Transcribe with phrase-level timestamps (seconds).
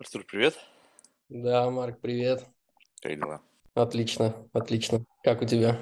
[0.00, 0.58] Артур, привет.
[1.28, 2.46] Да, Марк, привет.
[3.02, 3.42] Как дела?
[3.74, 5.04] Отлично, отлично.
[5.22, 5.78] Как у тебя?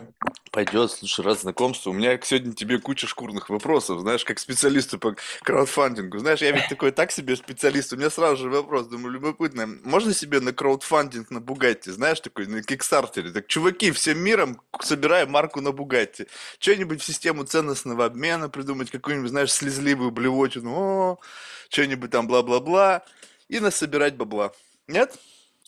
[0.51, 1.93] Пойдет, слушай, рад знакомству.
[1.93, 6.19] У меня сегодня тебе куча шкурных вопросов, знаешь, как специалисту по краудфандингу.
[6.19, 9.69] Знаешь, я ведь такой так себе специалист, у меня сразу же вопрос, думаю, любопытно.
[9.85, 13.31] Можно себе на краудфандинг на Бугатти, знаешь, такой, на Кикстартере?
[13.31, 16.27] Так, чуваки, всем миром собираем марку на Бугатти.
[16.59, 21.21] Что-нибудь в систему ценностного обмена придумать, какую-нибудь, знаешь, слезливую блевотину, о,
[21.69, 23.05] что-нибудь там бла-бла-бла,
[23.49, 24.53] и насобирать бабла.
[24.87, 25.19] Нет?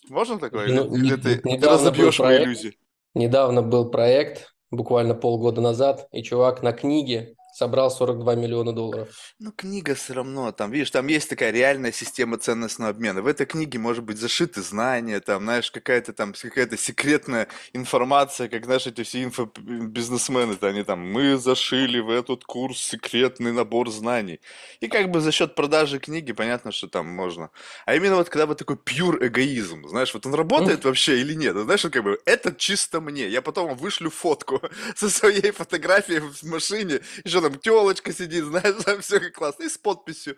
[0.09, 0.67] Можно такое?
[0.67, 2.77] Или, Ну, или ты, ты разобьешь мои проект, иллюзии?
[3.13, 9.09] недавно был проект, буквально полгода назад, и чувак на книге собрал 42 миллиона долларов.
[9.39, 13.21] Ну, книга все равно, там, видишь, там есть такая реальная система ценностного обмена.
[13.21, 18.65] В этой книге может быть зашиты знания, там, знаешь, какая-то там, какая-то секретная информация, как,
[18.65, 24.39] знаешь, эти все инфобизнесмены, то они там, мы зашили в этот курс секретный набор знаний.
[24.79, 27.49] И как бы за счет продажи книги, понятно, что там можно.
[27.85, 31.55] А именно вот когда вот такой pure эгоизм, знаешь, вот он работает вообще или нет?
[31.57, 33.27] Знаешь, как бы, это чисто мне.
[33.27, 34.61] Я потом вышлю фотку
[34.95, 39.69] со своей фотографией в машине, еще там телочка сидит, знаешь, там все как классно, и
[39.69, 40.37] с подписью.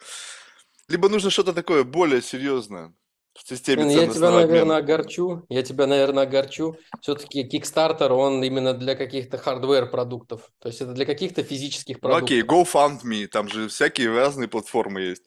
[0.87, 2.93] Либо нужно что-то такое более серьезное
[3.33, 4.77] в системе Я тебя, наверное, обмена.
[4.77, 5.43] огорчу.
[5.49, 6.75] Я тебя, наверное, огорчу.
[7.01, 10.51] Все-таки Kickstarter, он именно для каких-то hardware продуктов.
[10.59, 12.75] То есть это для каких-то физических Ну окей, продуктов.
[12.75, 15.23] GoFundMe, там же всякие разные платформы есть.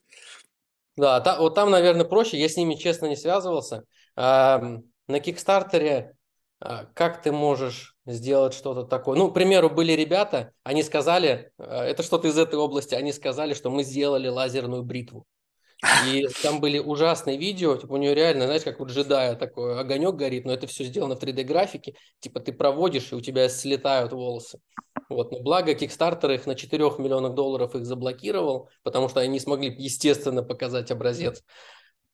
[0.96, 2.38] Да, та- вот там, наверное, проще.
[2.38, 3.84] Я с ними, честно, не связывался.
[4.14, 4.62] А,
[5.08, 6.12] на Кикстартере
[6.60, 9.18] а, как ты можешь сделать что-то такое?
[9.18, 13.54] Ну, к примеру, были ребята, они сказали, а, это что-то из этой области, они сказали,
[13.54, 15.26] что мы сделали лазерную бритву.
[16.08, 20.14] И там были ужасные видео, типа у нее реально, знаешь, как у джедая такой огонек
[20.14, 24.58] горит, но это все сделано в 3D-графике, типа ты проводишь, и у тебя слетают волосы.
[25.10, 25.32] Вот.
[25.32, 29.74] Но благо Kickstarter их на 4 миллионах долларов их заблокировал, потому что они не смогли,
[29.76, 31.42] естественно, показать образец.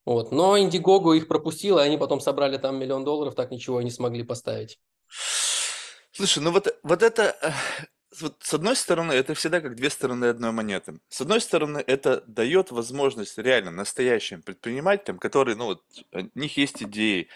[0.04, 0.32] Вот.
[0.32, 3.90] Но Indiegogo их пропустил, и они потом собрали там миллион долларов, так ничего и не
[3.90, 4.78] смогли поставить.
[6.12, 7.50] Слушай, ну вот, вот это, э,
[8.20, 11.00] вот с одной стороны, это всегда как две стороны одной монеты.
[11.08, 16.82] С одной стороны, это дает возможность реально настоящим предпринимателям, которые, ну вот, у них есть
[16.82, 17.28] идеи,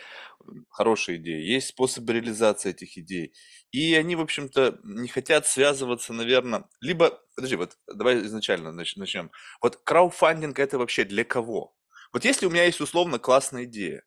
[0.71, 3.33] хорошие идеи, есть способы реализации этих идей.
[3.73, 9.31] И они, в общем-то, не хотят связываться, наверное, либо, подожди, вот давай изначально нач- начнем.
[9.63, 11.75] Вот краудфандинг это вообще для кого?
[12.13, 14.03] Вот если у меня есть условно классная идея,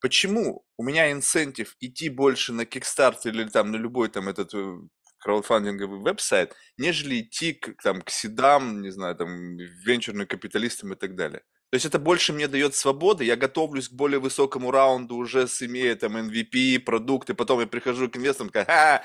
[0.00, 4.78] Почему у меня инцентив идти больше на Kickstarter или там на любой там этот э,
[5.18, 11.14] краудфандинговый веб-сайт, нежели идти к, там, к седам, не знаю, там, венчурным капиталистам и так
[11.14, 11.42] далее.
[11.70, 15.62] То есть это больше мне дает свободы, я готовлюсь к более высокому раунду уже с
[15.62, 19.04] имея там MVP, продукты, потом я прихожу к инвесторам, такая, «Ха,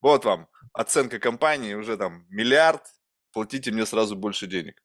[0.00, 2.82] вот вам оценка компании, уже там миллиард,
[3.32, 4.82] платите мне сразу больше денег.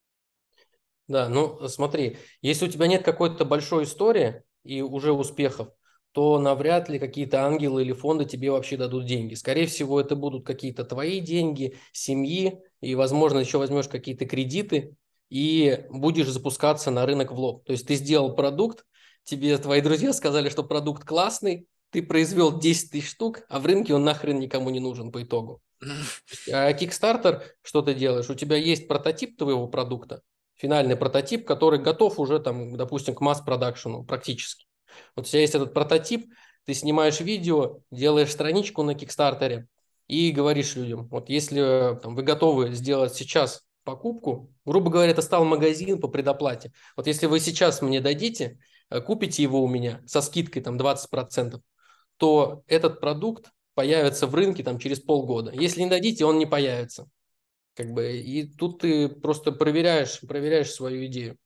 [1.08, 5.70] Да, ну смотри, если у тебя нет какой-то большой истории и уже успехов,
[6.12, 9.34] то навряд ли какие-то ангелы или фонды тебе вообще дадут деньги.
[9.34, 14.96] Скорее всего, это будут какие-то твои деньги, семьи, и, возможно, еще возьмешь какие-то кредиты
[15.30, 17.64] и будешь запускаться на рынок в лоб.
[17.64, 18.86] То есть ты сделал продукт,
[19.24, 23.94] тебе твои друзья сказали, что продукт классный, ты произвел 10 тысяч штук, а в рынке
[23.94, 25.62] он нахрен никому не нужен по итогу.
[26.52, 28.30] А Kickstarter, что ты делаешь?
[28.30, 30.22] У тебя есть прототип твоего продукта,
[30.62, 34.66] финальный прототип, который готов уже, там, допустим, к масс-продакшену практически.
[35.16, 36.32] Вот у тебя есть этот прототип,
[36.66, 39.68] ты снимаешь видео, делаешь страничку на Кикстартере
[40.08, 45.44] и говоришь людям, вот если там, вы готовы сделать сейчас покупку, грубо говоря, это стал
[45.46, 46.72] магазин по предоплате.
[46.96, 48.60] Вот если вы сейчас мне дадите,
[48.92, 51.60] э, купите его у меня со скидкой там 20%,
[52.18, 55.52] то этот продукт появится в рынке там через полгода.
[55.52, 57.10] Если не дадите, он не появится.
[57.76, 61.38] Как бы, и тут ты просто проверяешь, проверяешь свою идею.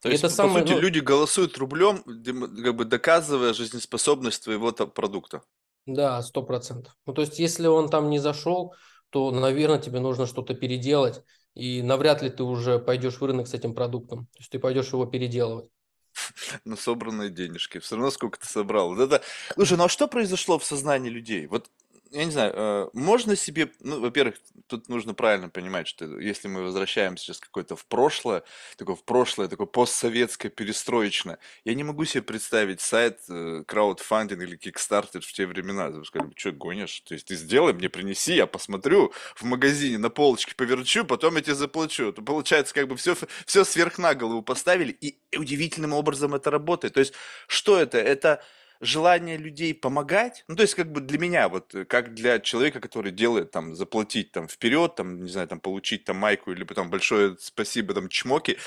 [0.00, 4.72] То есть, это по самое, сути, ну, люди голосуют рублем, как бы доказывая жизнеспособность твоего
[4.72, 5.42] та- продукта.
[5.86, 6.96] да, сто процентов.
[7.06, 8.74] Ну, то есть, если он там не зашел,
[9.10, 11.22] то, наверное, тебе нужно что-то переделать,
[11.54, 14.26] и навряд ли ты уже пойдешь в рынок с этим продуктом.
[14.26, 15.70] То есть, ты пойдешь его переделывать.
[16.64, 17.78] на собранные денежки.
[17.78, 18.98] Все равно сколько ты собрал.
[18.98, 19.22] Это...
[19.54, 21.46] Слушай, ну а что произошло в сознании людей?
[21.46, 21.70] Вот,
[22.10, 24.36] я не знаю, э, можно себе, ну, во-первых,
[24.66, 28.42] тут нужно правильно понимать, что если мы возвращаемся сейчас какое-то в прошлое,
[28.76, 34.58] такое в прошлое, такое постсоветское, перестроечное, я не могу себе представить сайт э, краудфандинг или
[34.58, 35.92] Kickstarter в те времена.
[36.04, 37.00] Сказали, что гонишь?
[37.00, 41.42] То есть ты сделай, мне принеси, я посмотрю в магазине на полочке поверчу, потом я
[41.42, 42.12] тебе заплачу.
[42.12, 43.16] То получается, как бы все,
[43.46, 46.94] все сверх на голову поставили, и удивительным образом это работает.
[46.94, 47.14] То есть,
[47.46, 47.98] что это?
[47.98, 48.42] Это
[48.80, 52.80] желание людей помогать, ну, то есть, как бы для меня, вот, э, как для человека,
[52.80, 56.90] который делает, там, заплатить, там, вперед, там, не знаю, там, получить, там, майку или потом
[56.90, 58.58] большое спасибо, там, чмоки,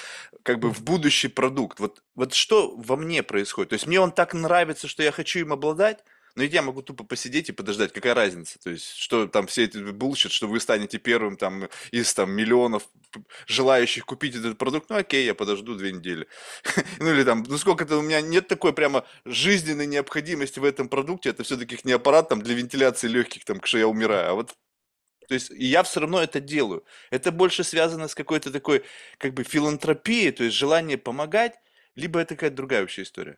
[0.44, 1.79] как бы в будущий продукт.
[1.79, 3.69] Вот, вот что во мне происходит?
[3.69, 6.03] То есть, мне он так нравится, что я хочу им обладать,
[6.36, 8.60] но ведь я могу тупо посидеть и подождать, какая разница?
[8.60, 12.90] То есть, что там все эти bullshit, что вы станете первым там из там миллионов
[13.48, 16.28] желающих купить этот продукт, ну окей, я подожду две недели.
[17.00, 21.30] ну или там, ну сколько-то у меня нет такой прямо жизненной необходимости в этом продукте,
[21.30, 24.56] это все-таки не аппарат там для вентиляции легких, там, что я умираю, а вот
[25.30, 26.84] то есть я все равно это делаю.
[27.12, 28.84] Это больше связано с какой-то такой,
[29.20, 31.54] как бы, филантропией, то есть желание помогать,
[31.96, 33.38] либо это какая-то другая вообще история.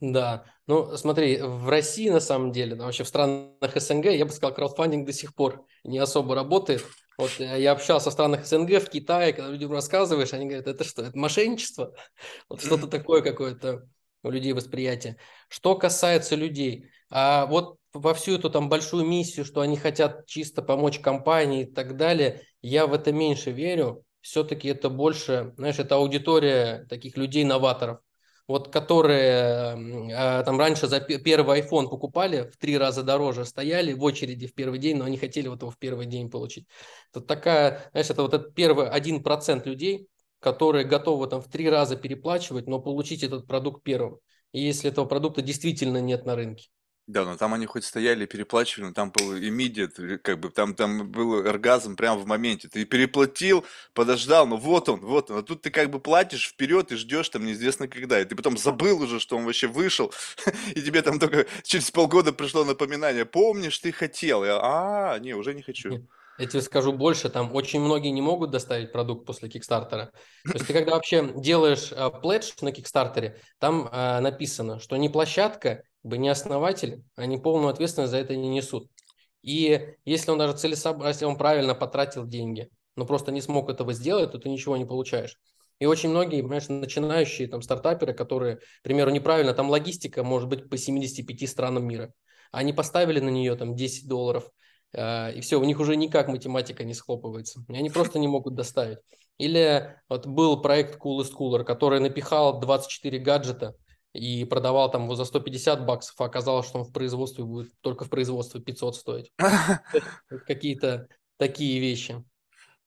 [0.00, 4.30] Да, ну смотри, в России на самом деле, ну, вообще в странах СНГ, я бы
[4.30, 6.84] сказал, краудфандинг до сих пор не особо работает.
[7.16, 10.84] Вот э, я общался в странах СНГ, в Китае, когда людям рассказываешь, они говорят, это
[10.84, 11.92] что, это мошенничество?
[12.48, 13.88] Вот что-то такое какое-то
[14.22, 15.16] у людей восприятие.
[15.48, 20.62] Что касается людей, а вот во всю эту там большую миссию, что они хотят чисто
[20.62, 24.04] помочь компании и так далее, я в это меньше верю.
[24.20, 27.98] Все-таки это больше, знаешь, это аудитория таких людей-новаторов
[28.48, 34.02] вот которые э, там раньше за первый iPhone покупали, в три раза дороже стояли в
[34.02, 36.66] очереди в первый день, но они хотели вот его в первый день получить.
[37.12, 40.08] Это такая, знаешь, это вот этот первый один процент людей,
[40.40, 44.18] которые готовы там в три раза переплачивать, но получить этот продукт первым.
[44.52, 46.68] И если этого продукта действительно нет на рынке.
[47.08, 51.10] Да, но там они хоть стояли, переплачивали, но там был immediate, как бы там, там
[51.10, 52.68] был оргазм прямо в моменте.
[52.68, 53.64] Ты переплатил,
[53.94, 55.38] подождал, ну вот он, вот он.
[55.38, 58.20] А тут ты как бы платишь вперед и ждешь там неизвестно когда.
[58.20, 60.12] И ты потом забыл уже, что он вообще вышел.
[60.74, 63.24] И тебе там только через полгода пришло напоминание.
[63.24, 64.44] Помнишь, ты хотел.
[64.44, 66.06] Я, а, не, уже не хочу.
[66.38, 70.12] Я тебе скажу больше, там очень многие не могут доставить продукт после Кикстартера.
[70.44, 75.08] То есть ты когда вообще делаешь э, пледж на Кикстартере, там э, написано, что не
[75.08, 78.90] площадка, бы не основатель, они полную ответственность за это не несут.
[79.42, 83.92] И если он даже целесообразно, если он правильно потратил деньги, но просто не смог этого
[83.92, 85.38] сделать, то ты ничего не получаешь.
[85.78, 90.68] И очень многие, понимаешь, начинающие там стартаперы, которые, к примеру, неправильно, там логистика может быть
[90.68, 92.12] по 75 странам мира.
[92.50, 94.50] Они поставили на нее там 10 долларов,
[94.96, 97.64] а, и все, у них уже никак математика не схлопывается.
[97.68, 98.98] И они просто не могут доставить.
[99.38, 103.76] Или вот был проект Coolest Cooler, который напихал 24 гаджета
[104.12, 108.04] и продавал там его за 150 баксов, а оказалось, что он в производстве будет только
[108.04, 109.32] в производстве 500 стоить.
[110.46, 112.24] Какие-то такие вещи.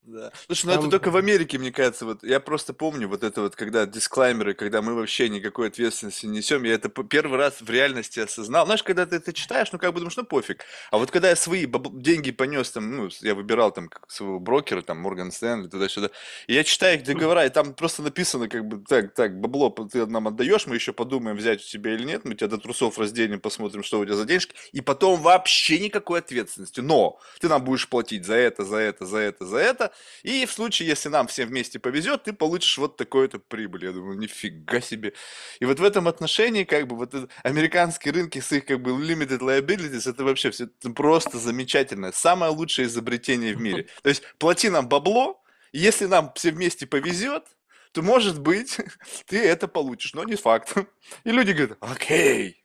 [0.04, 0.32] Да.
[0.48, 0.82] Слушай, ну Там...
[0.82, 4.56] это только в Америке, мне кажется, вот я просто помню вот это вот, когда дисклаймеры,
[4.56, 8.66] когда мы вообще никакой ответственности не несем, я это первый раз в реальности осознал.
[8.66, 10.66] Знаешь, когда ты это читаешь, ну как бы думаешь, ну пофиг.
[10.90, 14.98] А вот когда я свои деньги понес, там, ну, я выбирал там своего брокера, там,
[14.98, 16.10] Морган Стэнли, туда-сюда,
[16.48, 20.08] и я читаю их договора, и там просто написано, как бы, так, так, бабло ты
[20.08, 23.40] нам отдаешь, мы еще подумаем, взять у тебя или нет, мы тебя до трусов разденем,
[23.40, 26.80] посмотрим, что у тебя за денежки, и потом вообще никакой ответственности.
[26.80, 29.92] Но ты нам будешь платить за это, за это, за это, за это,
[30.24, 33.86] и в случае, если нам всем вместе повезет, ты получишь вот такую-то прибыль.
[33.86, 35.14] Я думаю, нифига себе.
[35.60, 37.14] И вот в этом отношении, как бы, вот
[37.44, 42.12] американские рынки с их, как бы, limited liabilities, это вообще все это просто замечательно.
[42.12, 43.88] Самое лучшее изобретение в мире.
[44.04, 47.46] То есть, плати нам бабло, и если нам все вместе повезет,
[47.92, 48.78] то, может быть,
[49.26, 50.76] ты это получишь, но не факт.
[51.24, 52.64] И люди говорят, окей.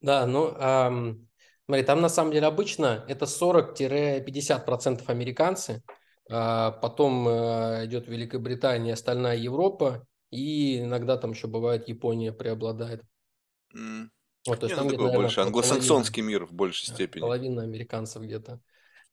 [0.00, 1.28] Да, ну, эм,
[1.66, 5.82] Смотри, там на самом деле обычно это 40-50% американцы,
[6.30, 13.02] а потом э, идет Великобритания, остальная Европа, и иногда там еще бывает Япония преобладает.
[13.74, 14.08] Mm.
[14.46, 17.22] Вот, то есть Не, ну, там такой больше англосаксонский мир в большей степени.
[17.22, 18.60] Половина американцев где-то.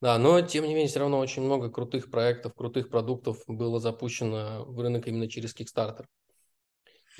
[0.01, 4.65] Да, но тем не менее, все равно очень много крутых проектов, крутых продуктов было запущено
[4.65, 6.05] в рынок именно через Kickstarter.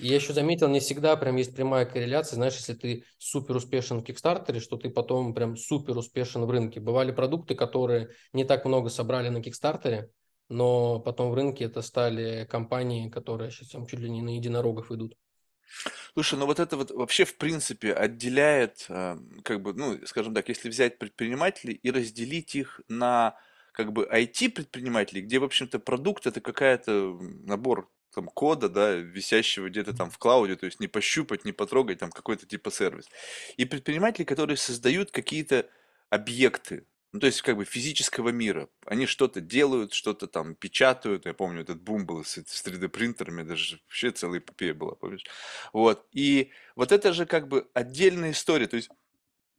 [0.01, 2.35] Я еще заметил, не всегда прям есть прямая корреляция.
[2.35, 6.79] Знаешь, если ты супер успешен в Кикстартере, что ты потом прям супер успешен в рынке.
[6.79, 10.09] Бывали продукты, которые не так много собрали на Кикстартере,
[10.49, 14.91] но потом в рынке это стали компании, которые сейчас там чуть ли не на единорогов
[14.91, 15.15] идут.
[16.13, 20.49] Слушай, ну вот это вот вообще в принципе отделяет, э, как бы, ну, скажем так,
[20.49, 23.37] если взять предпринимателей и разделить их на
[23.71, 29.95] как бы IT-предпринимателей, где, в общем-то, продукт это какая-то набор там кода, да, висящего где-то
[29.95, 33.09] там в клауде, то есть не пощупать, не потрогать, там какой-то типа сервис.
[33.57, 35.67] И предприниматели, которые создают какие-то
[36.09, 38.69] объекты, ну, то есть как бы физического мира.
[38.85, 41.25] Они что-то делают, что-то там печатают.
[41.25, 45.25] Я помню, этот бум был с, с 3D-принтерами, даже вообще целая эпопея была, помнишь?
[45.73, 46.07] Вот.
[46.13, 48.67] И вот это же как бы отдельная история.
[48.67, 48.89] То есть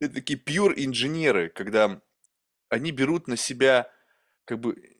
[0.00, 2.00] это такие pure инженеры, когда
[2.70, 3.92] они берут на себя
[4.46, 4.96] как бы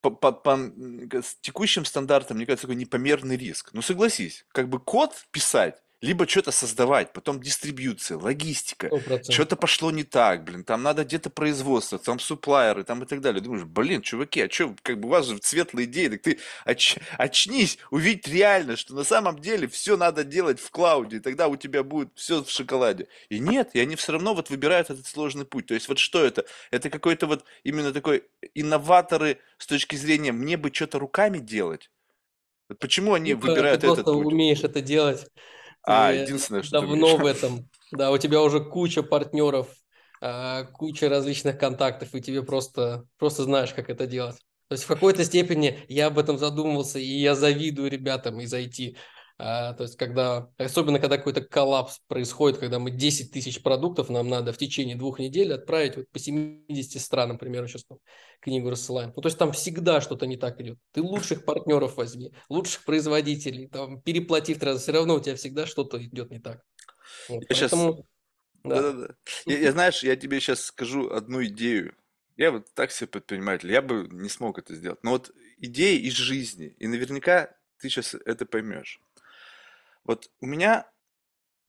[0.00, 3.70] по, по, по с текущим стандартам, мне кажется, такой непомерный риск.
[3.72, 9.34] Ну, согласись, как бы код писать либо что-то создавать, потом дистрибьюция, логистика, Сто процентов.
[9.34, 13.42] что-то пошло не так, блин, там надо где-то производство, там суплайеры, там и так далее.
[13.42, 17.00] Думаешь, блин, чуваки, а что, как бы у вас же светлые идеи, так ты оч-
[17.18, 21.56] очнись, увидь реально, что на самом деле все надо делать в клауде, и тогда у
[21.56, 23.08] тебя будет все в шоколаде.
[23.28, 25.66] И нет, и они все равно вот выбирают этот сложный путь.
[25.66, 26.46] То есть вот что это?
[26.70, 31.90] Это какой-то вот именно такой инноваторы с точки зрения мне бы что-то руками делать.
[32.78, 34.26] Почему они ты выбирают этот просто путь?
[34.26, 35.26] умеешь это делать,
[35.82, 39.68] А, ты единственное, что давно в этом, да, у тебя уже куча партнеров,
[40.20, 44.36] а, куча различных контактов, и тебе просто, просто знаешь, как это делать.
[44.68, 48.96] То есть в какой-то степени я об этом задумывался, и я завидую ребятам из IT.
[49.42, 54.28] А, то есть когда, особенно когда какой-то коллапс происходит, когда мы 10 тысяч продуктов нам
[54.28, 57.98] надо в течение двух недель отправить вот по 70 странам, например, сейчас там
[58.40, 59.14] книгу рассылаем.
[59.16, 60.78] Ну, то есть там всегда что-то не так идет.
[60.92, 65.36] Ты лучших партнеров возьми, лучших производителей, там, переплати в три раза, все равно у тебя
[65.36, 66.60] всегда что-то идет не так.
[67.30, 68.06] Вот, Я сейчас, поэтому,
[68.62, 68.82] да.
[68.82, 69.14] да-да-да.
[69.46, 71.94] Я, я, знаешь, я тебе сейчас скажу одну идею.
[72.36, 75.02] Я вот так себе предприниматель, я бы не смог это сделать.
[75.02, 79.00] Но вот идея из жизни, и наверняка ты сейчас это поймешь.
[80.04, 80.90] Вот у меня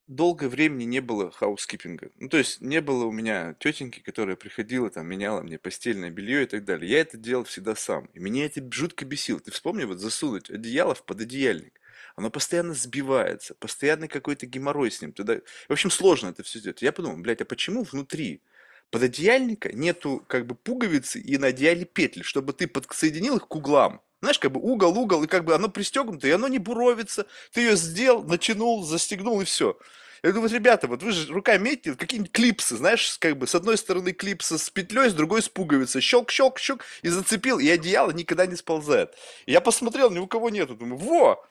[0.07, 2.11] долгое времени не было хаускипинга.
[2.15, 6.43] Ну, то есть не было у меня тетеньки, которая приходила, там, меняла мне постельное белье
[6.43, 6.91] и так далее.
[6.91, 8.05] Я это делал всегда сам.
[8.13, 9.39] И меня это жутко бесило.
[9.39, 11.79] Ты вспомни, вот засунуть одеяло в пододеяльник.
[12.15, 15.13] Оно постоянно сбивается, постоянно какой-то геморрой с ним.
[15.13, 15.39] Туда...
[15.69, 16.81] В общем, сложно это все сделать.
[16.81, 18.41] Я подумал, блядь, а почему внутри
[18.89, 24.01] пододеяльника нету как бы пуговицы и на одеяле петли, чтобы ты подсоединил их к углам?
[24.21, 27.25] Знаешь, как бы угол, угол, и как бы оно пристегнуто, и оно не буровится.
[27.53, 29.77] Ты ее сделал, натянул, застегнул, и все.
[30.21, 33.55] Я говорю, вот, ребята, вот вы же руками метите какие-нибудь клипсы, знаешь, как бы с
[33.55, 36.01] одной стороны клипсы с петлей, с другой с пуговицей.
[36.01, 39.15] Щелк, щелк, щелк, и зацепил, и одеяло никогда не сползает.
[39.47, 40.75] И я посмотрел, ни у кого нету.
[40.75, 41.43] Думаю, во!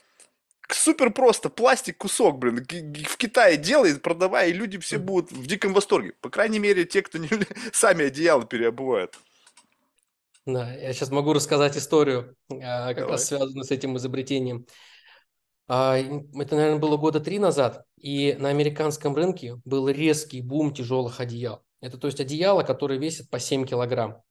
[0.69, 2.65] Супер просто, пластик кусок, блин,
[3.09, 6.13] в Китае делай, продавай, и люди все будут в диком восторге.
[6.21, 7.29] По крайней мере, те, кто не,
[7.73, 9.19] сами одеяло переобувают.
[10.53, 13.13] Да, я сейчас могу рассказать историю, а, как Давай.
[13.13, 14.67] раз связанную с этим изобретением.
[15.69, 21.21] А, это, наверное, было года три назад, и на американском рынке был резкий бум тяжелых
[21.21, 21.63] одеял.
[21.81, 24.23] Это то есть одеяло, которое весит по 7 килограмм.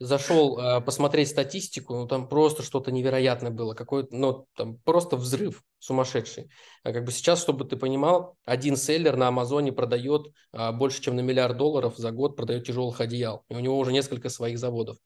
[0.00, 5.62] Зашел а, посмотреть статистику, ну там просто что-то невероятное было, какой-то, ну там просто взрыв
[5.78, 6.50] сумасшедший.
[6.82, 11.16] А как бы сейчас, чтобы ты понимал, один селлер на Амазоне продает а, больше, чем
[11.16, 14.96] на миллиард долларов за год продает тяжелых одеял, и у него уже несколько своих заводов.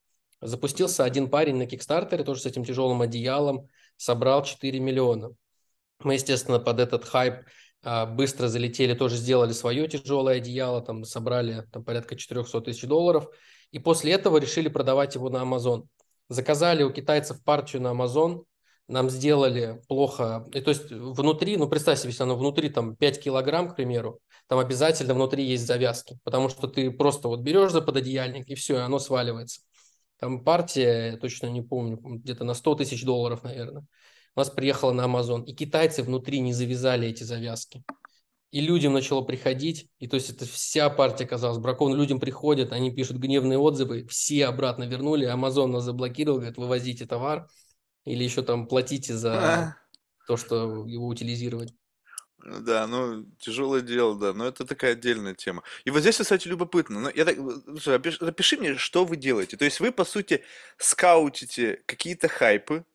[0.41, 5.31] Запустился один парень на Кикстартере, тоже с этим тяжелым одеялом, собрал 4 миллиона.
[5.99, 7.45] Мы, естественно, под этот хайп
[7.83, 13.27] а, быстро залетели, тоже сделали свое тяжелое одеяло, там собрали там, порядка 400 тысяч долларов,
[13.75, 15.85] и после этого решили продавать его на Amazon.
[16.29, 18.45] Заказали у китайцев партию на Amazon,
[18.87, 23.21] нам сделали плохо, и то есть внутри, ну представь себе, если оно внутри там 5
[23.21, 27.81] килограмм, к примеру, там обязательно внутри есть завязки, потому что ты просто вот берешь за
[27.81, 29.59] пододеяльник и все, и оно сваливается.
[30.21, 33.83] Там партия, я точно не помню, где-то на 100 тысяч долларов, наверное.
[34.35, 37.83] У нас приехала на Amazon, и китайцы внутри не завязали эти завязки.
[38.55, 41.93] И людям начало приходить, и то есть это вся партия оказалась бракована.
[41.95, 47.49] Людям приходят, они пишут гневные отзывы, все обратно вернули, Amazon нас заблокировал, говорит, вывозите товар,
[48.05, 49.75] или еще там платите за А,
[50.25, 51.73] то, что его утилизировать.
[52.45, 55.61] Да, ну, тяжелое дело, да, но это такая отдельная тема.
[55.83, 57.01] И вот здесь, кстати, любопытно.
[57.01, 59.57] Ну, я так, слушай, опиш- напиши мне, что вы делаете.
[59.57, 60.45] То есть вы, по сути,
[60.77, 62.85] скаутите какие-то хайпы,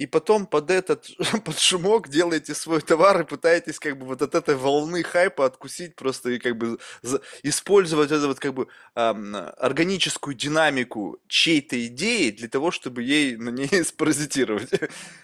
[0.00, 1.10] и потом под этот,
[1.44, 5.94] под шумок делаете свой товар и пытаетесь как бы вот от этой волны хайпа откусить
[5.94, 12.30] просто и как бы за- использовать эту вот как бы ам, органическую динамику чьей-то идеи
[12.30, 14.70] для того, чтобы ей на ней спаразитировать.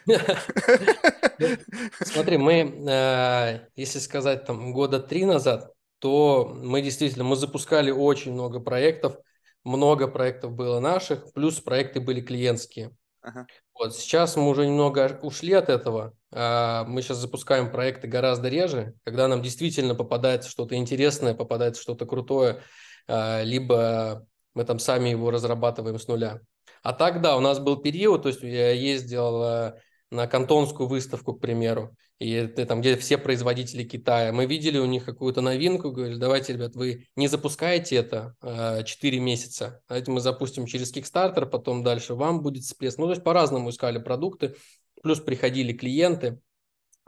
[2.02, 2.52] Смотри, мы,
[2.88, 9.16] э, если сказать там года три назад, то мы действительно, мы запускали очень много проектов,
[9.64, 12.92] много проектов было наших, плюс проекты были клиентские.
[13.26, 13.44] Ага.
[13.74, 16.14] Вот, сейчас мы уже немного ушли от этого.
[16.32, 22.06] А, Мы сейчас запускаем проекты гораздо реже, когда нам действительно попадается что-то интересное, попадается что-то
[22.06, 22.62] крутое,
[23.08, 26.40] а, либо мы там сами его разрабатываем с нуля.
[26.84, 31.34] А так, да, у нас был период, то есть я ездил э, на Кантонскую выставку,
[31.34, 34.32] к примеру, и там, где все производители Китая.
[34.32, 39.20] Мы видели у них какую-то новинку, говорили, давайте, ребят, вы не запускаете это э, 4
[39.20, 42.98] месяца, давайте мы запустим через Kickstarter, потом дальше вам будет всплеск.
[42.98, 44.56] Ну, то есть по-разному искали продукты,
[45.02, 46.38] плюс приходили клиенты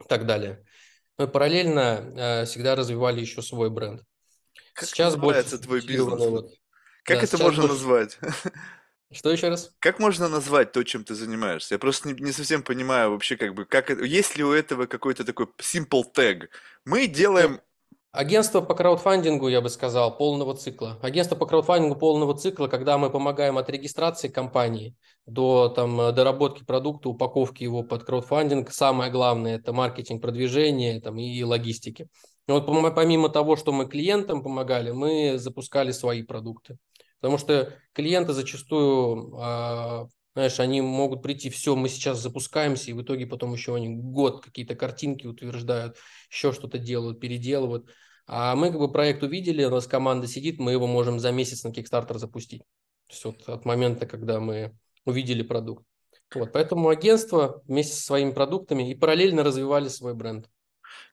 [0.04, 0.64] и так далее.
[1.16, 4.02] Мы параллельно э, всегда развивали еще свой бренд.
[4.74, 6.18] Как Сейчас больше твой бизнес?
[6.20, 6.50] вот-
[7.04, 8.18] Как да, это можно больше- назвать?
[9.10, 9.72] Что еще раз?
[9.78, 11.74] Как можно назвать то, чем ты занимаешься?
[11.74, 15.24] Я просто не, не совсем понимаю вообще, как бы, как есть ли у этого какой-то
[15.24, 16.48] такой simple tag?
[16.84, 17.60] Мы делаем
[18.10, 20.98] Агентство по краудфандингу, я бы сказал, полного цикла.
[21.02, 24.96] Агентство по краудфандингу полного цикла, когда мы помогаем от регистрации компании
[25.26, 28.72] до там, доработки продукта, упаковки его под краудфандинг.
[28.72, 32.08] Самое главное– это маркетинг, продвижение там, и логистики.
[32.48, 36.78] И вот помимо того, что мы клиентам помогали, мы запускали свои продукты.
[37.20, 40.06] Потому что клиенты зачастую а,
[40.38, 44.40] знаешь, они могут прийти, все, мы сейчас запускаемся, и в итоге потом еще они год
[44.40, 45.96] какие-то картинки утверждают,
[46.30, 47.90] еще что-то делают, переделывают.
[48.28, 51.64] А мы как бы проект увидели, у нас команда сидит, мы его можем за месяц
[51.64, 52.60] на Kickstarter запустить.
[53.08, 55.84] То есть вот от момента, когда мы увидели продукт.
[56.32, 60.48] Вот, поэтому агентство вместе со своими продуктами и параллельно развивали свой бренд.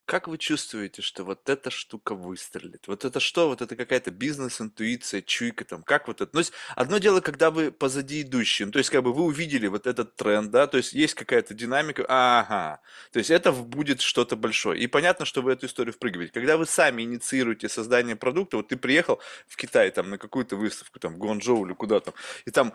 [0.06, 2.86] Как вы чувствуете, что вот эта штука выстрелит?
[2.86, 3.48] Вот это что?
[3.48, 5.82] Вот это какая-то бизнес-интуиция, чуйка там?
[5.82, 6.30] Как вот это?
[6.32, 9.24] Ну, то есть, одно дело, когда вы позади идущие, ну, то есть, как бы вы
[9.24, 14.00] увидели вот этот тренд, да, то есть, есть какая-то динамика, ага, то есть, это будет
[14.00, 14.80] что-то большое.
[14.80, 16.32] И понятно, что вы эту историю впрыгиваете.
[16.32, 21.00] Когда вы сами инициируете создание продукта, вот ты приехал в Китай там на какую-то выставку,
[21.00, 22.72] там, в Гуанчжоу или куда там, и там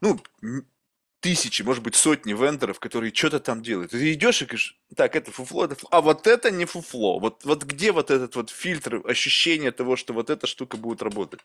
[0.00, 0.18] ну,
[1.24, 3.92] тысячи, может быть, сотни вендоров, которые что-то там делают.
[3.92, 7.18] Ты идешь и говоришь, так, это фуфло, это фуфло, а вот это не фуфло.
[7.18, 11.40] Вот, вот где вот этот вот фильтр, ощущение того, что вот эта штука будет работать?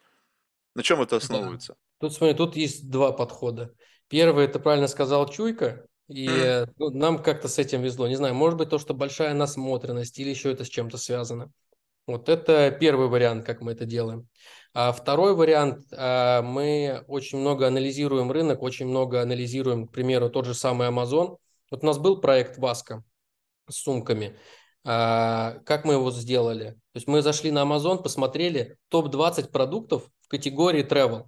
[0.76, 1.74] На чем это основывается?
[1.74, 2.08] Да.
[2.08, 3.74] Тут, смотри, тут есть два подхода.
[4.10, 6.74] Первый, это правильно сказал Чуйка, и mm.
[6.78, 8.10] ну, нам как-то с этим везло.
[8.10, 11.54] Не знаю, может быть, то, что большая насмотренность или еще это с чем-то связано.
[12.10, 14.28] Вот это первый вариант, как мы это делаем.
[14.74, 20.46] А второй вариант, а, мы очень много анализируем рынок, очень много анализируем, к примеру, тот
[20.46, 21.38] же самый Amazon.
[21.70, 23.04] Вот у нас был проект Васка
[23.70, 24.36] с сумками.
[24.84, 26.72] А, как мы его сделали?
[26.72, 31.26] То есть мы зашли на Amazon, посмотрели топ-20 продуктов в категории travel.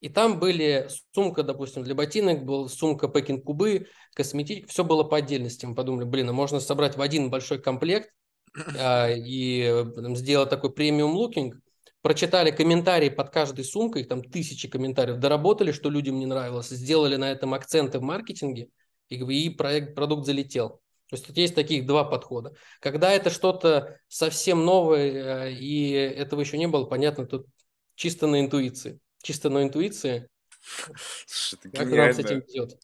[0.00, 5.18] И там были сумка, допустим, для ботинок, был сумка пекинг кубы, косметик, все было по
[5.18, 5.66] отдельности.
[5.66, 8.08] Мы подумали, блин, а можно собрать в один большой комплект
[8.56, 9.84] и
[10.14, 11.56] сделать такой премиум лукинг,
[12.02, 17.16] прочитали комментарии под каждой сумкой, их там тысячи комментариев, доработали, что людям не нравилось, сделали
[17.16, 18.68] на этом акценты в маркетинге,
[19.08, 20.80] и, и проект, продукт залетел.
[21.08, 22.54] То есть тут есть таких два подхода.
[22.80, 27.46] Когда это что-то совсем новое, э, и этого еще не было, понятно, тут
[27.94, 28.98] чисто на интуиции.
[29.22, 30.28] Чисто на интуиции.
[31.26, 32.78] Слушай, как нам с этим идет?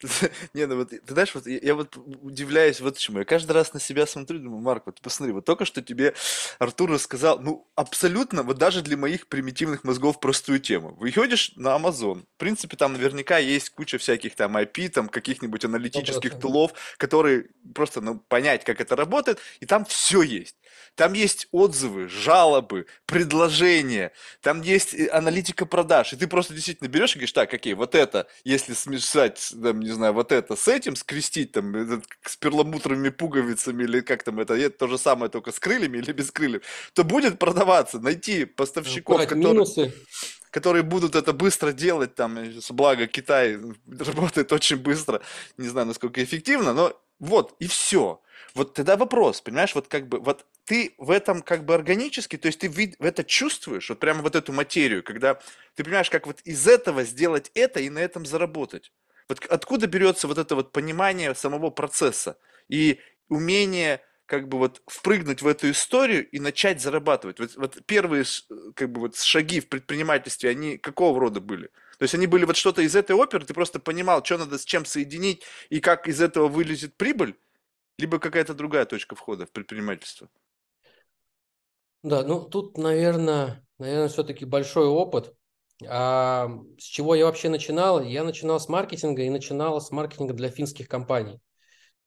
[0.54, 3.18] Не, ну вот, ты знаешь, вот я, я вот удивляюсь вот чему.
[3.18, 6.14] Я каждый раз на себя смотрю, думаю, Марк, вот посмотри, вот только что тебе
[6.58, 10.96] Артур рассказал, ну, абсолютно, вот даже для моих примитивных мозгов простую тему.
[10.98, 16.34] Выходишь на Amazon, в принципе, там наверняка есть куча всяких там IP, там каких-нибудь аналитических
[16.34, 16.40] 100%.
[16.40, 20.56] тулов, которые просто, ну, понять, как это работает, и там все есть.
[20.94, 27.12] Там есть отзывы, жалобы, предложения, там есть э, аналитика продаж, и ты просто действительно берешь
[27.12, 30.96] и говоришь, так, окей, вот это, если смешать, там, не знаю, вот это с этим,
[30.96, 35.52] скрестить там этот, с перламутровыми пуговицами или как там это, это то же самое, только
[35.52, 36.62] с крыльями или без крыльев,
[36.94, 39.52] то будет продаваться, найти поставщиков, которые...
[39.52, 39.92] Минусы.
[40.50, 42.38] которые будут это быстро делать, там,
[42.70, 45.20] благо Китай работает очень быстро,
[45.56, 48.20] не знаю, насколько эффективно, но вот, и все.
[48.56, 52.46] Вот тогда вопрос, понимаешь, вот как бы, вот ты в этом как бы органически, то
[52.46, 55.38] есть ты в это чувствуешь, вот прямо вот эту материю, когда
[55.74, 58.92] ты понимаешь, как вот из этого сделать это и на этом заработать.
[59.28, 62.38] Вот откуда берется вот это вот понимание самого процесса
[62.70, 67.38] и умение как бы вот впрыгнуть в эту историю и начать зарабатывать.
[67.38, 68.24] Вот, вот первые
[68.74, 71.66] как бы вот шаги в предпринимательстве, они какого рода были?
[71.98, 74.64] То есть они были вот что-то из этой оперы, ты просто понимал, что надо с
[74.64, 77.36] чем соединить и как из этого вылезет прибыль,
[77.98, 80.28] либо какая-то другая точка входа в предпринимательство.
[82.02, 85.34] Да, ну тут, наверное, наверное, все-таки большой опыт.
[85.86, 88.02] А с чего я вообще начинал?
[88.02, 91.40] Я начинал с маркетинга и начинал с маркетинга для финских компаний.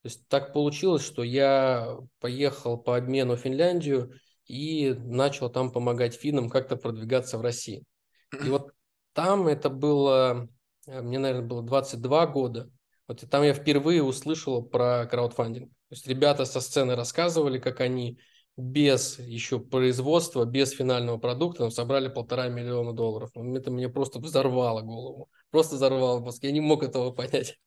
[0.02, 4.14] То есть так получилось, что я поехал по обмену в Финляндию
[4.46, 7.84] и начал там помогать финнам как-то продвигаться в России.
[8.32, 8.72] И вот
[9.14, 10.48] там это было,
[10.88, 12.72] э, мне, наверное, было 22 года.
[13.08, 15.72] Вот и там я впервые услышал про краудфандинг.
[15.90, 18.20] То есть ребята со сцены рассказывали, как они
[18.56, 23.32] без еще производства, без финального продукта собрали полтора миллиона долларов.
[23.36, 25.30] Это мне просто взорвало голову.
[25.52, 26.44] Просто взорвало мозг.
[26.44, 27.58] Я не мог этого понять.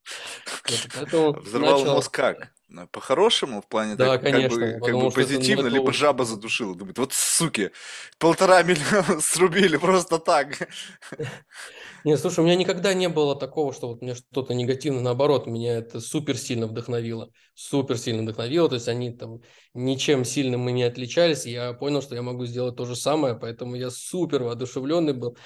[1.02, 1.94] Взорвал начал...
[1.94, 2.52] мозг как?
[2.90, 6.74] По-хорошему, в плане да, так, конечно, как бы, как бы позитивно, либо жаба задушила.
[6.74, 7.70] Думает, вот суки,
[8.18, 10.68] полтора миллиона срубили просто так.
[12.04, 15.74] Нет, слушай, у меня никогда не было такого, что вот мне что-то негативно, наоборот, меня
[15.74, 17.30] это супер сильно вдохновило.
[17.54, 19.40] Супер сильно вдохновило, то есть они там
[19.74, 23.74] ничем сильным мы не отличались, я понял, что я могу сделать то же самое, поэтому
[23.74, 25.36] я супер воодушевленный был.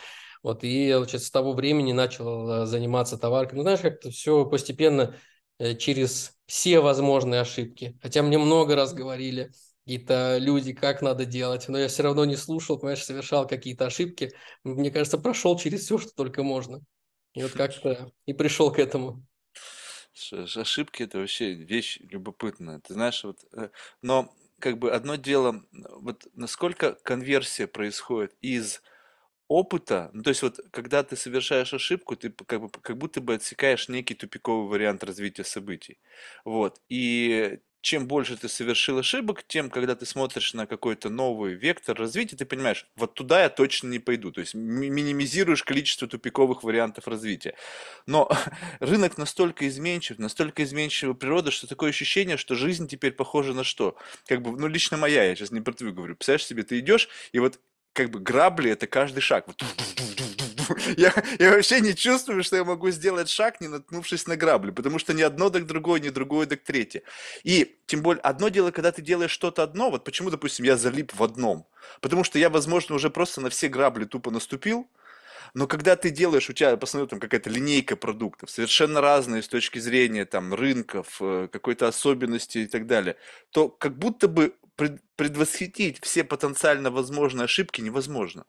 [0.46, 3.56] Вот, и вот с того времени начал э, заниматься товаркой.
[3.56, 5.16] Ну, знаешь, как-то все постепенно
[5.58, 7.98] э, через все возможные ошибки.
[8.00, 9.50] Хотя мне много раз говорили
[9.84, 14.30] какие-то люди, как надо делать, но я все равно не слушал, понимаешь, совершал какие-то ошибки.
[14.62, 16.80] Мне кажется, прошел через все, что только можно.
[17.34, 19.26] И вот как-то и пришел к этому.
[20.30, 22.78] Ошибки это вообще вещь любопытная.
[22.78, 28.80] Ты знаешь, вот, э, но как бы одно дело, вот насколько конверсия происходит из
[29.48, 33.34] опыта, ну, то есть вот когда ты совершаешь ошибку, ты как бы как будто бы
[33.34, 35.98] отсекаешь некий тупиковый вариант развития событий.
[36.44, 36.80] Вот.
[36.88, 42.34] И чем больше ты совершил ошибок, тем, когда ты смотришь на какой-то новый вектор развития,
[42.34, 44.32] ты понимаешь, вот туда я точно не пойду.
[44.32, 47.54] То есть минимизируешь количество тупиковых вариантов развития.
[48.04, 48.28] Но
[48.80, 53.96] рынок настолько изменчив, настолько изменчива природа, что такое ощущение, что жизнь теперь похожа на что?
[54.26, 56.16] Как бы, ну, лично моя, я сейчас не про твою говорю.
[56.16, 57.60] Представляешь себе, ты идешь, и вот
[57.96, 59.46] как бы грабли это каждый шаг.
[60.96, 64.98] Я, я вообще не чувствую, что я могу сделать шаг, не наткнувшись на грабли, потому
[64.98, 67.02] что ни одно так другое, ни другое так третье.
[67.44, 71.14] И тем более, одно дело, когда ты делаешь что-то одно, вот почему, допустим, я залип
[71.14, 71.66] в одном,
[72.00, 74.88] потому что я, возможно, уже просто на все грабли тупо наступил,
[75.54, 79.78] но когда ты делаешь, у тебя, посмотрю, там какая-то линейка продуктов, совершенно разные с точки
[79.78, 83.16] зрения там рынков, э, какой-то особенности и так далее,
[83.52, 88.44] то как будто бы предвосхитить все потенциально возможные ошибки невозможно.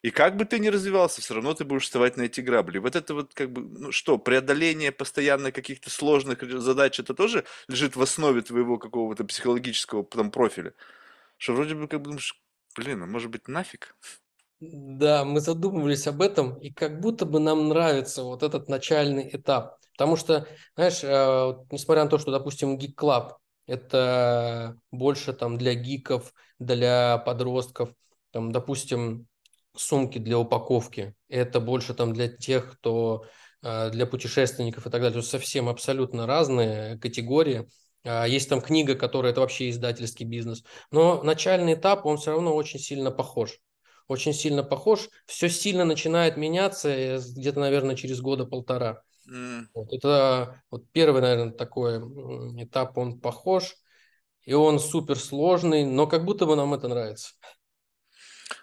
[0.00, 2.78] И как бы ты ни развивался, все равно ты будешь вставать на эти грабли.
[2.78, 7.96] Вот это вот как бы, ну что, преодоление постоянно каких-то сложных задач, это тоже лежит
[7.96, 10.72] в основе твоего какого-то психологического там профиля.
[11.36, 12.40] Что вроде бы как бы думаешь,
[12.76, 13.96] блин, а может быть нафиг?
[14.60, 19.78] Да, мы задумывались об этом, и как будто бы нам нравится вот этот начальный этап.
[19.92, 23.32] Потому что, знаешь, э, несмотря на то, что, допустим, Geek Club–
[23.68, 27.94] это больше там для гиков, для подростков,
[28.32, 29.28] там, допустим,
[29.76, 31.14] сумки для упаковки.
[31.28, 33.26] Это больше там для тех, кто
[33.62, 35.12] э, для путешественников и так далее.
[35.12, 37.68] То есть совсем абсолютно разные категории.
[38.04, 40.64] А, есть там книга, которая это вообще издательский бизнес.
[40.90, 43.60] Но начальный этап, он все равно очень сильно похож.
[44.08, 45.10] Очень сильно похож.
[45.26, 49.02] Все сильно начинает меняться э, где-то, наверное, через года полтора.
[49.30, 49.66] Mm.
[49.74, 51.98] Вот это вот первый, наверное, такой
[52.62, 53.76] этап, он похож.
[54.44, 57.34] И он супер сложный, но как будто бы нам это нравится.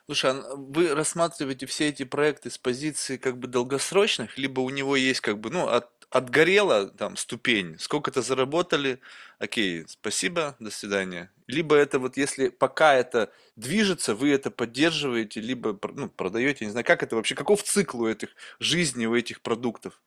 [0.07, 4.95] Слушай, а вы рассматриваете все эти проекты с позиции как бы долгосрочных, либо у него
[4.95, 8.99] есть как бы, ну, от, отгорела там ступень, сколько-то заработали,
[9.37, 11.31] окей, спасибо, до свидания.
[11.45, 16.85] Либо это вот если пока это движется, вы это поддерживаете, либо ну, продаете, не знаю,
[16.85, 20.01] как это вообще, каков цикл у этих жизни, у этих продуктов?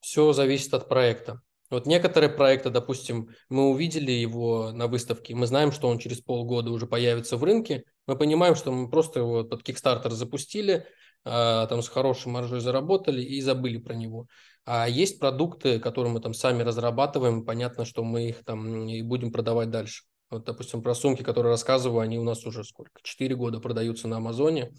[0.00, 1.40] Все зависит от проекта.
[1.70, 6.70] Вот некоторые проекты, допустим, мы увидели его на выставке, мы знаем, что он через полгода
[6.70, 10.86] уже появится в рынке, мы понимаем, что мы просто его под Kickstarter запустили,
[11.24, 14.28] а, там с хорошей маржой заработали и забыли про него.
[14.64, 19.30] А есть продукты, которые мы там сами разрабатываем, понятно, что мы их там и будем
[19.30, 20.04] продавать дальше.
[20.30, 23.00] Вот, допустим, про сумки, которые рассказываю, они у нас уже сколько?
[23.02, 24.72] Четыре года продаются на Амазоне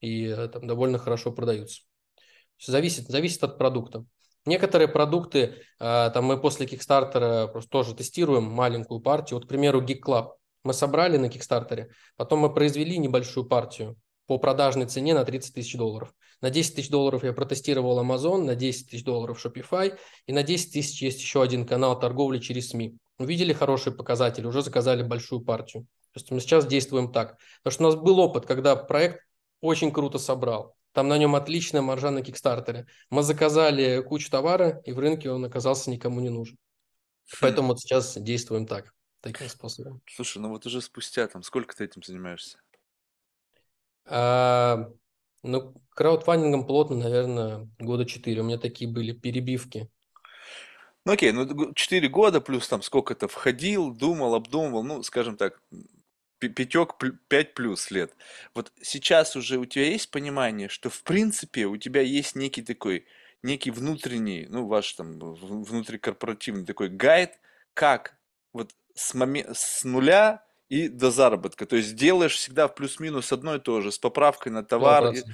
[0.00, 1.82] и э, там довольно хорошо продаются.
[2.58, 4.06] Зависит, зависит от продукта.
[4.46, 9.38] Некоторые продукты, а, там мы после Kickstarter просто тоже тестируем маленькую партию.
[9.38, 10.32] Вот, к примеру, Geek Club.
[10.64, 15.76] Мы собрали на Kickstarter, потом мы произвели небольшую партию по продажной цене на 30 тысяч
[15.76, 16.14] долларов.
[16.40, 20.72] На 10 тысяч долларов я протестировал Amazon, на 10 тысяч долларов Shopify, и на 10
[20.72, 22.96] тысяч есть еще один канал торговли через СМИ.
[23.18, 25.84] Увидели хорошие показатели, уже заказали большую партию.
[26.12, 27.38] То есть мы сейчас действуем так.
[27.62, 29.20] Потому что у нас был опыт, когда проект
[29.60, 30.74] очень круто собрал.
[30.94, 32.86] Там на нем отличная маржа на Кикстартере.
[33.10, 36.56] Мы заказали кучу товара, и в рынке он оказался никому не нужен.
[37.32, 37.36] Хм.
[37.40, 40.00] Поэтому вот сейчас действуем так, таким способом.
[40.08, 42.58] Слушай, ну вот уже спустя там сколько ты этим занимаешься?
[44.06, 44.88] А,
[45.42, 48.42] ну, краудфандингом плотно, наверное, года четыре.
[48.42, 49.90] У меня такие были перебивки.
[51.04, 55.60] Ну окей, ну 4 года плюс там сколько-то входил, думал, обдумывал, ну, скажем так,
[56.48, 56.94] пятек,
[57.28, 58.14] пять плюс лет.
[58.54, 63.06] Вот сейчас уже у тебя есть понимание, что в принципе у тебя есть некий такой,
[63.42, 67.32] некий внутренний, ну ваш там внутрикорпоративный такой гайд,
[67.74, 68.16] как
[68.52, 71.66] вот с, момент, с нуля и до заработка.
[71.66, 75.12] То есть делаешь всегда в плюс-минус одно и то же, с поправкой на товар.
[75.12, 75.24] 100%.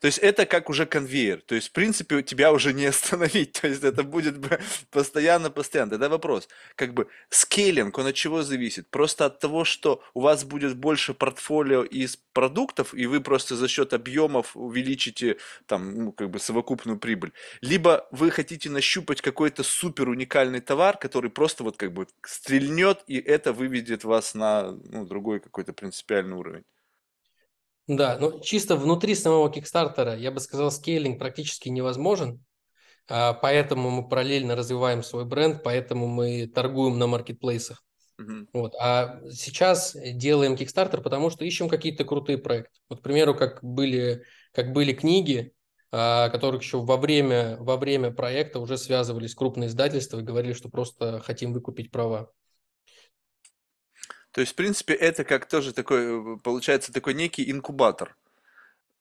[0.00, 1.40] То есть это как уже конвейер.
[1.42, 3.52] То есть, в принципе, тебя уже не остановить.
[3.60, 4.36] То есть это будет
[4.90, 5.92] постоянно, постоянно.
[5.92, 8.88] Тогда вопрос, как бы скейлинг, он от чего зависит?
[8.90, 13.68] Просто от того, что у вас будет больше портфолио из продуктов, и вы просто за
[13.68, 17.32] счет объемов увеличите там, ну, как бы совокупную прибыль.
[17.60, 23.18] Либо вы хотите нащупать какой-то супер уникальный товар, который просто вот как бы стрельнет, и
[23.18, 26.64] это выведет вас на ну, другой какой-то принципиальный уровень.
[27.86, 32.42] Да, ну чисто внутри самого Kickstarter, я бы сказал, скейлинг практически невозможен,
[33.08, 37.84] а, поэтому мы параллельно развиваем свой бренд, поэтому мы торгуем на маркетплейсах.
[38.16, 38.48] Мгм.
[38.52, 38.74] Вот.
[38.80, 42.78] А сейчас делаем Kickstarter, потому что ищем какие-то крутые проекты.
[42.88, 45.52] Вот, к примеру, как были, как были книги,
[45.92, 50.68] а, которых еще во время, во время проекта уже связывались крупные издательства и говорили, что
[50.70, 52.30] просто хотим выкупить права.
[54.34, 58.16] То есть, в принципе, это как тоже такой, э, получается, такой некий инкубатор.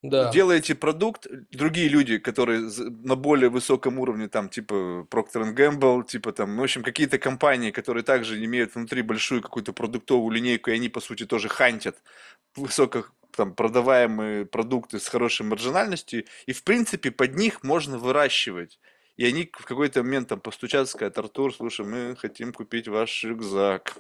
[0.04, 6.34] Да, Делаете продукт, другие люди, которые на более высоком уровне, там, типа Procter Gamble, типа
[6.34, 10.76] там, ну, в общем, какие-то компании, которые также имеют внутри большую какую-то продуктовую линейку, и
[10.76, 11.96] они, по сути, тоже хантят
[12.56, 18.80] высоко там, продаваемые продукты с хорошей маржинальностью, и, в принципе, под них можно выращивать.
[19.16, 23.96] И они в какой-то момент там постучат, скажут, Артур, слушай, мы хотим купить ваш рюкзак.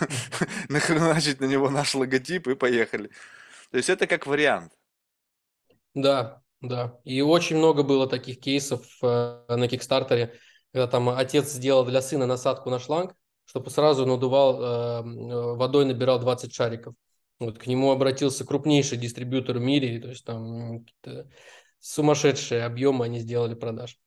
[0.68, 3.10] Нахреначить на него наш логотип и поехали.
[3.70, 4.72] То есть это как вариант.
[5.94, 6.98] да, да.
[7.04, 10.38] И очень много было таких кейсов э, на Кикстартере,
[10.72, 14.66] когда там отец сделал для сына насадку на шланг, чтобы сразу надувал, э,
[15.02, 16.94] э, водой набирал 20 шариков.
[17.38, 20.86] Вот к нему обратился крупнейший дистрибьютор в мире, то есть там
[21.80, 23.98] сумасшедшие объемы они сделали продаж.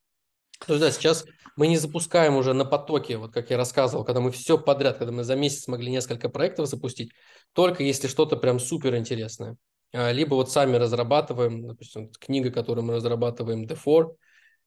[0.66, 1.24] То есть, да, сейчас
[1.56, 5.12] мы не запускаем уже на потоке, вот как я рассказывал, когда мы все подряд, когда
[5.12, 7.10] мы за месяц смогли несколько проектов запустить,
[7.52, 9.56] только если что-то прям супер интересное.
[9.92, 14.14] А, Либо вот сами разрабатываем, допустим, книга, которую мы разрабатываем, D4,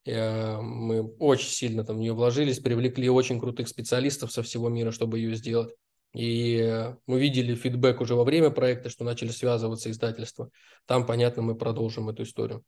[0.05, 4.91] э, мы очень сильно там в нее вложились, привлекли очень крутых специалистов со всего мира,
[4.91, 5.73] чтобы ее сделать.
[6.13, 10.49] И э, мы видели фидбэк уже во время проекта, что начали связываться издательства.
[10.85, 12.63] Там, понятно, мы продолжим эту историю.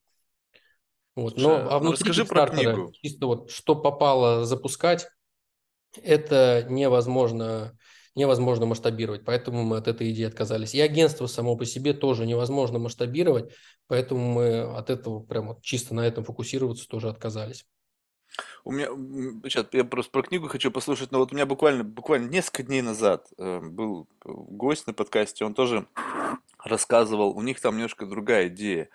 [1.15, 1.37] Вот.
[1.37, 2.91] Но, а ну внутри расскажи про книгу.
[2.93, 5.07] чисто вот что попало запускать,
[6.01, 7.77] это невозможно,
[8.15, 10.73] невозможно масштабировать, поэтому мы от этой идеи отказались.
[10.73, 13.53] И агентство само по себе тоже невозможно масштабировать,
[13.87, 17.65] поэтому мы от этого прям вот чисто на этом фокусироваться тоже отказались.
[18.63, 18.87] У меня
[19.43, 22.81] сейчас я просто про книгу хочу послушать, но вот у меня буквально буквально несколько дней
[22.81, 25.85] назад э, был гость на подкасте, он тоже
[26.63, 28.89] рассказывал, у них там немножко другая идея.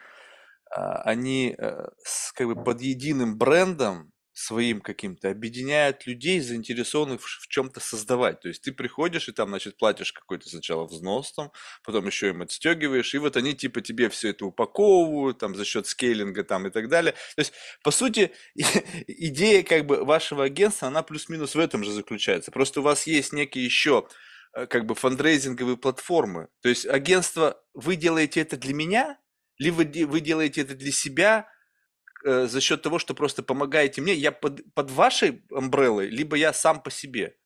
[0.71, 1.89] А, они э,
[2.35, 8.41] как бы под единым брендом своим каким-то объединяют людей, заинтересованных в, чем-то создавать.
[8.41, 11.51] То есть ты приходишь и там, значит, платишь какой-то сначала взнос там,
[11.83, 15.89] потом еще им отстегиваешь, и вот они типа тебе все это упаковывают там за счет
[15.89, 17.15] скейлинга там и так далее.
[17.35, 17.53] То есть,
[17.83, 22.53] по сути, идея как бы вашего агентства, она плюс-минус в этом же заключается.
[22.53, 24.07] Просто у вас есть некие еще
[24.55, 26.47] э, как бы фандрейзинговые платформы.
[26.63, 29.19] То есть агентство, вы делаете это для меня,
[29.59, 31.49] либо вы де- вы делаете это для себя
[32.25, 36.53] э, за счет того, что просто помогаете мне, я под, под вашей амбреллой, либо я
[36.53, 37.37] сам по себе.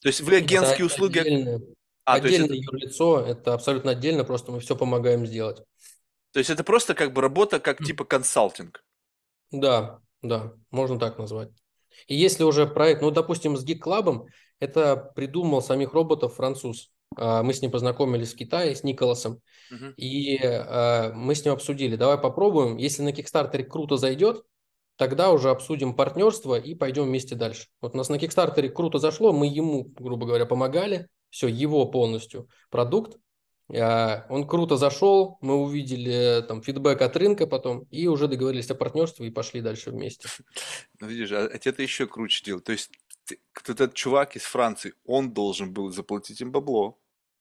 [0.00, 1.18] То есть вы Это агентские услуги...
[1.18, 1.60] отдельное,
[2.04, 5.62] А, есть это, отдельное юрлицо, это абсолютно отдельно, просто мы все помогаем сделать.
[6.32, 8.84] то есть это просто как бы работа как типа консалтинг.
[9.50, 11.50] Да, да, можно так назвать.
[12.06, 14.26] И если уже проект, ну, допустим, с Geek Club,
[14.60, 16.92] это придумал самих роботов француз.
[17.18, 19.94] А, Мы с ним познакомились в Китае, с Николасом, Мгм.
[19.96, 24.42] и а, мы с ним обсудили, давай попробуем, если на Кикстартере круто зайдет,
[24.96, 27.68] тогда уже обсудим партнерство и пойдем вместе дальше.
[27.80, 32.48] Вот у нас на Кикстартере круто зашло, мы ему, грубо говоря, помогали, все, его полностью
[32.70, 33.18] продукт,
[33.70, 38.74] а, он круто зашел, мы увидели там фидбэк от рынка потом и уже договорились о
[38.74, 40.28] партнерстве и пошли дальше вместе.
[41.00, 42.60] Ну, видишь, а, а это еще круче дело.
[42.60, 42.90] То есть
[43.24, 46.98] ты- этот чувак из Франции, он должен был заплатить им бабло.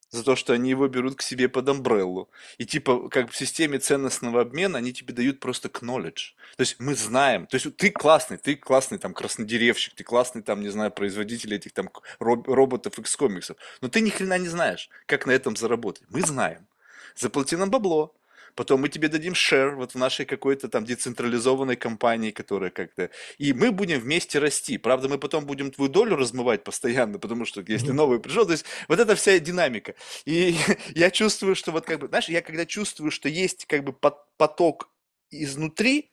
[0.10, 2.30] За то, что они его берут к себе под амбреллу.
[2.58, 6.34] И типа, как в системе ценностного обмена, они тебе дают просто knowledge.
[6.56, 7.46] То есть мы знаем.
[7.46, 11.74] То есть ты классный, ты классный там краснодеревщик, ты классный там, не знаю, производитель этих
[11.74, 11.90] там
[12.20, 13.58] роботов X комиксов.
[13.82, 16.04] Но ты ни хрена не знаешь, как на этом заработать.
[16.10, 16.68] Мы знаем.
[17.16, 18.17] Заплати нам бабло.
[18.58, 23.12] Потом мы тебе дадим share вот в нашей какой-то там децентрализованной компании, которая как-то...
[23.38, 24.80] И мы будем вместе расти.
[24.80, 28.66] Правда, мы потом будем твою долю размывать постоянно, потому что если новый пришел, то есть
[28.88, 29.94] вот эта вся динамика.
[30.26, 30.56] И
[30.96, 34.26] я чувствую, что вот как бы, знаешь, я когда чувствую, что есть как бы пот-
[34.38, 34.90] поток
[35.30, 36.10] изнутри,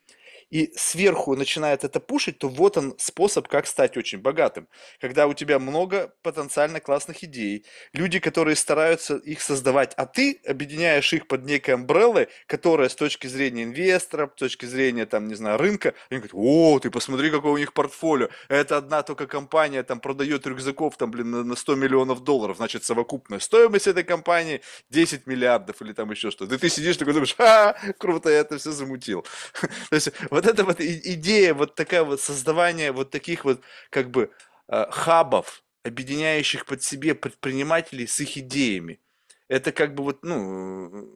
[0.51, 4.69] и сверху начинает это пушить, то вот он способ, как стать очень богатым.
[5.01, 11.13] Когда у тебя много потенциально классных идей, люди, которые стараются их создавать, а ты объединяешь
[11.13, 15.59] их под некой амбреллой, которая с точки зрения инвестора, с точки зрения, там, не знаю,
[15.59, 20.01] рынка, они говорят, о, ты посмотри, какое у них портфолио, это одна только компания там
[20.01, 25.27] продает рюкзаков там, блин, на на 100 миллионов долларов, значит, совокупная стоимость этой компании 10
[25.27, 26.57] миллиардов или там еще что-то.
[26.57, 29.25] И ты сидишь такой думаешь, а, круто, я это все замутил.
[29.91, 34.31] То есть вот эта вот идея, вот такая вот создавание вот таких вот как бы
[34.69, 39.01] э, хабов, объединяющих под себе предпринимателей с их идеями.
[39.49, 41.09] Это как бы вот, ну,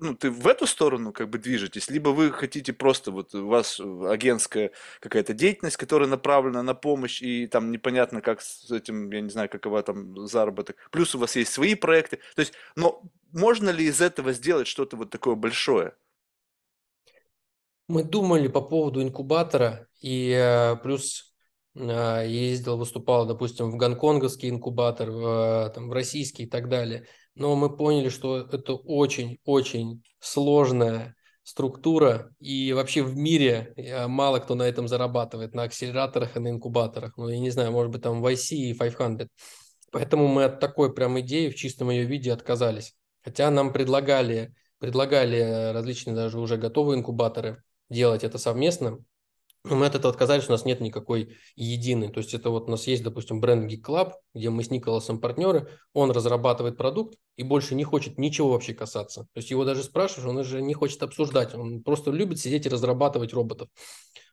[0.00, 3.80] ну, ты в эту сторону как бы движетесь, либо вы хотите просто, вот у вас
[3.80, 9.30] агентская какая-то деятельность, которая направлена на помощь, и там непонятно, как с этим, я не
[9.30, 10.76] знаю, какова там заработок.
[10.90, 12.18] Плюс у вас есть свои проекты.
[12.34, 15.94] То есть, но можно ли из этого сделать что-то вот такое большое?
[17.88, 21.34] Мы думали по поводу инкубатора, и э, плюс
[21.74, 27.06] э, ездил, выступал, допустим, в гонконговский инкубатор, в, там, в российский и так далее.
[27.34, 34.54] Но мы поняли, что это очень-очень сложная структура, и вообще в мире э, мало кто
[34.54, 37.16] на этом зарабатывает, на акселераторах и на инкубаторах.
[37.16, 39.28] Ну, я не знаю, может быть, там в IC и 500.
[39.90, 42.94] Поэтому мы от такой прям идеи в чистом ее виде отказались.
[43.22, 48.98] Хотя нам предлагали, предлагали различные даже уже готовые инкубаторы, делать это совместно.
[49.64, 52.08] Но мы от этого отказались, у нас нет никакой единой.
[52.08, 55.20] То есть это вот у нас есть, допустим, бренд Geek Club, где мы с Николасом
[55.20, 59.20] партнеры, он разрабатывает продукт и больше не хочет ничего вообще касаться.
[59.32, 62.70] То есть его даже спрашиваешь, он уже не хочет обсуждать, он просто любит сидеть и
[62.70, 63.68] разрабатывать роботов.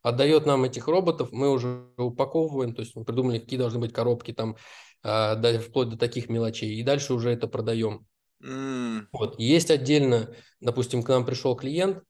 [0.01, 4.33] Отдает нам этих роботов, мы уже упаковываем, то есть мы придумали, какие должны быть коробки
[4.33, 4.55] там,
[5.03, 8.07] э, вплоть до таких мелочей, и дальше уже это продаем.
[8.43, 9.07] Mm.
[9.11, 9.37] Вот.
[9.39, 12.01] Есть отдельно, допустим, к нам пришел клиент, а,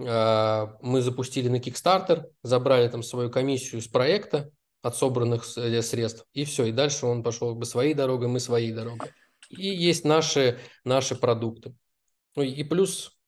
[0.00, 4.50] мы запустили на Kickstarter, забрали там свою комиссию с проекта
[4.82, 8.72] от собранных э, средств, и все, и дальше он пошел бы своей дорогой, мы своей
[8.72, 9.10] дорогой.
[9.50, 11.74] И есть наши, наши продукты.
[12.36, 13.18] Ну и плюс,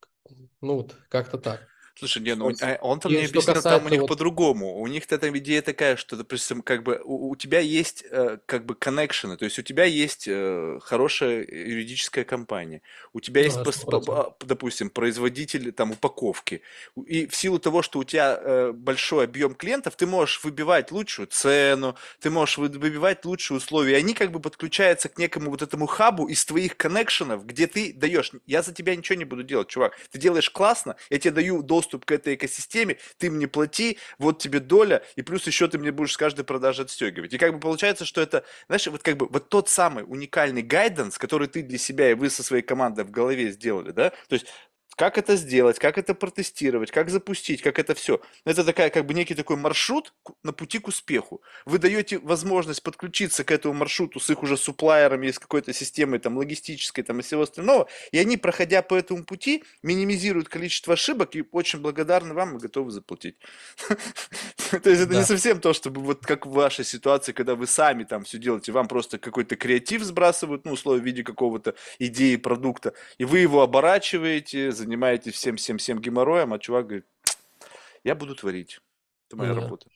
[0.61, 1.67] ну вот, как-то так.
[1.95, 4.09] Слушай, не, ну а, он там мне объяснил, там у них вот...
[4.09, 4.79] по-другому.
[4.81, 8.65] У них эта идея такая, что, допустим, как бы у, у тебя есть э, как
[8.65, 14.37] бы коннекшены, то есть у тебя есть э, хорошая юридическая компания, у тебя есть, по,
[14.41, 16.63] допустим, производитель там упаковки,
[17.07, 21.29] и в силу того, что у тебя э, большой объем клиентов, ты можешь выбивать лучшую
[21.29, 25.87] цену, ты можешь выбивать лучшие условия, и они как бы подключаются к некому вот этому
[25.87, 29.97] хабу из твоих коннекшенов, где ты даешь, я за тебя ничего не буду делать, чувак,
[30.11, 34.39] ты делаешь классно, я тебе даю доступ доступ к этой экосистеме, ты мне плати, вот
[34.39, 37.33] тебе доля, и плюс еще ты мне будешь с каждой продажи отстегивать.
[37.35, 41.19] И как бы получается, что это, знаешь, вот как бы вот тот самый уникальный гайденс,
[41.19, 44.47] который ты для себя и вы со своей командой в голове сделали, да, то есть
[45.03, 48.21] как это сделать, как это протестировать, как запустить, как это все.
[48.45, 51.43] Это такая, как бы некий такой маршрут на пути к успеху.
[51.67, 56.37] Вы даете возможность подключиться к этому маршруту с их уже суплайерами, с какой-то системой там
[56.37, 61.45] логистической там и всего остального, и они, проходя по этому пути, минимизируют количество ошибок и
[61.51, 63.35] очень благодарны вам и готовы заплатить.
[63.89, 68.05] То есть это не совсем то, чтобы вот как в вашей ситуации, когда вы сами
[68.05, 72.95] там все делаете, вам просто какой-то креатив сбрасывают, ну, условия в виде какого-то идеи, продукта,
[73.19, 77.07] и вы его оборачиваете, занимаетесь всем-всем-всем геморроем, а чувак говорит,
[78.05, 78.81] я буду творить.
[79.29, 79.61] Это моя да.
[79.61, 79.87] работа.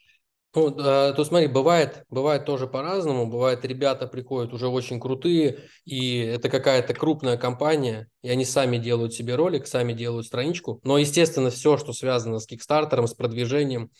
[0.56, 3.26] Ну, а, то смотри, бывает, бывает тоже по-разному.
[3.26, 9.12] Бывает, ребята приходят уже очень крутые, и это какая-то крупная компания, и они сами делают
[9.12, 10.80] себе ролик, сами делают страничку.
[10.82, 13.90] Но, естественно, все, что связано с Кикстартером, с продвижением,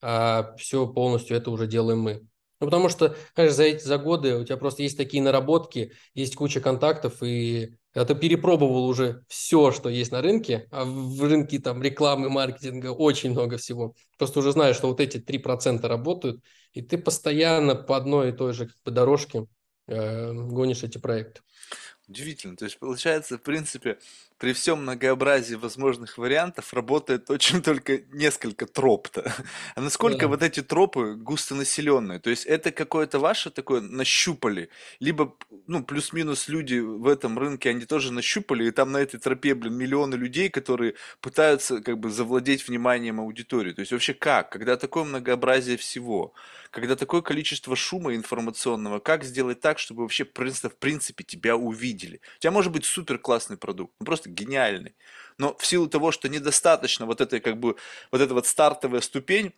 [0.00, 2.26] а, все полностью это уже делаем мы.
[2.60, 6.34] Ну, потому что, знаешь, за эти за годы у тебя просто есть такие наработки, есть
[6.34, 11.58] куча контактов, и когда ты перепробовал уже все, что есть на рынке, а в рынке
[11.58, 16.40] там рекламы, маркетинга очень много всего, просто уже знаешь, что вот эти 3% работают,
[16.74, 19.46] и ты постоянно по одной и той же как бы, дорожке
[19.88, 21.40] э, гонишь эти проекты.
[22.06, 22.56] Удивительно.
[22.56, 23.98] То есть, получается, в принципе,
[24.38, 29.32] при всем многообразии возможных вариантов работает очень только несколько троп-то.
[29.74, 30.28] А насколько да.
[30.28, 32.18] вот эти тропы густонаселенные?
[32.18, 34.70] То есть это какое-то ваше такое нащупали?
[35.00, 39.54] Либо, ну, плюс-минус люди в этом рынке, они тоже нащупали, и там на этой тропе,
[39.54, 43.72] блин, миллионы людей, которые пытаются как бы завладеть вниманием аудитории.
[43.72, 44.50] То есть вообще как?
[44.50, 46.32] Когда такое многообразие всего?
[46.70, 52.20] Когда такое количество шума информационного, как сделать так, чтобы вообще в принципе тебя увидели?
[52.36, 54.94] У тебя может быть супер классный продукт, ну просто гениальный.
[55.38, 57.76] Но в силу того, что недостаточно вот этой как бы,
[58.10, 59.52] вот эта вот стартовая ступень,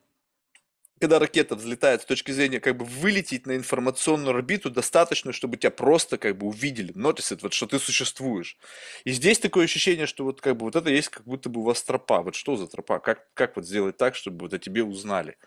[1.00, 5.70] когда ракета взлетает с точки зрения как бы вылететь на информационную орбиту, достаточно, чтобы тебя
[5.70, 8.59] просто как бы увидели, notice вот, что ты существуешь.
[9.04, 11.64] И здесь такое ощущение, что вот как бы вот это есть как будто бы у
[11.64, 12.20] вас тропа.
[12.20, 12.98] Вот что за тропа?
[12.98, 15.38] Как, как вот сделать так, чтобы вот о тебе узнали?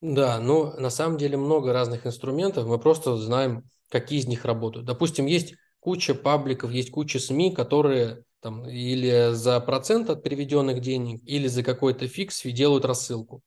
[0.00, 4.86] Да, ну на самом деле много разных инструментов, мы просто знаем, какие из них работают.
[4.86, 11.20] Допустим, есть куча пабликов, есть куча СМИ, которые там или за процент от переведенных денег,
[11.24, 13.42] или за какой-то фикс делают рассылку.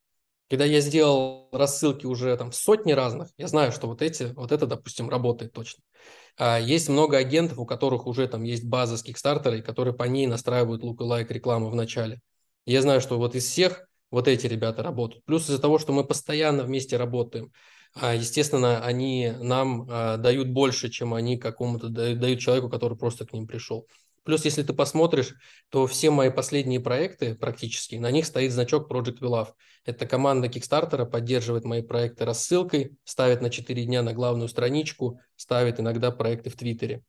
[0.49, 4.67] Когда я сделал рассылки уже там сотни разных, я знаю, что вот эти, вот это,
[4.67, 5.81] допустим, работает точно.
[6.37, 10.27] А есть много агентов, у которых уже там есть база с Kickstarter, которые по ней
[10.27, 12.19] настраивают лук-лайк рекламу в начале.
[12.65, 15.25] Я знаю, что вот из всех вот эти ребята работают.
[15.25, 17.51] Плюс из-за того, что мы постоянно вместе работаем,
[17.95, 23.45] естественно, они нам а, дают больше, чем они какому-то дают человеку, который просто к ним
[23.47, 23.87] пришел.
[24.23, 25.35] Плюс, если ты посмотришь,
[25.69, 29.49] то все мои последние проекты практически, на них стоит значок Project We Love.
[29.85, 35.79] Это команда Kickstarter поддерживает мои проекты рассылкой, ставит на 4 дня на главную страничку, ставит
[35.79, 37.03] иногда проекты в Твиттере.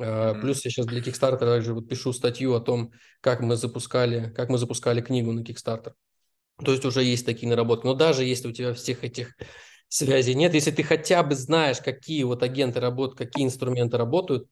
[0.00, 0.40] Mm-hmm.
[0.40, 4.48] Плюс я сейчас для Kickstarter также вот пишу статью о том, как мы запускали, как
[4.48, 5.92] мы запускали книгу на Kickstarter.
[6.64, 7.86] То есть уже есть такие наработки.
[7.86, 9.36] Но даже если у тебя всех этих
[9.94, 14.48] связей нет, если ты хотя бы знаешь, какие вот агенты работают, какие инструменты работают,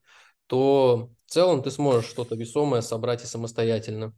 [0.47, 4.13] то в целом ты сможешь что-то весомое собрать и самостоятельно.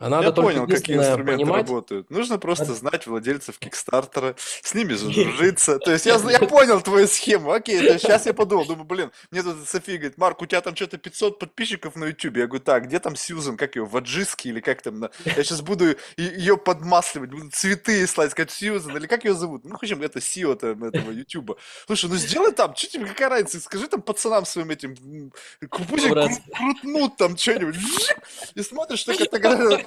[0.00, 1.68] А надо Я понял, какие инструменты понимать...
[1.68, 2.10] работают.
[2.10, 5.78] Нужно просто знать владельцев Кикстартера, с ними сдружиться.
[5.78, 7.52] То есть я, я понял твою схему.
[7.52, 10.62] Окей, то есть сейчас я подумал, думаю, блин, мне тут София говорит, Марк, у тебя
[10.62, 12.38] там что-то 500 подписчиков на YouTube.
[12.38, 15.10] Я говорю, так, где там Сьюзан, как ее, Ваджиски или как там?
[15.26, 19.64] Я сейчас буду ее подмасливать, буду цветы слать, сказать Сьюзан, или как ее зовут?
[19.64, 21.58] Ну, в общем, это Сио там, этого YouTube.
[21.86, 23.60] Слушай, ну сделай там, что тебе, какая разница?
[23.60, 25.30] Скажи там пацанам своим этим,
[25.68, 27.76] пусть крутнут там что-нибудь.
[28.54, 29.38] И смотришь, что это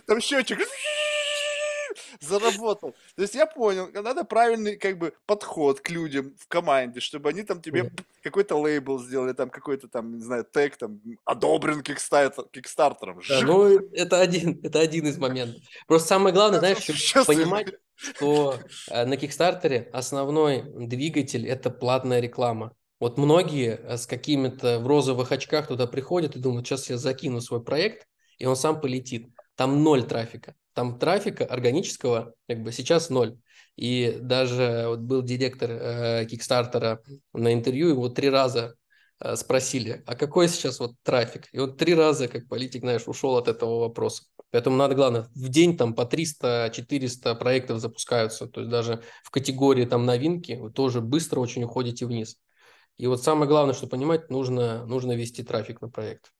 [0.05, 0.59] там счетчик
[2.19, 2.95] заработал.
[3.15, 7.43] То есть я понял, надо правильный как бы подход к людям в команде, чтобы они
[7.43, 7.91] там тебе
[8.21, 13.21] какой-то лейбл сделали, там какой-то там, не знаю, тег там одобрен кикстартер, кикстартером.
[13.27, 15.61] Да, ну, это один, это один из моментов.
[15.87, 16.85] Просто самое главное, знаешь,
[17.25, 18.57] понимать, что
[18.89, 22.75] э, на Кикстартере основной двигатель– это платная реклама.
[22.99, 27.41] Вот многие э, с какими-то в розовых очках туда приходят и думают, сейчас я закину
[27.41, 30.55] свой проект, и он сам полетит там ноль трафика.
[30.73, 33.37] Там трафика органического как бы сейчас ноль.
[33.75, 36.27] И даже вот был директор э,
[37.33, 38.75] на интервью, его три раза
[39.19, 41.47] э, спросили, а какой сейчас вот трафик?
[41.51, 44.23] И вот три раза, как политик, знаешь, ушел от этого вопроса.
[44.51, 48.45] Поэтому надо, главное, в день там по 300-400 проектов запускаются.
[48.45, 52.37] То есть даже в категории там новинки вы тоже быстро очень уходите вниз.
[52.97, 56.31] И вот самое главное, что понимать, нужно, нужно вести трафик на проект.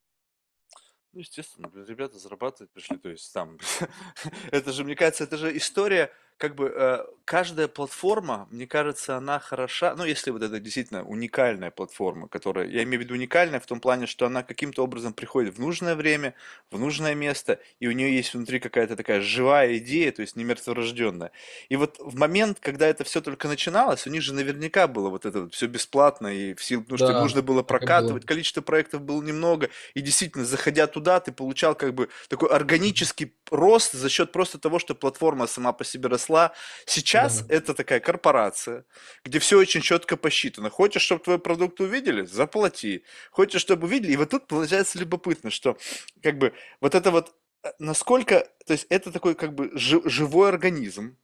[1.14, 3.59] Ну, естественно, ребята зарабатывать пришли, то есть там,
[4.51, 9.40] это же, мне кажется, это же история как бы э, каждая платформа, мне кажется, она
[9.40, 13.66] хороша, ну, если вот это действительно уникальная платформа, которая, я имею в виду уникальная в
[13.66, 16.34] том плане, что она каким-то образом приходит в нужное время,
[16.72, 20.44] в нужное место, и у нее есть внутри какая-то такая живая идея, то есть не
[20.44, 21.32] мертворожденная.
[21.70, 25.26] И вот в момент, когда это все только начиналось, у них же наверняка было вот
[25.26, 28.28] это вот все бесплатно, и в силу, потому да, что нужно было прокатывать, было.
[28.28, 33.94] количество проектов было немного, и действительно, заходя туда, ты получал как бы такой органический рост
[33.94, 36.23] за счет просто того, что платформа сама по себе росла.
[36.86, 37.56] Сейчас да.
[37.56, 38.86] это такая корпорация,
[39.24, 40.70] где все очень четко посчитано.
[40.70, 42.26] Хочешь, чтобы твой продукт увидели?
[42.26, 43.04] Заплати.
[43.32, 44.14] Хочешь, чтобы увидели?
[44.14, 45.78] И вот тут получается любопытно, что
[46.22, 51.18] как бы вот это вот э, насколько, то есть это такой как бы живой организм,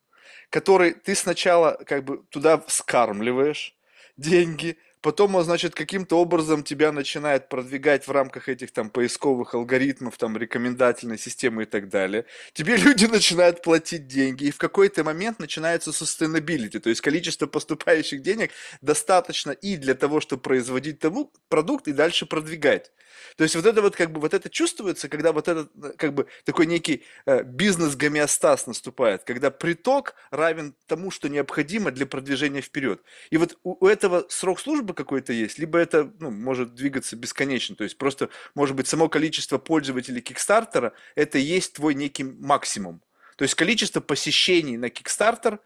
[0.50, 3.76] который ты сначала как бы туда вскармливаешь
[4.18, 10.18] деньги, потом он, значит, каким-то образом тебя начинает продвигать в рамках этих там поисковых алгоритмов,
[10.18, 12.26] там рекомендательной системы и так далее.
[12.54, 18.22] Тебе люди начинают платить деньги, и в какой-то момент начинается sustainability, то есть количество поступающих
[18.22, 22.91] денег достаточно и для того, чтобы производить тому продукт и дальше продвигать.
[23.38, 26.28] То есть вот это вот как бы вот это чувствуется, когда вот этот как бы
[26.43, 33.02] такой некий э, бизнес-гомеостаз наступает, когда приток равен тому, что необходимо для продвижения вперед.
[33.30, 37.75] И вот у, у этого срок службы какой-то есть, либо это ну, может двигаться бесконечно.
[37.75, 43.01] То есть просто, может быть, само количество пользователей Кикстартера это и есть твой некий максимум.
[43.37, 45.59] То есть количество посещений на Kickstarter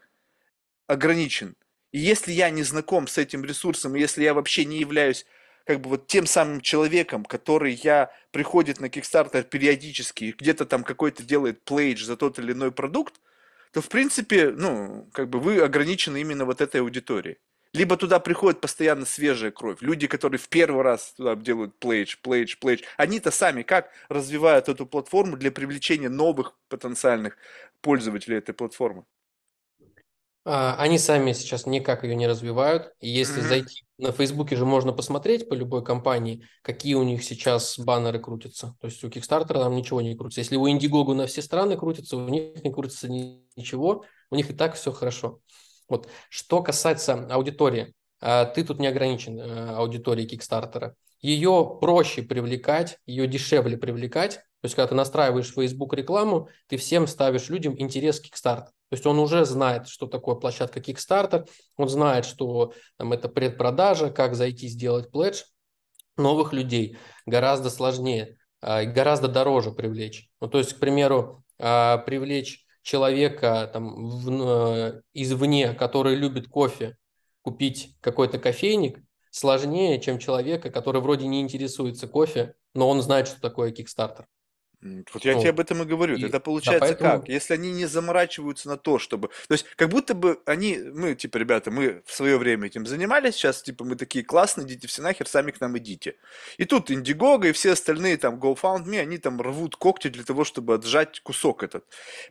[0.86, 1.56] ограничен.
[1.90, 5.26] И если я не знаком с этим ресурсом, если я вообще не являюсь
[5.64, 11.22] как бы вот тем самым человеком, который я приходит на Kickstarter периодически, где-то там какой-то
[11.22, 13.20] делает плейдж за тот или иной продукт,
[13.72, 17.38] то в принципе, ну, как бы вы ограничены именно вот этой аудиторией.
[17.74, 19.78] Либо туда приходит постоянно свежая кровь.
[19.80, 22.82] Люди, которые в первый раз туда делают плейдж, плейдж, плейдж.
[22.96, 27.36] Они-то сами как развивают эту платформу для привлечения новых потенциальных
[27.80, 29.04] пользователей этой платформы?
[30.44, 32.92] А, они сами сейчас никак ее не развивают.
[33.00, 33.48] И если mm-hmm.
[33.48, 38.76] зайти на Фейсбуке же можно посмотреть по любой компании, какие у них сейчас баннеры крутятся.
[38.80, 40.42] То есть у Kickstarter там ничего не крутится.
[40.42, 44.04] Если у Indiegogo на все страны крутится, у них не крутится ничего.
[44.30, 45.40] У них и так все хорошо.
[45.88, 46.08] Вот.
[46.28, 50.94] Что касается аудитории, а, ты тут не ограничен э, аудиторией Kickstarter.
[51.20, 54.36] Ее проще привлекать, ее дешевле привлекать.
[54.36, 58.64] То есть, когда ты настраиваешь Facebook рекламу, ты всем ставишь людям интерес к Kickstarter.
[58.64, 64.10] То есть он уже знает, что такое площадка Kickstarter, он знает, что там, это предпродажа,
[64.10, 65.42] как зайти сделать пледж.
[66.16, 70.30] Новых людей гораздо сложнее, а, гораздо дороже привлечь.
[70.40, 76.96] Ну, то есть, к примеру, привлечь человека там, в, извне, который любит кофе,
[77.42, 83.40] купить какой-то кофейник, сложнее, чем человека, который вроде не интересуется кофе, но он знает, что
[83.40, 84.26] такое Kickstarter.
[85.12, 86.16] Вот я тебе об этом и говорю.
[86.16, 87.28] и- Это да, получается поэтому- как?
[87.28, 89.28] Если они не заморачиваются на то, чтобы...
[89.48, 93.34] То есть как будто бы они, мы, типа, ребята, мы в свое время этим занимались,
[93.34, 96.16] сейчас, типа, мы такие классные, идите все нахер, сами к нам идите.
[96.58, 100.74] И тут Indiegogo и все остальные, там, GoFundMe, они там рвут когти для того, чтобы
[100.74, 101.84] отжать кусок этот.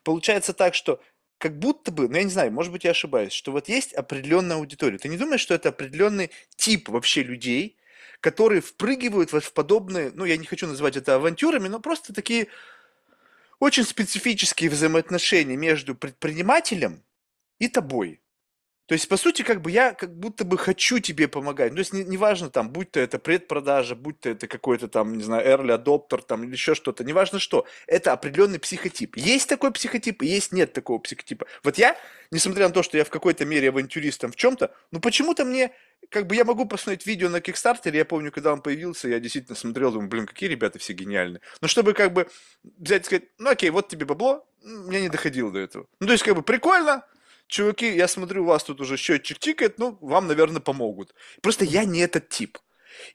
[0.04, 1.01] Получается так, что
[1.39, 4.58] как будто бы, ну я не знаю, может быть я ошибаюсь, что вот есть определенная
[4.58, 4.97] аудитория.
[4.97, 7.76] Ты не думаешь, что это определенный тип вообще людей,
[8.24, 12.47] которые впрыгивают вот в подобные, ну я не хочу называть это авантюрами, но просто такие
[13.59, 17.03] очень специфические взаимоотношения между предпринимателем
[17.59, 18.21] и тобой.
[18.86, 21.71] То есть, по сути, как бы я как будто бы хочу тебе помогать.
[21.71, 25.17] Ну, То есть, не- неважно там, будь то это предпродажа, будь то это какой-то там,
[25.17, 27.65] не знаю, early adopter там или еще что-то, неважно что.
[27.88, 29.15] Это определенный психотип.
[29.17, 31.47] Есть такой психотип, есть нет такого психотипа.
[31.63, 31.97] Вот я,
[32.32, 35.71] несмотря на то, что я в какой-то мере авантюрист там в чем-то, ну почему-то мне,
[36.10, 39.56] как бы я могу посмотреть видео на Кикстартере, я помню, когда он появился, я действительно
[39.56, 41.41] смотрел, думаю, блин, какие ребята все гениальные.
[41.62, 42.28] Но чтобы как бы
[42.64, 45.88] взять и сказать, ну окей, вот тебе бабло, мне не доходило до этого.
[45.99, 47.06] Ну то есть как бы прикольно,
[47.47, 51.14] чуваки, я смотрю, у вас тут уже счетчик тикает, ну, вам, наверное, помогут.
[51.41, 52.58] Просто я не этот тип.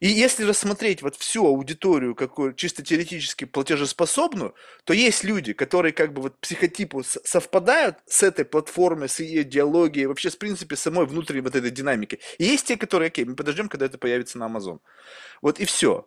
[0.01, 4.55] И если рассмотреть вот всю аудиторию, какую чисто теоретически платежеспособную,
[4.85, 10.07] то есть люди, которые как бы вот психотипу совпадают с этой платформой, с ее идеологией,
[10.07, 12.21] вообще, с принципе, самой внутренней вот этой динамикой.
[12.39, 14.81] И есть те, которые, окей, мы подождем, когда это появится на Amazon.
[15.43, 16.07] Вот и все.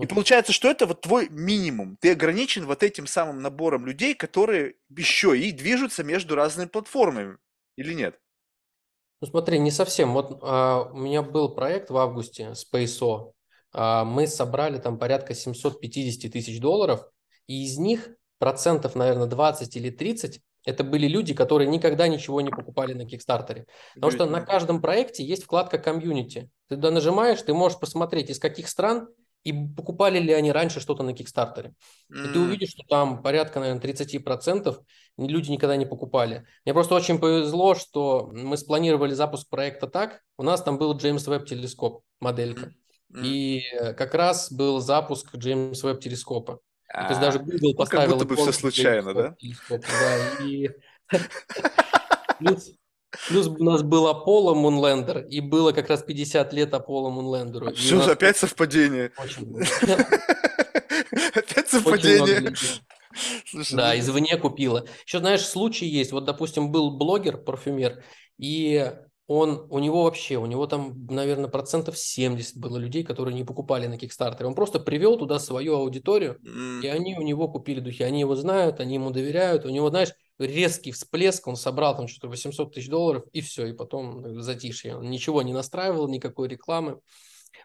[0.00, 1.96] И получается, что это вот твой минимум.
[2.00, 7.36] Ты ограничен вот этим самым набором людей, которые еще и движутся между разными платформами.
[7.76, 8.18] Или нет?
[9.20, 10.14] Ну смотри, не совсем.
[10.14, 13.32] Вот а, у меня был проект в августе SpaceO.
[13.72, 17.04] А, мы собрали там порядка 750 тысяч долларов,
[17.46, 18.08] и из них
[18.38, 23.66] процентов, наверное, 20 или 30 это были люди, которые никогда ничего не покупали на Кикстартере.
[23.94, 26.50] Потому что на каждом проекте есть вкладка комьюнити.
[26.68, 29.08] Ты туда нажимаешь, ты можешь посмотреть, из каких стран
[29.42, 31.74] и покупали ли они раньше что-то на Кикстартере.
[32.10, 34.78] И ты увидишь, что там порядка, наверное, 30%
[35.16, 36.46] люди никогда не покупали.
[36.64, 40.20] Мне просто очень повезло, что мы спланировали запуск проекта так.
[40.36, 42.72] У нас там был Джеймс Веб телескоп, моделька.
[43.12, 43.24] м.
[43.24, 46.60] И э, как раз был запуск Джеймс Веб телескопа.
[46.88, 49.36] И То есть А, даже Google ну, как поставил будто бы иконку случайно, да?
[49.68, 50.70] Да, и
[52.38, 52.72] плюс,
[53.28, 57.70] плюс у нас был Apollo Moonlander, и было как раз 50 лет Apollo Moonlander.
[57.70, 59.12] И у Все, нас опять совпадение.
[61.34, 62.54] Опять совпадение.
[63.46, 64.86] Слушай, Да, ну, извне купила.
[65.06, 66.12] Еще, знаешь, случай есть.
[66.12, 68.02] Вот, допустим, был блогер, парфюмер,
[68.38, 68.92] и
[69.26, 73.86] он, у него вообще, у него там, наверное, процентов 70 было людей, которые не покупали
[73.86, 74.48] на Кикстартере.
[74.48, 76.38] Он просто привел туда свою аудиторию,
[76.82, 78.02] и они у него купили духи.
[78.02, 79.64] Они его знают, они ему доверяют.
[79.64, 80.10] У него, знаешь,
[80.44, 84.96] резкий всплеск, он собрал там что-то 800 тысяч долларов, и все, и потом затишье.
[84.96, 87.00] Он ничего не настраивал, никакой рекламы.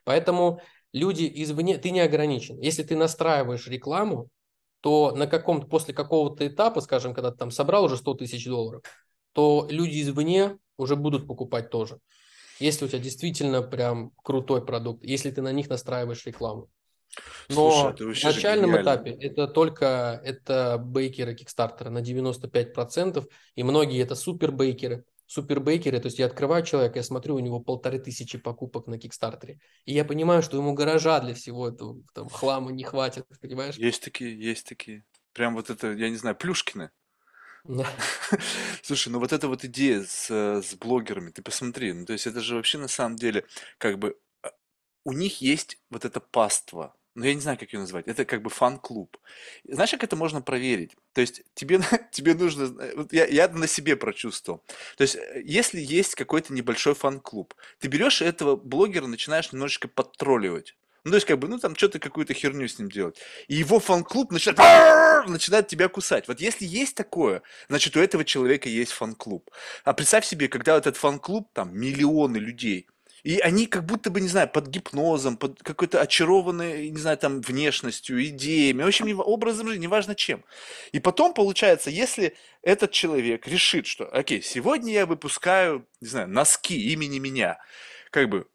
[0.03, 0.61] Поэтому
[0.93, 2.59] люди извне, ты не ограничен.
[2.59, 4.29] Если ты настраиваешь рекламу,
[4.81, 8.83] то на каком-то, после какого-то этапа, скажем, когда ты там собрал уже 100 тысяч долларов,
[9.33, 11.99] то люди извне уже будут покупать тоже.
[12.59, 16.69] Если у тебя действительно прям крутой продукт, если ты на них настраиваешь рекламу.
[17.49, 23.25] Но Слушай, в начальном этапе это только это бейкеры Кикстартера на 95%,
[23.55, 25.05] и многие это супер бейкеры.
[25.27, 28.99] Супер бейкеры, то есть я открываю человека, я смотрю, у него полторы тысячи покупок на
[28.99, 33.75] Кикстартере, и я понимаю, что ему гаража для всего этого там, хлама не хватит, понимаешь?
[33.75, 35.03] Есть такие, есть такие.
[35.33, 36.91] Прям вот это, я не знаю, Плюшкины.
[37.63, 37.87] Да.
[38.83, 42.27] Слушай, ну вот эта вот идея с, э, с блогерами, ты посмотри, ну то есть
[42.27, 43.45] это же вообще на самом деле,
[43.79, 44.15] как бы,
[45.05, 48.41] у них есть вот это паство, ну я не знаю, как ее назвать, это как
[48.41, 49.17] бы фан-клуб.
[49.63, 50.97] Знаешь, как это можно проверить?
[51.13, 51.79] То есть тебе,
[52.11, 54.63] тебе нужно, зна- вот я, я на себе прочувствовал.
[54.97, 60.75] То есть э, если есть какой-то небольшой фан-клуб, ты берешь этого блогера, начинаешь немножечко подтролливать.
[61.05, 63.19] Ну, то есть, как бы, ну, там, что-то, какую-то херню с ним делать.
[63.47, 66.27] И его фан-клуб начинает, начинает тебя кусать.
[66.27, 69.51] Вот если есть такое, значит, у этого человека есть фан-клуб.
[69.83, 72.87] А представь себе, когда этот фан-клуб, там, миллионы людей,
[73.25, 77.41] и они как будто бы, не знаю, под гипнозом, под какой-то очарованной, не знаю, там,
[77.41, 80.45] внешностью, идеями, в общем, образом жизни, неважно чем.
[80.91, 86.79] И потом, получается, если этот человек решит, что, окей, сегодня я выпускаю, не знаю, носки
[86.93, 87.57] имени меня,
[88.11, 88.45] как бы,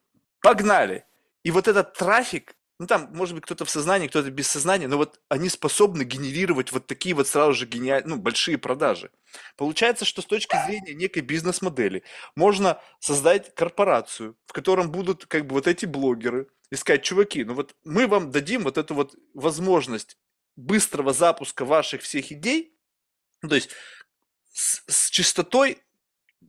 [0.40, 1.04] погнали.
[1.42, 4.98] И вот этот трафик, ну там, может быть, кто-то в сознании, кто-то без сознания, но
[4.98, 9.10] вот они способны генерировать вот такие вот сразу же гениальные, ну, большие продажи.
[9.56, 12.02] Получается, что с точки зрения некой бизнес-модели
[12.34, 17.74] можно создать корпорацию, в котором будут как бы вот эти блогеры искать, чуваки, ну вот
[17.84, 20.16] мы вам дадим вот эту вот возможность
[20.56, 22.74] быстрого запуска ваших всех идей,
[23.40, 23.70] то есть
[24.52, 25.82] с, с частотой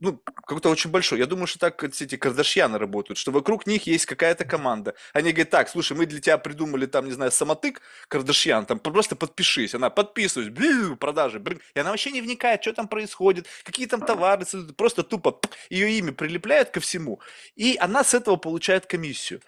[0.00, 1.18] ну, какой-то очень большой.
[1.18, 4.94] Я думаю, что так эти Кардашьяны работают, что вокруг них есть какая-то команда.
[5.12, 9.16] Они говорят, так, слушай, мы для тебя придумали там, не знаю, самотык Кардашьян, там просто
[9.16, 9.74] подпишись.
[9.74, 11.60] Она подписываюсь, блин, продажи, блин.
[11.74, 14.44] И она вообще не вникает, что там происходит, какие там товары,
[14.76, 15.38] просто тупо
[15.70, 17.20] ее имя прилепляют ко всему.
[17.54, 19.40] И она с этого получает комиссию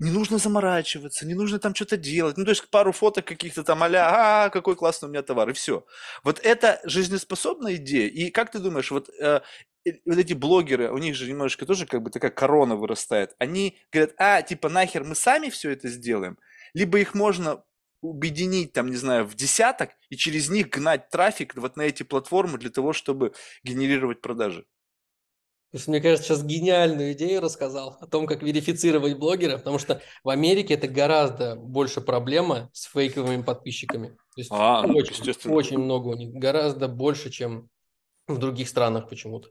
[0.00, 2.38] не нужно заморачиваться, не нужно там что-то делать.
[2.38, 5.52] Ну, то есть пару фоток каких-то там, а а, какой классный у меня товар, и
[5.52, 5.84] все.
[6.24, 8.08] Вот это жизнеспособная идея.
[8.08, 9.42] И как ты думаешь, вот э,
[9.84, 13.34] вот эти блогеры, у них же немножечко тоже как бы такая корона вырастает.
[13.38, 16.38] Они говорят, а, типа, нахер мы сами все это сделаем?
[16.74, 17.64] Либо их можно
[18.02, 22.58] объединить, там, не знаю, в десяток и через них гнать трафик вот на эти платформы
[22.58, 24.66] для того, чтобы генерировать продажи.
[25.70, 30.28] Слушай, мне кажется, сейчас гениальную идею рассказал о том, как верифицировать блогера, потому что в
[30.28, 34.08] Америке это гораздо больше проблема с фейковыми подписчиками.
[34.08, 37.70] То есть а, ну, очень, очень много у них, гораздо больше, чем
[38.34, 39.50] в других странах почему-то.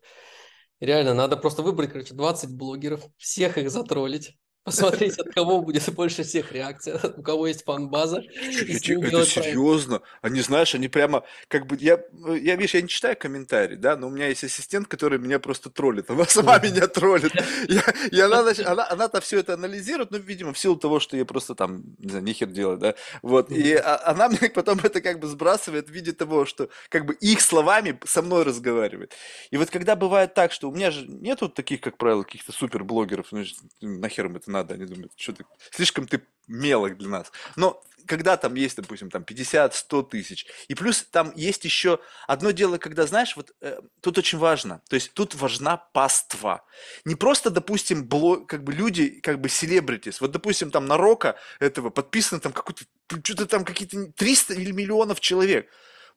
[0.80, 4.38] Реально, надо просто выбрать, короче, 20 блогеров, всех их затроллить,
[4.70, 8.22] посмотреть, от кого будет больше всех реакция, у кого есть фан-база.
[8.22, 10.01] Это серьезно?
[10.22, 11.99] Они, знаешь, они прямо, как бы, я,
[12.41, 15.70] я, видишь, я не читаю комментарии, да, но у меня есть ассистент, который меня просто
[15.70, 17.34] троллит, она сама меня троллит,
[18.11, 21.55] и она, она, она-то все это анализирует, ну, видимо, в силу того, что я просто
[21.55, 25.28] там, не знаю, нихер делаю, да, вот, и а, она мне потом это как бы
[25.28, 29.13] сбрасывает в виде того, что как бы их словами со мной разговаривает.
[29.51, 32.84] И вот когда бывает так, что у меня же нету таких, как правило, каких-то супер
[32.84, 33.43] блогеров, ну,
[33.82, 37.32] нахер им это надо, они думают, что ты, слишком ты мелок для нас.
[37.55, 42.80] Но когда там есть, допустим, там 50-100 тысяч, и плюс там есть еще одно дело,
[42.80, 46.66] когда, знаешь, вот э, тут очень важно, то есть тут важна паства.
[47.05, 51.36] Не просто, допустим, бло, как бы люди, как бы селебритис, вот, допустим, там на Рока
[51.60, 52.84] этого подписано там какой-то,
[53.24, 55.70] что-то там какие-то 300 или миллионов человек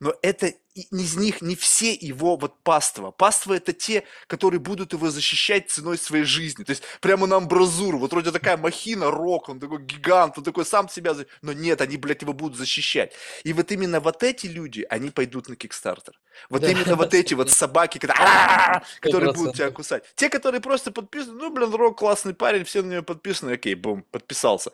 [0.03, 3.13] но это из них не все его вот паства.
[3.13, 6.65] Паства это те, которые будут его защищать ценой своей жизни.
[6.65, 7.99] То есть прямо на амбразуру.
[7.99, 11.15] Вот вроде такая махина, рок, он такой гигант, он такой сам себя...
[11.41, 13.13] Но нет, они, блядь, его будут защищать.
[13.45, 16.19] И вот именно вот эти люди, они пойдут на Кикстартер.
[16.51, 20.03] Вот именно вот эти вот собаки, которые будут тебя кусать.
[20.17, 24.05] Те, которые просто подписаны, ну, блин, рок классный парень, все на него подписаны, окей, бум,
[24.11, 24.73] подписался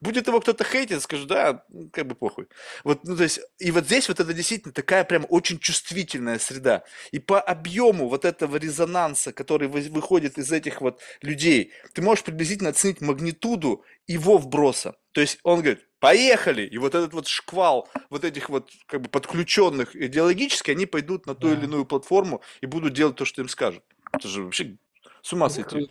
[0.00, 2.46] Будет его кто-то хейтить, скажу, да, как бы похуй.
[2.84, 6.84] Вот, ну, то есть, и вот здесь вот это действительно такая прям очень чувствительная среда.
[7.10, 12.70] И по объему вот этого резонанса, который выходит из этих вот людей, ты можешь приблизительно
[12.70, 14.96] оценить магнитуду его вброса.
[15.12, 19.08] То есть он говорит, поехали, и вот этот вот шквал вот этих вот как бы
[19.08, 21.54] подключенных идеологически, они пойдут на ту да.
[21.54, 23.82] или иную платформу и будут делать то, что им скажут.
[24.12, 24.76] Это же вообще
[25.22, 25.88] с ума сойти.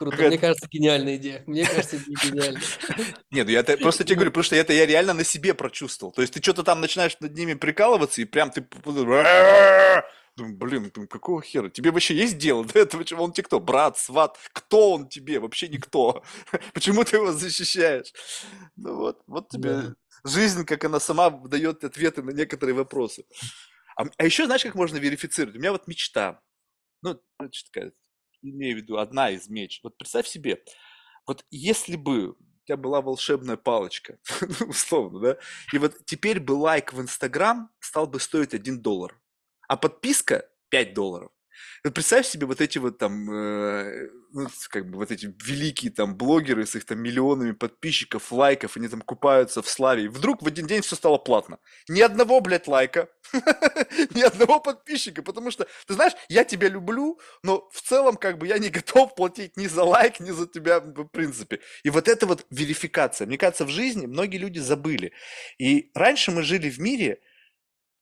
[0.00, 0.16] Круто.
[0.16, 1.44] Мне кажется, гениальная идея.
[1.46, 2.58] Мне кажется, это гениально.
[3.30, 6.10] Нет, ну я просто тебе говорю, потому что это я реально на себе прочувствовал.
[6.10, 8.66] То есть ты что-то там начинаешь над ними прикалываться, и прям ты...
[10.36, 11.68] Думаю, блин, думаю, какого хера?
[11.68, 13.04] Тебе вообще есть дело до этого?
[13.04, 13.60] Чего он тебе кто?
[13.60, 14.38] Брат, сват?
[14.54, 15.38] Кто он тебе?
[15.38, 16.22] Вообще никто.
[16.72, 18.10] Почему ты его защищаешь?
[18.76, 19.94] Ну вот, вот тебе да.
[20.24, 23.26] жизнь, как она сама дает ответы на некоторые вопросы.
[23.96, 25.56] А, а еще знаешь, как можно верифицировать?
[25.56, 26.40] У меня вот мечта.
[27.02, 27.92] Ну, такая
[28.42, 29.80] имею в виду одна из меч.
[29.82, 30.62] Вот представь себе,
[31.26, 34.18] вот если бы у тебя была волшебная палочка,
[34.66, 35.38] условно, да,
[35.72, 39.20] и вот теперь бы лайк в Инстаграм стал бы стоить 1 доллар,
[39.68, 41.30] а подписка 5 долларов.
[41.82, 46.66] Представь себе вот эти вот там, э, ну, как бы вот эти великие там блогеры
[46.66, 50.04] с их там миллионами подписчиков, лайков, они там купаются в славе.
[50.04, 51.58] И вдруг в один день все стало платно.
[51.88, 53.08] Ни одного, блядь, лайка,
[54.14, 58.46] ни одного подписчика, потому что, ты знаешь, я тебя люблю, но в целом как бы
[58.46, 61.60] я не готов платить ни за лайк, ни за тебя в принципе.
[61.82, 63.26] И вот это вот верификация.
[63.26, 65.12] Мне кажется, в жизни многие люди забыли.
[65.58, 67.20] И раньше мы жили в мире,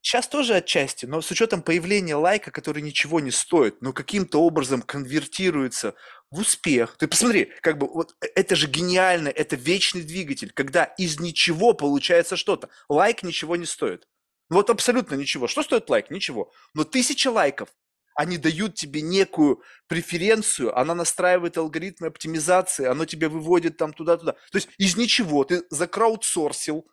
[0.00, 4.80] Сейчас тоже отчасти, но с учетом появления лайка, который ничего не стоит, но каким-то образом
[4.82, 5.94] конвертируется
[6.30, 6.96] в успех.
[6.98, 11.72] Ты посмотри, как бы вот э, это же гениально, это вечный двигатель, когда из ничего
[11.72, 12.68] получается что-то.
[12.88, 14.06] Лайк ничего не стоит.
[14.48, 15.48] Вот абсолютно ничего.
[15.48, 16.10] Что стоит лайк?
[16.10, 16.52] Ничего.
[16.74, 17.68] Но тысяча лайков,
[18.14, 24.32] они дают тебе некую преференцию, она настраивает алгоритмы оптимизации, оно тебя выводит там туда-туда.
[24.32, 26.88] То есть из ничего ты закраудсорсил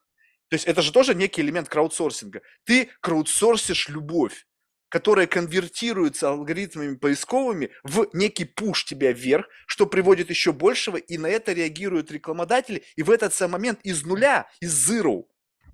[0.50, 2.41] то есть это же тоже некий элемент краудсорсинга.
[2.66, 4.46] Ты краудсорсишь любовь,
[4.89, 11.28] которая конвертируется алгоритмами поисковыми в некий пуш тебя вверх, что приводит еще большего, и на
[11.28, 15.24] это реагируют рекламодатели, и в этот самый момент из нуля, из zero,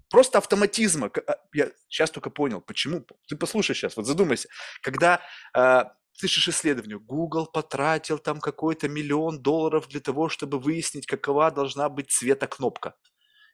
[0.09, 1.11] просто автоматизма.
[1.28, 3.05] А, я сейчас только понял, почему.
[3.28, 4.47] Ты послушай сейчас, вот задумайся.
[4.82, 5.22] Когда
[5.55, 11.89] э, слышишь исследование, Google потратил там какой-то миллион долларов для того, чтобы выяснить, какова должна
[11.89, 12.95] быть цвета кнопка.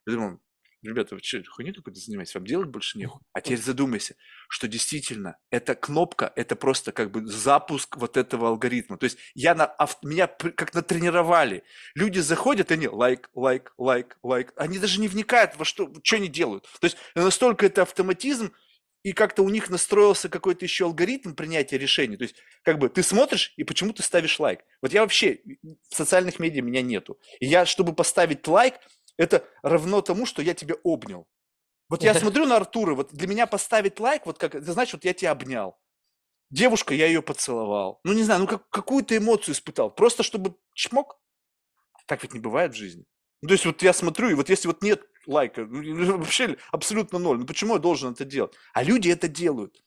[0.05, 0.41] Я думаю,
[0.81, 3.21] ребята, вы что, хуйней какой-то занимаетесь, вам делать больше нехуй?
[3.33, 4.15] А теперь задумайся,
[4.49, 8.97] что действительно эта кнопка, это просто как бы запуск вот этого алгоритма.
[8.97, 11.63] То есть я на, меня как натренировали.
[11.95, 14.53] Люди заходят, они лайк, лайк, лайк, лайк.
[14.55, 16.63] Они даже не вникают во что, что они делают.
[16.79, 18.53] То есть настолько это автоматизм,
[19.03, 22.17] и как-то у них настроился какой-то еще алгоритм принятия решений.
[22.17, 24.61] То есть, как бы ты смотришь, и почему ты ставишь лайк?
[24.81, 25.39] Вот я вообще,
[25.89, 27.17] в социальных медиа меня нету.
[27.39, 28.73] И я, чтобы поставить лайк,
[29.17, 31.27] это равно тому, что я тебя обнял.
[31.89, 35.05] Вот я смотрю на Артура, вот для меня поставить лайк, вот как, это значит, вот
[35.05, 35.77] я тебя обнял.
[36.49, 37.99] Девушка, я ее поцеловал.
[38.03, 39.89] Ну, не знаю, ну как, какую-то эмоцию испытал.
[39.89, 41.19] Просто чтобы чмок.
[42.05, 43.05] Так ведь не бывает в жизни.
[43.41, 47.19] Ну, то есть вот я смотрю, и вот если вот нет лайка, ну, вообще абсолютно
[47.19, 48.53] ноль, ну почему я должен это делать?
[48.73, 49.83] А люди это делают.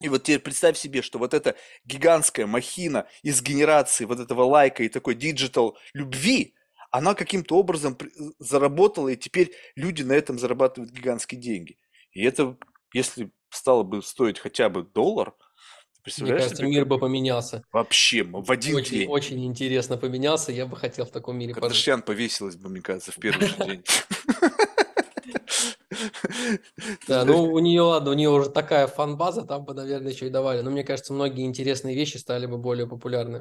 [0.00, 4.84] И вот теперь представь себе, что вот эта гигантская махина из генерации вот этого лайка
[4.84, 6.54] и такой digital любви,
[6.90, 7.96] она каким-то образом
[8.38, 11.78] заработала, и теперь люди на этом зарабатывают гигантские деньги.
[12.12, 12.56] И это,
[12.92, 15.34] если стало бы стоить хотя бы доллар,
[16.20, 17.62] мне кажется, себе, мир бы поменялся.
[17.70, 19.08] Вообще, в один очень, день.
[19.08, 23.16] Очень интересно поменялся, я бы хотел в таком мире Кардашьян повесилась бы, мне кажется, в
[23.16, 23.84] первый же день.
[27.08, 30.30] Да, ну у нее, ладно, у нее уже такая фан-база, там бы, наверное, еще и
[30.30, 30.60] давали.
[30.62, 33.40] Но мне кажется, многие интересные вещи стали бы более популярны.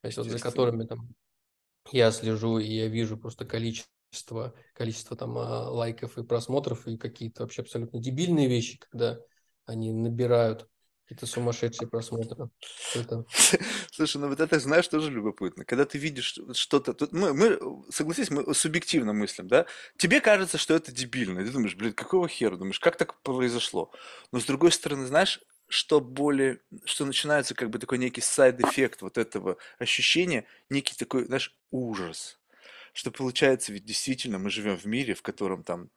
[0.00, 1.08] То есть вот за которыми там
[1.92, 7.42] я слежу, и я вижу просто количество, количество там а, лайков и просмотров, и какие-то
[7.42, 9.18] вообще абсолютно дебильные вещи, когда
[9.66, 10.68] они набирают
[11.10, 12.50] какие-то сумасшедшие просмотры.
[12.94, 13.24] Это...
[13.90, 15.64] Слушай, ну вот это, знаешь, тоже любопытно.
[15.64, 16.94] Когда ты видишь что-то...
[17.10, 17.58] Мы, мы,
[17.90, 19.66] согласись, мы субъективно мыслим, да?
[19.96, 21.44] Тебе кажется, что это дебильно.
[21.44, 22.56] ты думаешь, блин, какого хера?
[22.56, 23.90] Думаешь, как так произошло?
[24.30, 25.40] Но с другой стороны, знаешь,
[25.70, 31.24] что более, что начинается как бы такой некий side effect вот этого ощущения, некий такой,
[31.24, 32.38] знаешь, ужас.
[32.92, 35.90] Что получается, ведь действительно мы живем в мире, в котором там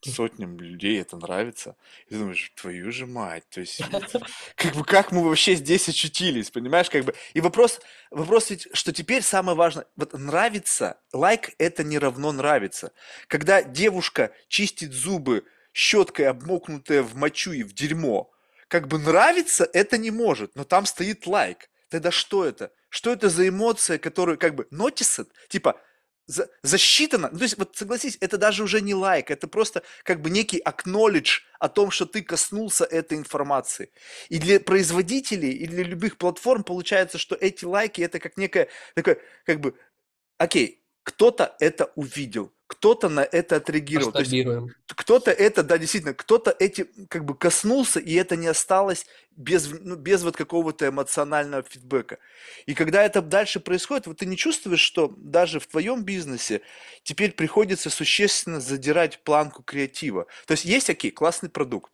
[0.00, 1.76] сотням людей это нравится.
[2.06, 3.82] И ты думаешь, твою же мать, то есть,
[4.54, 7.14] как бы, как мы вообще здесь очутились, понимаешь, как бы.
[7.34, 7.80] И вопрос,
[8.12, 12.92] вопрос ведь, что теперь самое важное, вот нравится, лайк это не равно нравится.
[13.26, 18.32] Когда девушка чистит зубы щеткой, обмокнутая в мочу и в дерьмо,
[18.68, 21.70] как бы нравится это не может, но там стоит лайк.
[21.88, 22.72] Тогда что это?
[22.88, 25.28] Что это за эмоция, которую как бы noticed?
[25.48, 25.80] Типа,
[26.26, 27.28] за, засчитано.
[27.30, 30.60] Ну, то есть, вот согласись, это даже уже не лайк, это просто как бы некий
[30.60, 33.90] acknowledge о том, что ты коснулся этой информации.
[34.28, 39.18] И для производителей, и для любых платформ получается, что эти лайки это как некое такое,
[39.44, 39.78] как бы,
[40.38, 44.10] окей, кто-то это увидел, кто-то на это отреагировал.
[44.88, 49.94] Кто-то это, да, действительно, кто-то эти как бы коснулся, и это не осталось без, ну,
[49.94, 52.18] без вот какого-то эмоционального фидбэка.
[52.66, 56.60] И когда это дальше происходит, вот ты не чувствуешь, что даже в твоем бизнесе
[57.04, 60.26] теперь приходится существенно задирать планку креатива.
[60.46, 61.92] То есть есть, окей, классный продукт,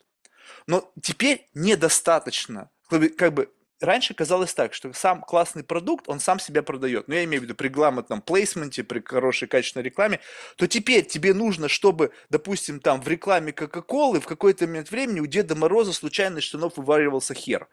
[0.67, 3.53] но теперь недостаточно как бы
[3.83, 7.09] раньше казалось так, что сам классный продукт, он сам себя продает.
[7.09, 10.21] Ну, я имею в виду при грамотном плейсменте, при хорошей качественной рекламе,
[10.57, 15.27] то теперь тебе нужно, чтобы, допустим, там в рекламе Кока-Колы в какой-то момент времени у
[15.27, 17.69] Деда Мороза случайно из штанов вываривался хер.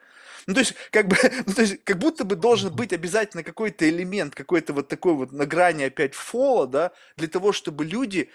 [0.46, 3.88] Ну, то есть, как бы, ну, то есть, как будто бы должен быть обязательно какой-то
[3.88, 8.30] элемент, какой-то вот такой вот на грани опять фола, да, для того, чтобы люди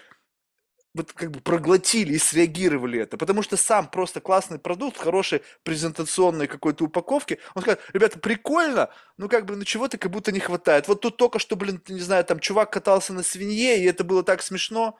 [0.95, 6.47] вот как бы проглотили и среагировали это, потому что сам просто классный продукт, хорошей презентационной
[6.47, 10.87] какой-то упаковки, он скажет, ребята, прикольно, ну как бы, ну чего-то как будто не хватает.
[10.87, 14.23] Вот тут только что, блин, не знаю, там чувак катался на свинье, и это было
[14.23, 14.97] так смешно,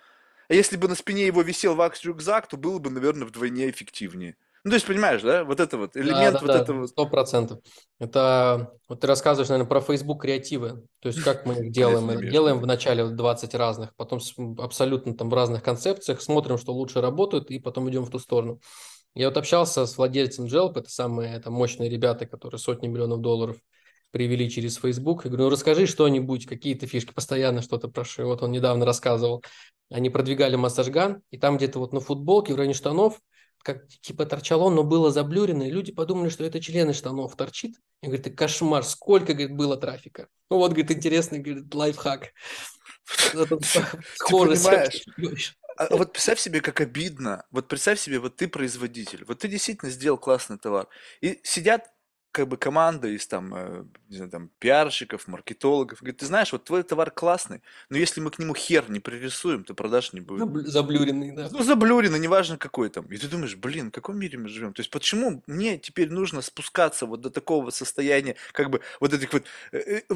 [0.50, 4.36] а если бы на спине его висел вакс-рюкзак, то было бы, наверное, вдвойне эффективнее.
[4.66, 6.88] Ну, то есть, понимаешь, да, вот это вот, элемент да, да, вот да, этого.
[6.88, 7.59] Сто процентов.
[7.99, 10.88] Это, вот ты рассказываешь, наверное, про Facebook креативы.
[11.01, 12.05] То есть, как мы их делаем.
[12.05, 14.20] Мы делаем вначале 20 разных, потом
[14.57, 18.59] абсолютно там в разных концепциях, смотрим, что лучше работает, и потом идем в ту сторону.
[19.13, 23.57] Я вот общался с владельцем Jelp, это самые это мощные ребята, которые сотни миллионов долларов
[24.09, 25.26] привели через Facebook.
[25.26, 28.26] Я говорю, ну расскажи что-нибудь, какие-то фишки, постоянно что-то прошу.
[28.26, 29.43] Вот он недавно рассказывал.
[29.91, 33.22] Они продвигали массажган, и там где-то вот на футболке в районе штанов–
[33.66, 37.36] как типа торчал он, но было заблюрено, и люди подумали, что это член из штанов
[37.36, 37.76] торчит.
[38.03, 40.28] И говорит, кошмар, сколько, говорит, было трафика.
[40.51, 42.32] Ну вот, говорит, интересный, говорит, лайфхак.
[45.16, 45.57] понимаешь?
[45.78, 47.43] А, а вот представь себе, как обидно.
[47.49, 50.88] Вот представь себе, вот ты производитель, вот ты действительно сделал классный товар.
[51.22, 51.88] И сидят
[52.36, 55.99] как бы команда из там, э, не знаю, там пиарщиков, маркетологов.
[56.01, 59.63] Говорит, ты знаешь, вот твой товар классный, но если мы к нему хер не пририсуем,
[59.63, 60.41] то продаж не будет.
[60.41, 61.47] Забл- Заблюренный, да.
[61.49, 63.05] Ну, заблюрено, неважно какой там.
[63.05, 64.73] И ты думаешь, блин, в каком мире мы живем?
[64.73, 69.31] То есть почему мне теперь нужно спускаться вот до такого состояния, как бы вот этих
[69.31, 70.15] вот, э, э,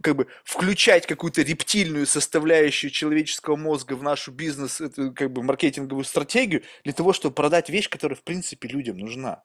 [0.00, 4.82] как бы включать какую-то рептильную составляющую человеческого мозга в нашу бизнес,
[5.14, 9.44] как бы маркетинговую стратегию для того, чтобы продать вещь, которая в принципе людям нужна.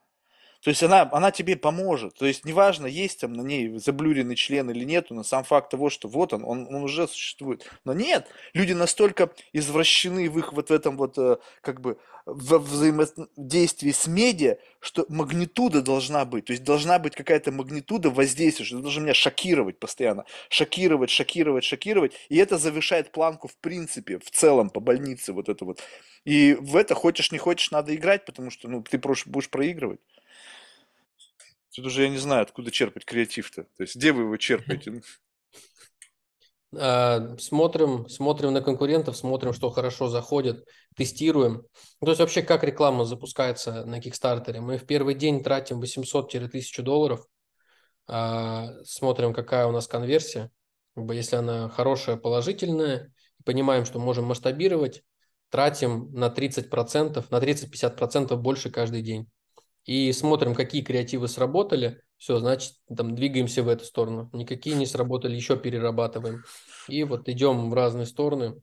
[0.63, 2.15] То есть она, она тебе поможет.
[2.15, 5.89] То есть неважно, есть там на ней заблюренный член или нету, но сам факт того,
[5.89, 7.69] что вот он, он, он уже существует.
[7.85, 12.59] Но нет, люди настолько извращены в их вот в этом вот э, как бы во
[12.59, 16.45] взаимодействии с медиа, что магнитуда должна быть.
[16.45, 20.25] То есть должна быть какая-то магнитуда воздействия, что должно меня шокировать постоянно.
[20.49, 22.13] Шокировать, шокировать, шокировать.
[22.27, 25.81] И это завышает планку в принципе, в целом по больнице вот это вот.
[26.25, 30.01] И в это хочешь не хочешь надо играть, потому что ну, ты будешь проигрывать.
[31.77, 33.65] Тут уже я не знаю, откуда черпать креатив-то.
[33.77, 35.01] То есть где вы его черпаете?
[36.75, 40.67] А, Смотрим, смотрим на конкурентов, смотрим, что хорошо заходит,
[40.97, 41.63] тестируем.
[42.01, 44.59] То есть вообще, как реклама запускается на Кикстартере?
[44.59, 47.25] Мы в первый день тратим 800-1000 долларов,
[48.05, 50.51] а, смотрим, какая у нас конверсия.
[50.97, 53.13] Если она хорошая, положительная,
[53.45, 55.03] понимаем, что можем масштабировать,
[55.49, 59.29] тратим на 30%, на 30-50% больше каждый день.
[59.87, 64.29] И смотрим, какие креативы сработали, все, значит, там двигаемся в эту сторону.
[64.33, 66.43] Никакие не сработали, еще перерабатываем.
[66.87, 68.61] И вот идем в разные стороны.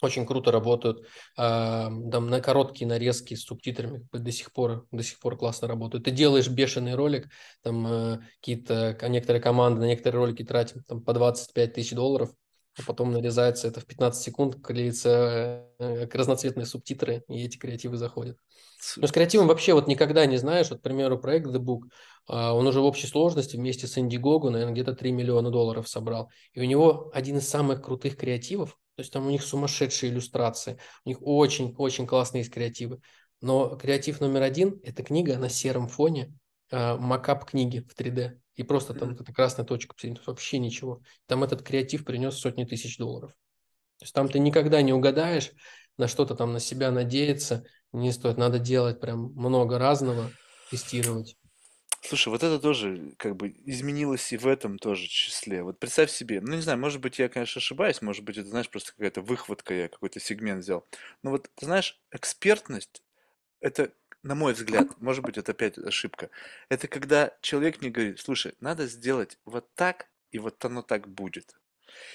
[0.00, 1.06] Очень круто работают.
[1.36, 6.04] А, Там на короткие нарезки с субтитрами до сих пор, до сих пор классно работают.
[6.04, 7.28] Ты делаешь бешеный ролик,
[7.62, 12.30] там э, какие-то, некоторые команды на некоторые ролики тратят там по 25 тысяч долларов,
[12.78, 18.38] а потом нарезается это в 15 секунд, клеится э, разноцветные субтитры, и эти креативы заходят.
[18.96, 20.70] Ну, с креативом вообще вот никогда не знаешь.
[20.70, 21.88] Вот, к примеру, проект The Book,
[22.28, 26.30] а, он уже в общей сложности вместе с Indiegogo, наверное, где-то 3 миллиона долларов собрал.
[26.52, 30.78] И у него один из самых крутых креативов, то есть там у них сумасшедшие иллюстрации,
[31.04, 33.00] у них очень-очень классные есть креативы.
[33.40, 36.32] Но креатив номер один– это книга на сером фоне,
[36.70, 38.38] а, макап книги в 3D.
[38.58, 39.14] И просто там Мгм.
[39.14, 39.94] эта красная точка,
[40.26, 41.00] вообще ничего.
[41.26, 43.30] Там этот креатив принес сотни тысяч долларов.
[43.98, 45.52] То есть там ты никогда не угадаешь,
[45.96, 48.36] на что-то там на себя надеяться не стоит.
[48.36, 50.32] Надо делать прям много разного,
[50.70, 51.36] тестировать.
[52.00, 55.62] Слушай, вот это тоже как бы изменилось и в этом тоже числе.
[55.62, 58.70] Вот представь себе, ну не знаю, может быть, я, конечно, ошибаюсь, может быть, это, знаешь,
[58.70, 60.86] просто какая-то выхватка, я какой-то сегмент взял.
[61.22, 63.02] Но вот, ты знаешь, экспертность,
[63.60, 63.92] это,
[64.22, 66.30] на мой взгляд, может быть, это опять ошибка,
[66.68, 71.54] это когда человек мне говорит, слушай, надо сделать вот так, и вот оно так будет.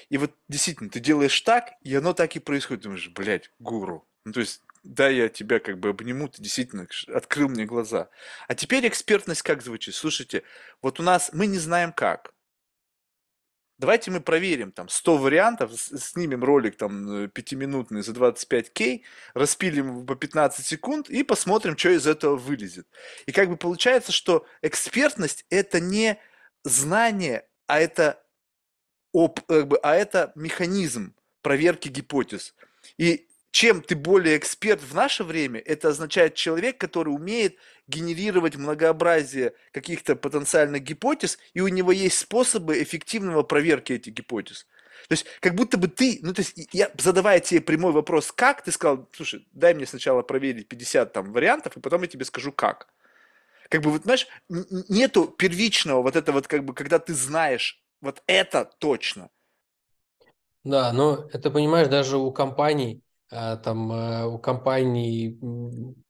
[0.09, 2.83] И вот действительно, ты делаешь так, и оно так и происходит.
[2.83, 4.07] Думаешь, блядь, гуру.
[4.25, 8.09] Ну, то есть, да, я тебя как бы обниму, ты действительно открыл мне глаза.
[8.47, 9.95] А теперь экспертность как звучит?
[9.95, 10.43] Слушайте,
[10.81, 12.32] вот у нас, мы не знаем как.
[13.83, 19.01] Давайте мы проверим там 100 вариантов, снимем ролик там э, пятиминутный за 25к,
[19.33, 22.87] распилим его по 15 секунд и посмотрим, что из этого вылезет.
[23.25, 26.17] И как бы получается, что экспертность это не
[26.63, 28.23] знание, а это
[29.13, 32.55] об, как бы, а это механизм проверки гипотез.
[32.97, 39.53] И чем ты более эксперт в наше время, это означает человек, который умеет генерировать многообразие
[39.71, 44.65] каких-то потенциальных гипотез, и у него есть способы эффективного проверки этих гипотез.
[45.07, 48.63] То есть, как будто бы ты, ну, то есть, я, задавая тебе прямой вопрос, как,
[48.63, 52.51] ты сказал, слушай, дай мне сначала проверить 50 там вариантов, и потом я тебе скажу,
[52.51, 52.87] как.
[53.69, 58.23] Как бы, вот, знаешь, нету первичного вот это вот, как бы, когда ты знаешь, вот
[58.25, 59.29] это точно.
[60.63, 63.03] Да, но это, понимаешь, даже у компаний,
[63.33, 65.37] там, э, у компаний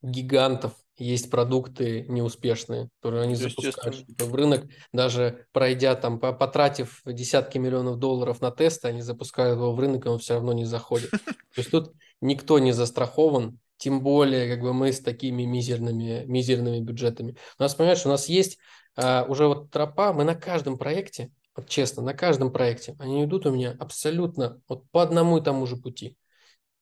[0.02, 7.02] гигантов есть продукты неуспешные, которые они запускают что-то в рынок, даже пройдя там, по- потратив
[7.04, 10.64] десятки миллионов долларов на тесты, они запускают его в рынок, и он все равно не
[10.64, 11.10] заходит.
[11.54, 16.80] То есть тут никто не застрахован, тем более как бы мы с такими мизерными, мизерными
[16.80, 17.36] бюджетами.
[17.58, 18.58] У нас, понимаешь, у нас есть
[18.96, 23.46] а, уже вот тропа, мы на каждом проекте, вот честно, на каждом проекте, они идут
[23.46, 26.16] у меня абсолютно вот по одному и тому же пути.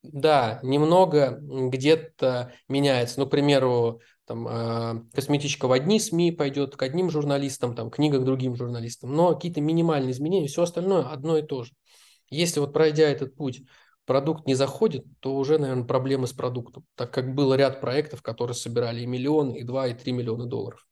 [0.02, 3.20] Да, немного где-то меняется.
[3.20, 8.18] Ну, к примеру, там, а, косметичка в одни СМИ пойдет к одним журналистам, там, книга
[8.18, 9.14] к другим журналистам.
[9.14, 11.72] Но какие-то минимальные изменения, все остальное одно и то же.
[12.30, 13.62] Если вот пройдя этот путь,
[14.04, 18.54] продукт не заходит, то уже, наверное, проблемы с продуктом, так как был ряд проектов, которые
[18.54, 20.84] собирали и миллион, и два, и три миллиона долларов.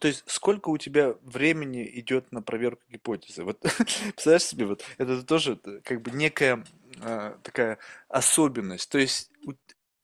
[0.00, 3.44] То есть сколько у тебя времени идет на проверку гипотезы?
[3.44, 6.64] Вот представляешь себе, вот это тоже э, как бы некая
[7.00, 7.78] а, такая
[8.08, 8.90] особенность.
[8.90, 9.30] То есть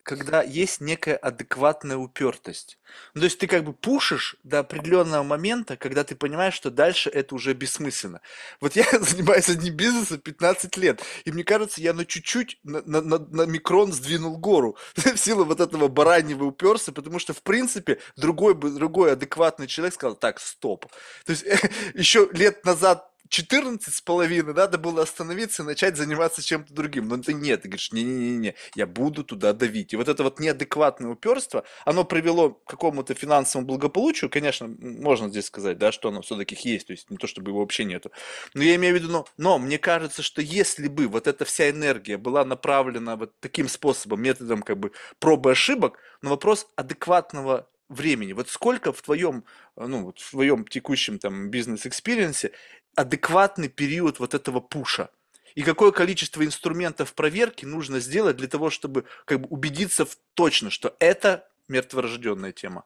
[0.03, 2.77] когда есть некая адекватная упертость.
[3.13, 7.09] Ну, то есть ты как бы пушишь до определенного момента, когда ты понимаешь, что дальше
[7.09, 8.21] это уже бессмысленно.
[8.59, 13.01] Вот я занимаюсь одним бизнесом 15 лет, и мне кажется, я на чуть-чуть, на, на,
[13.01, 17.99] на, на микрон сдвинул гору в силу вот этого бараньего уперся, потому что, в принципе,
[18.17, 20.85] другой, другой адекватный человек сказал, так, стоп.
[21.25, 21.45] То есть
[21.93, 27.07] еще лет назад 14 с половиной надо было остановиться и начать заниматься чем-то другим.
[27.07, 29.91] Но ты нет, ты говоришь, не-не-не, я буду туда давить.
[29.91, 35.47] И вот это вот неадекватное уперство, оно привело к какому-то финансовому благополучию, конечно, можно здесь
[35.47, 38.11] сказать, да, что оно все-таки есть, то есть не то, чтобы его вообще нету.
[38.53, 41.71] Но я имею в виду, но, но мне кажется, что если бы вот эта вся
[41.71, 48.33] энергия была направлена вот таким способом, методом как бы пробы ошибок, на вопрос адекватного времени.
[48.33, 52.51] Вот сколько в твоем, ну, вот в твоем текущем там бизнес- experience е
[52.95, 55.09] адекватный период вот этого пуша.
[55.55, 60.69] И какое количество инструментов проверки нужно сделать для того, чтобы как бы убедиться в точно,
[60.69, 62.85] что это мертворожденная тема.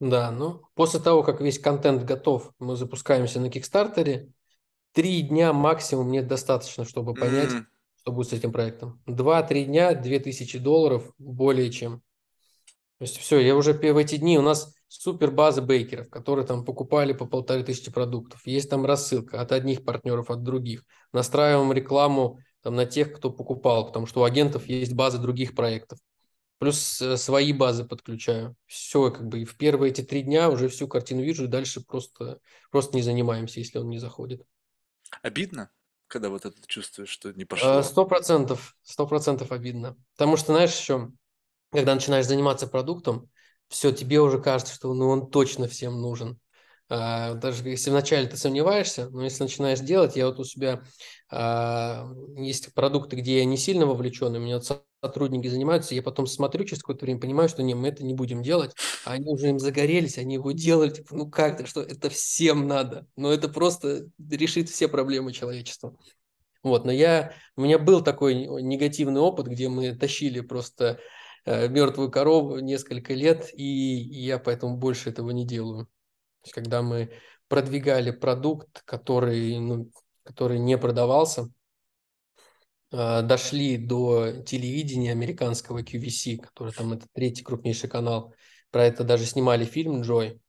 [0.00, 4.32] Да, ну после того, как весь контент готов, мы запускаемся на Кикстартере.
[4.92, 7.64] Три дня максимум мне достаточно, чтобы понять, mm.
[8.00, 9.00] что будет с этим проектом.
[9.06, 12.02] Два-три дня, две тысячи долларов более чем.
[12.98, 16.64] То есть все, я уже в эти дни у нас супер база бейкеров, которые там
[16.64, 18.46] покупали по полторы тысячи продуктов.
[18.46, 20.84] Есть там рассылка от одних партнеров, от других.
[21.12, 25.98] Настраиваем рекламу там, на тех, кто покупал, потому что у агентов есть базы других проектов.
[26.58, 28.54] Плюс э, свои базы подключаю.
[28.66, 31.80] Все, как бы и в первые эти три дня уже всю картину вижу, и дальше
[31.80, 32.38] просто,
[32.70, 34.44] просто не занимаемся, если он не заходит.
[35.22, 35.70] Обидно,
[36.06, 37.82] когда вот это чувствуешь, что не пошло?
[37.82, 39.96] Сто процентов, сто процентов обидно.
[40.16, 41.10] Потому что, знаешь, еще,
[41.72, 43.30] когда начинаешь заниматься продуктом,
[43.72, 46.38] все, тебе уже кажется, что ну, он точно всем нужен.
[46.88, 50.82] А, даже если вначале ты сомневаешься, но если начинаешь делать, я вот у себя
[51.30, 52.06] а,
[52.36, 54.60] есть продукты, где я не сильно вовлечен, у меня
[55.02, 58.42] сотрудники занимаются, я потом смотрю через какое-то время, понимаю, что не, мы это не будем
[58.42, 58.72] делать,
[59.06, 63.06] а они уже им загорелись, они его делали, типа, ну как-то, что это всем надо,
[63.16, 65.96] но это просто решит все проблемы человечества.
[66.62, 71.00] Вот, но я, у меня был такой негативный опыт, где мы тащили просто
[71.46, 75.86] мертвую корову несколько лет, и я поэтому больше этого не делаю.
[75.86, 77.10] То есть, когда мы
[77.48, 79.90] продвигали продукт, который, ну,
[80.22, 81.48] который не продавался,
[82.90, 88.34] э, дошли до телевидения американского QVC, который там это третий крупнейший канал.
[88.70, 90.40] Про это даже снимали фильм «Джой».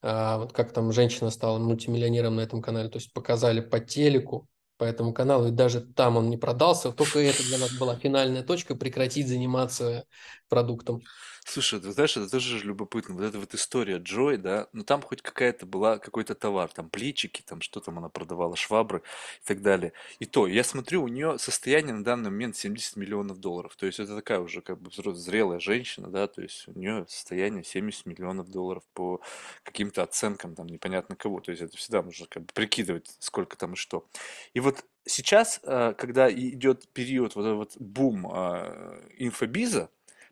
[0.00, 2.88] А, вот как там женщина стала мультимиллионером на этом канале.
[2.88, 4.48] То есть показали по телеку,
[4.78, 8.42] по этому каналу, и даже там он не продался, только это для нас была финальная
[8.42, 10.06] точка прекратить заниматься
[10.48, 11.02] продуктом.
[11.50, 13.14] Слушай, ты знаешь, это тоже любопытно.
[13.14, 17.40] Вот эта вот история Джой, да, ну там хоть какая-то была, какой-то товар, там плечики,
[17.40, 18.98] там что там она продавала, швабры
[19.42, 19.94] и так далее.
[20.18, 23.74] И то, я смотрю, у нее состояние на данный момент 70 миллионов долларов.
[23.76, 27.64] То есть это такая уже как бы зрелая женщина, да, то есть у нее состояние
[27.64, 29.22] 70 миллионов долларов по
[29.62, 31.40] каким-то оценкам, там непонятно кого.
[31.40, 34.06] То есть это всегда можно как бы прикидывать, сколько там и что.
[34.52, 39.88] И вот сейчас, э, когда идет период, вот этот вот бум э, инфобиза,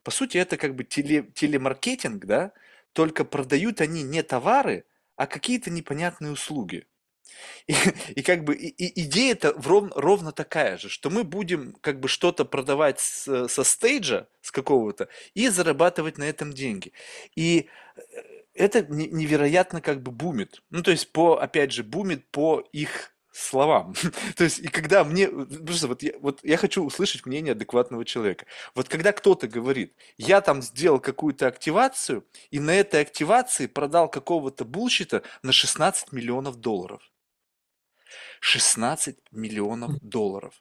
[0.07, 2.52] по сути, это как бы теле, телемаркетинг, да,
[2.92, 4.84] только продают они не товары,
[5.16, 6.86] а какие-то непонятные услуги.
[7.66, 7.74] И,
[8.14, 12.07] и как бы и, и идея-то ровно, ровно такая же, что мы будем как бы
[12.07, 16.92] что-то продавать с, со стейджа, с какого-то, и зарабатывать на этом деньги.
[17.34, 18.00] И э,
[18.54, 20.62] это невероятно как бы бумит.
[20.70, 23.95] Ну, то есть, по, опять же, бумит по их словам.
[24.37, 28.47] То есть, и когда мне, просто вот я, вот я хочу услышать мнение адекватного человека.
[28.74, 34.64] Вот когда кто-то говорит, я там сделал какую-то активацию, и на этой активации продал какого-то
[34.64, 37.03] булщита на 16 миллионов долларов.
[38.41, 40.55] 16 миллионов долларов.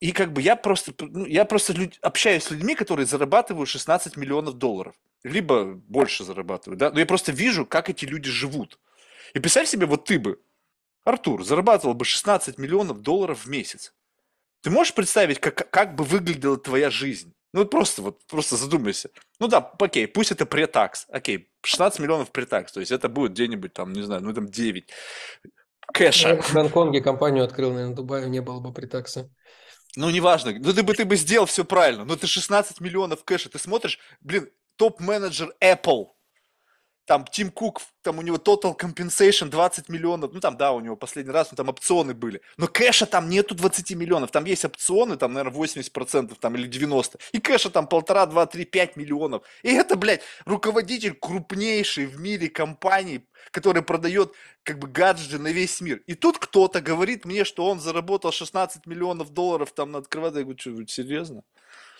[0.00, 4.16] И как бы я просто, ну, я просто люд, общаюсь с людьми, которые зарабатывают 16
[4.16, 4.94] миллионов долларов.
[5.24, 6.90] Либо больше зарабатывают, да.
[6.90, 8.78] Но я просто вижу, как эти люди живут.
[9.34, 10.40] И представь себе, вот ты бы
[11.04, 13.94] Артур зарабатывал бы 16 миллионов долларов в месяц.
[14.62, 17.32] Ты можешь представить, как, как бы выглядела твоя жизнь?
[17.52, 19.10] Ну, просто вот, просто задумайся.
[19.40, 21.06] Ну да, окей, пусть это претакс.
[21.08, 24.90] Окей, 16 миллионов претакс, то есть это будет где-нибудь там, не знаю, ну там 9
[25.94, 26.28] кэша.
[26.28, 29.30] Я в Гонконге компанию открыл, наверное, в Дубае не было бы претакса.
[29.96, 30.52] Ну, неважно.
[30.52, 32.04] Ну, ты бы, ты бы сделал все правильно.
[32.04, 33.48] Но ты 16 миллионов кэша.
[33.48, 36.08] Ты смотришь, блин, топ-менеджер Apple–
[37.08, 40.94] там Тим Кук, там у него total compensation 20 миллионов, ну там, да, у него
[40.94, 45.16] последний раз, ну там опционы были, но кэша там нету 20 миллионов, там есть опционы,
[45.16, 49.72] там, наверное, 80% там или 90, и кэша там полтора, два, три, пять миллионов, и
[49.72, 56.02] это, блядь, руководитель крупнейшей в мире компании, который продает как бы гаджеты на весь мир,
[56.06, 60.44] и тут кто-то говорит мне, что он заработал 16 миллионов долларов там на открывателе, я
[60.44, 61.42] говорю, что, серьезно?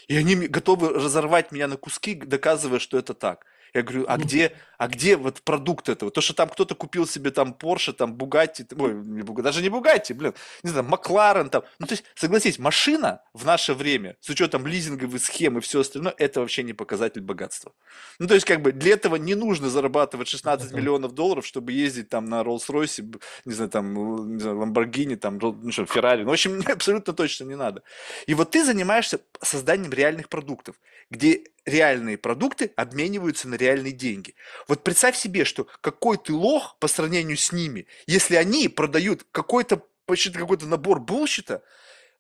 [0.07, 3.47] И они готовы разорвать меня на куски, доказывая, что это так.
[3.75, 6.11] Я говорю, а где, а где вот продукт этого?
[6.11, 9.68] То, что там кто-то купил себе там Porsche, там Bugatti, ой, не Bugatti, даже не
[9.68, 11.64] Bugatti, блин, не знаю, Макларен там.
[11.81, 16.14] Ну, то есть, согласись, машина в наше время, с учетом лизинговых схем и все остальное,
[16.16, 17.72] это вообще не показатель богатства.
[18.20, 22.09] Ну, то есть, как бы, для этого не нужно зарабатывать 16 миллионов долларов, чтобы ездить
[22.09, 26.22] там на Rolls-Royce, не знаю, там, не знаю, Lamborghini, там, ну, что, Ferrari.
[26.22, 27.83] Ну, в общем, абсолютно точно не надо.
[28.29, 30.76] И вот ты занимаешься созданием реальных продуктов,
[31.11, 34.35] где реальные продукты обмениваются на реальные деньги.
[34.69, 39.83] Вот представь себе, что какой ты лох по сравнению с ними, если они продают какой-то
[40.05, 41.62] почти какой-то набор булщита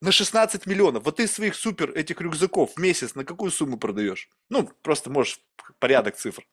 [0.00, 1.04] на 16 миллионов.
[1.04, 4.28] Вот ты своих супер этих рюкзаков в месяц на какую сумму продаешь?
[4.48, 5.40] Ну, просто можешь
[5.78, 6.46] порядок цифр.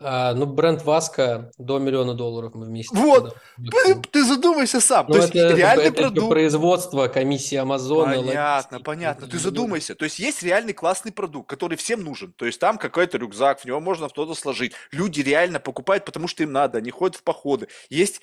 [0.00, 2.96] А, ну, бренд Васка до миллиона долларов мы вместе.
[2.96, 5.06] Вот, ты, ты задумайся сам.
[5.08, 6.28] Ну, То это, есть реальный это продукт.
[6.30, 8.16] производство, комиссия Амазона.
[8.16, 9.28] Понятно, понятно.
[9.28, 9.94] Ты задумайся.
[9.94, 12.32] То есть есть реальный классный продукт, который всем нужен.
[12.32, 14.72] То есть там какой-то рюкзак, в него можно что-то сложить.
[14.90, 17.68] Люди реально покупают, потому что им надо, они ходят в походы.
[17.88, 18.20] Есть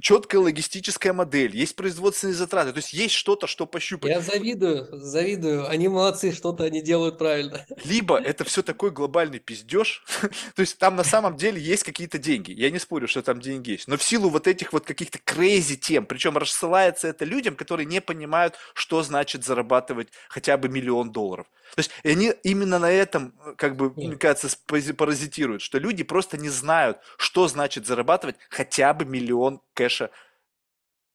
[0.00, 4.10] четкая логистическая модель, есть производственные затраты, то есть есть что-то, что пощупать.
[4.10, 7.64] Я завидую, завидую, они молодцы, что-то они делают правильно.
[7.84, 10.04] Либо это все такой глобальный пиздеж,
[10.54, 13.72] то есть там на самом деле есть какие-то деньги, я не спорю, что там деньги
[13.72, 17.86] есть, но в силу вот этих вот каких-то crazy тем, причем рассылается это людям, которые
[17.86, 21.46] не понимают, что значит зарабатывать хотя бы миллион долларов.
[21.74, 26.48] То есть они именно на этом, как бы, мне кажется, паразитируют, что люди просто не
[26.48, 30.10] знают, что значит зарабатывать хотя бы миллион кэша,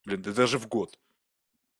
[0.05, 0.97] блин, да даже в год,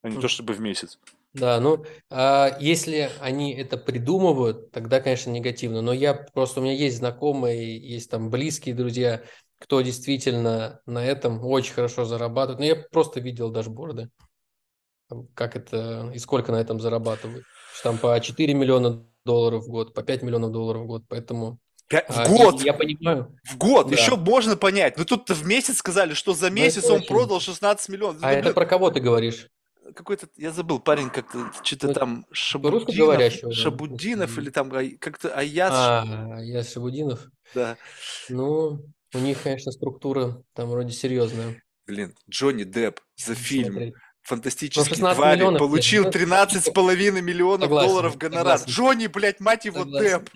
[0.02, 0.98] а не то чтобы в месяц.
[1.32, 5.80] Да, ну, а если они это придумывают, тогда, конечно, негативно.
[5.80, 9.22] Но я просто, у меня есть знакомые, есть там близкие друзья,
[9.58, 12.58] кто действительно на этом очень хорошо зарабатывает.
[12.58, 14.10] Но я просто видел дашборды,
[15.34, 17.44] как это и сколько на этом зарабатывают.
[17.82, 21.58] Там по 4 миллиона долларов в год, по 5 миллионов долларов в год, поэтому...
[21.88, 22.62] В а, год.
[22.62, 23.36] Я, понимаю.
[23.42, 23.88] В год.
[23.88, 23.96] Да.
[23.96, 24.96] Еще можно понять.
[24.96, 27.08] Но тут-то в месяц сказали, что за месяц он очень...
[27.08, 28.22] продал 16 миллионов.
[28.22, 29.48] А ну, это про кого ты говоришь?
[29.96, 34.70] Какой-то, я забыл, парень как-то что-то ну, там Шабудинов, Шабудинов или там
[35.00, 35.72] как-то Аяс.
[35.74, 37.26] А, Аяс Шабудинов?
[37.56, 37.76] Да.
[38.28, 41.60] Ну, у них, конечно, структура там вроде серьезная.
[41.86, 43.72] Блин, Джонни Депп за фильм.
[43.72, 43.94] Смотреть.
[44.22, 47.88] Фантастические ну, твари получил 13,5 миллионов Согласен.
[47.88, 48.58] долларов гонорар.
[48.58, 48.72] Согласен.
[48.72, 50.28] Джонни, блядь, мать его, Депп.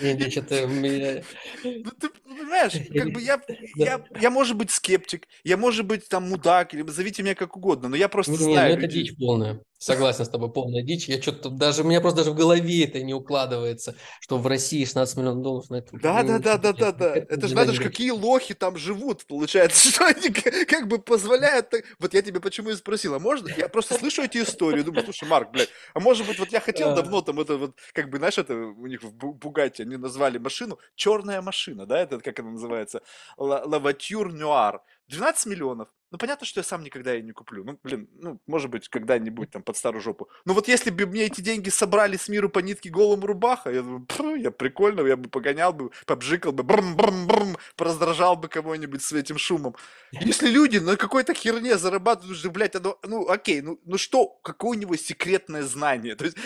[0.00, 1.22] Или что-то меня...
[1.64, 3.40] Ну, ты понимаешь, как бы я,
[3.76, 7.88] я, я, может быть, скептик, я, может быть, там, мудак, или зовите меня как угодно,
[7.88, 8.70] но я просто не, знаю...
[8.70, 9.60] Не, ну, это дичь полная.
[9.78, 11.08] Согласен с тобой, полная дичь.
[11.08, 14.84] Я что-то даже, у меня просто даже в голове это не укладывается, что в России
[14.84, 15.96] 16 миллионов долларов на это.
[15.96, 17.14] Да, да, да, да, да, да.
[17.14, 21.72] Это же надо же, какие лохи там живут, получается, что они как бы позволяют...
[22.00, 23.48] Вот я тебе почему и спросил, а можно?
[23.56, 26.96] Я просто слышу эти истории, думаю, слушай, Марк, блядь, а может быть, вот я хотел
[26.96, 30.78] давно там это вот, как бы, знаешь, это у них в Бугате они назвали машину
[30.96, 33.00] черная машина, да, это как она называется,
[33.36, 34.82] Лаватюр Нуар.
[35.08, 35.88] 12 миллионов.
[36.10, 37.64] Ну, понятно, что я сам никогда ее не куплю.
[37.64, 40.30] Ну, блин, ну, может быть, когда-нибудь там под старую жопу.
[40.46, 43.82] Ну, вот если бы мне эти деньги собрали с миру по нитке голым рубаха, я
[43.82, 49.02] думаю, я прикольно, я бы погонял бы, побжикал бы, брм брм брм пораздражал бы кого-нибудь
[49.02, 49.76] с этим шумом.
[50.12, 54.70] Если люди на какой-то херне зарабатывают, что, блядь, оно, ну, окей, ну, ну что, какое
[54.70, 56.14] у него секретное знание?
[56.16, 56.38] То есть,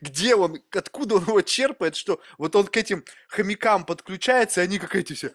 [0.00, 4.78] где он, откуда он его черпает, что вот он к этим хомякам подключается, и они
[4.78, 5.32] как эти все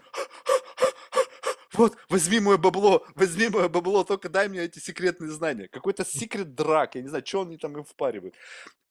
[1.78, 5.68] вот, возьми мое бабло, возьми мое бабло, только дай мне эти секретные знания.
[5.68, 8.36] Какой-то секрет драк, я не знаю, что они там им впаривают.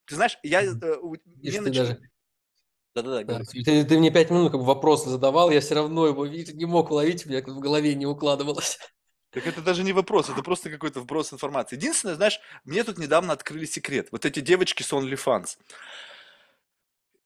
[0.06, 0.62] Ты знаешь, я...
[0.62, 0.72] Э,
[1.42, 1.76] мне нач...
[1.76, 2.00] даже...
[2.94, 3.38] Да-да-да.
[3.38, 6.64] Да, ты, ты мне пять минут как бы вопрос задавал, я все равно его не
[6.64, 8.78] мог уловить, у меня в голове не укладывалось.
[9.30, 11.74] Так это даже не вопрос, это просто какой-то вброс информации.
[11.74, 14.06] Единственное, знаешь, мне тут недавно открыли секрет.
[14.12, 15.58] Вот эти девочки с OnlyFans.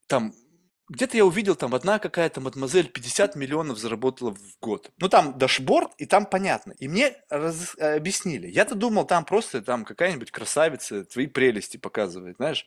[0.07, 0.33] Там
[0.89, 4.91] где-то я увидел, там одна какая-то мадемуазель 50 миллионов заработала в год.
[4.99, 6.73] Ну, там дашборд, и там понятно.
[6.79, 8.49] И мне раз, объяснили.
[8.49, 12.67] Я-то думал, там просто там какая-нибудь красавица твои прелести показывает, знаешь.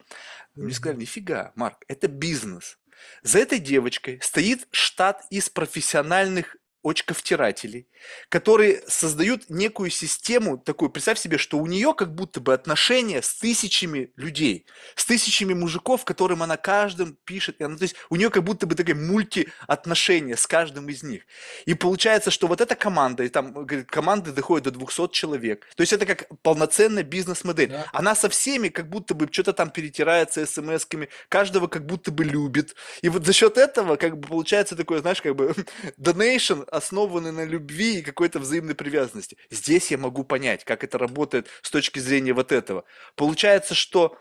[0.55, 2.77] Мне сказали, нифига, Марк, это бизнес.
[3.23, 7.87] За этой девочкой стоит штат из профессиональных очковтирателей,
[8.29, 10.89] которые создают некую систему такую.
[10.89, 14.65] Представь себе, что у нее как будто бы отношения с тысячами людей,
[14.95, 17.61] с тысячами мужиков, которым она каждым пишет.
[17.61, 21.23] Она, то есть у нее как будто бы такие мультиотношения с каждым из них.
[21.65, 25.67] И получается, что вот эта команда, и там говорит, команды доходят до 200 человек.
[25.75, 27.69] То есть это как полноценная бизнес-модель.
[27.69, 27.85] Да.
[27.93, 32.75] Она со всеми как будто бы что-то там перетирается смс-ками, каждого как будто бы любит.
[33.01, 35.53] И вот за счет этого как бы получается такое, знаешь, как бы
[35.99, 39.37] donation основаны на любви и какой-то взаимной привязанности.
[39.51, 42.85] Здесь я могу понять, как это работает с точки зрения вот этого.
[43.15, 44.17] Получается, что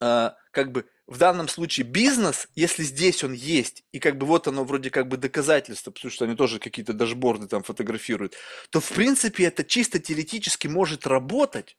[0.00, 4.46] а, как бы в данном случае бизнес, если здесь он есть, и как бы вот
[4.46, 8.34] оно вроде как бы доказательство, потому что они тоже какие-то дашборды там фотографируют,
[8.70, 11.76] то в принципе это чисто теоретически может работать.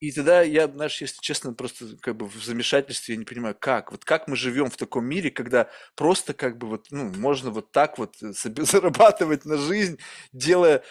[0.00, 3.90] И тогда я, знаешь, если честно, просто как бы в замешательстве, я не понимаю, как,
[3.92, 7.72] вот как мы живем в таком мире, когда просто как бы вот, ну, можно вот
[7.72, 9.98] так вот э, зарабатывать на жизнь,
[10.32, 10.82] делая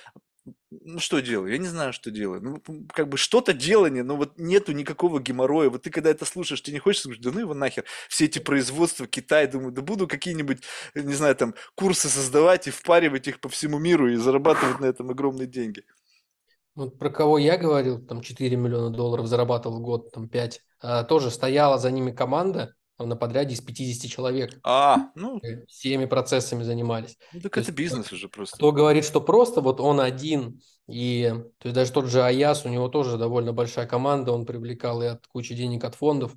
[0.71, 1.51] ну, что делаю?
[1.51, 2.41] Я не знаю, что делаю.
[2.41, 2.61] Ну,
[2.93, 5.69] как бы что-то делание, но вот нету никакого геморроя.
[5.69, 8.39] Вот ты когда это слушаешь, тебе не хочется сказать, да ну его нахер, все эти
[8.39, 10.63] производства, Китай, думаю, да буду какие-нибудь,
[10.95, 15.09] не знаю, там, курсы создавать и впаривать их по всему миру и зарабатывать на этом
[15.11, 15.83] огромные деньги.
[16.75, 21.03] Вот про кого я говорил, там 4 миллиона долларов зарабатывал в год, там 5, а,
[21.03, 24.59] тоже стояла за ними команда, там, на подряде из 50 человек.
[24.63, 25.39] А, ну...
[25.67, 27.17] Всеми процессами занимались.
[27.31, 28.55] Ну, так то это есть, бизнес уже просто.
[28.55, 32.69] Кто говорит, что просто вот он один, и то есть даже тот же Аяс, у
[32.69, 36.33] него тоже довольно большая команда, он привлекал и от кучи денег от фондов.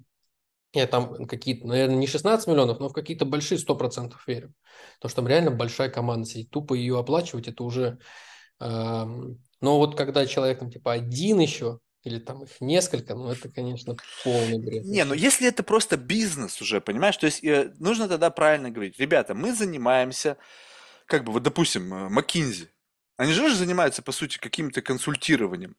[0.73, 4.53] Я там какие-то, наверное, не 16 миллионов, но в какие-то большие 100% верю.
[4.97, 6.51] Потому что там реально большая команда сидит.
[6.51, 7.99] Тупо ее оплачивать, это уже...
[8.61, 9.07] Э,
[9.61, 13.97] но вот когда человек там типа один еще, или там их несколько, ну это, конечно,
[14.23, 14.85] полный бред.
[14.85, 18.99] Не, ну если это просто бизнес уже, понимаешь, то есть э, нужно тогда правильно говорить,
[18.99, 20.37] ребята, мы занимаемся,
[21.07, 22.69] как бы, вот допустим, э, McKinsey,
[23.17, 25.77] они же занимаются, по сути, каким-то консультированием.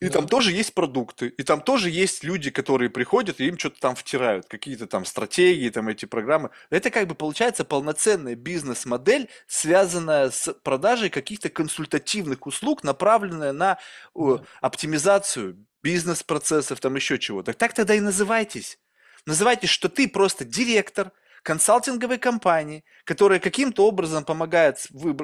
[0.00, 0.14] И да.
[0.14, 3.94] там тоже есть продукты, и там тоже есть люди, которые приходят и им что-то там
[3.94, 6.50] втирают, какие-то там стратегии, там эти программы.
[6.70, 13.78] Это как бы получается полноценная бизнес-модель, связанная с продажей каких-то консультативных услуг, направленная на
[14.14, 14.42] да.
[14.62, 17.52] оптимизацию бизнес-процессов, там еще чего-то.
[17.52, 18.78] Так тогда и называйтесь.
[19.26, 21.12] Называйтесь, что ты просто директор,
[21.42, 24.78] консалтинговой компании, которая каким-то образом помогает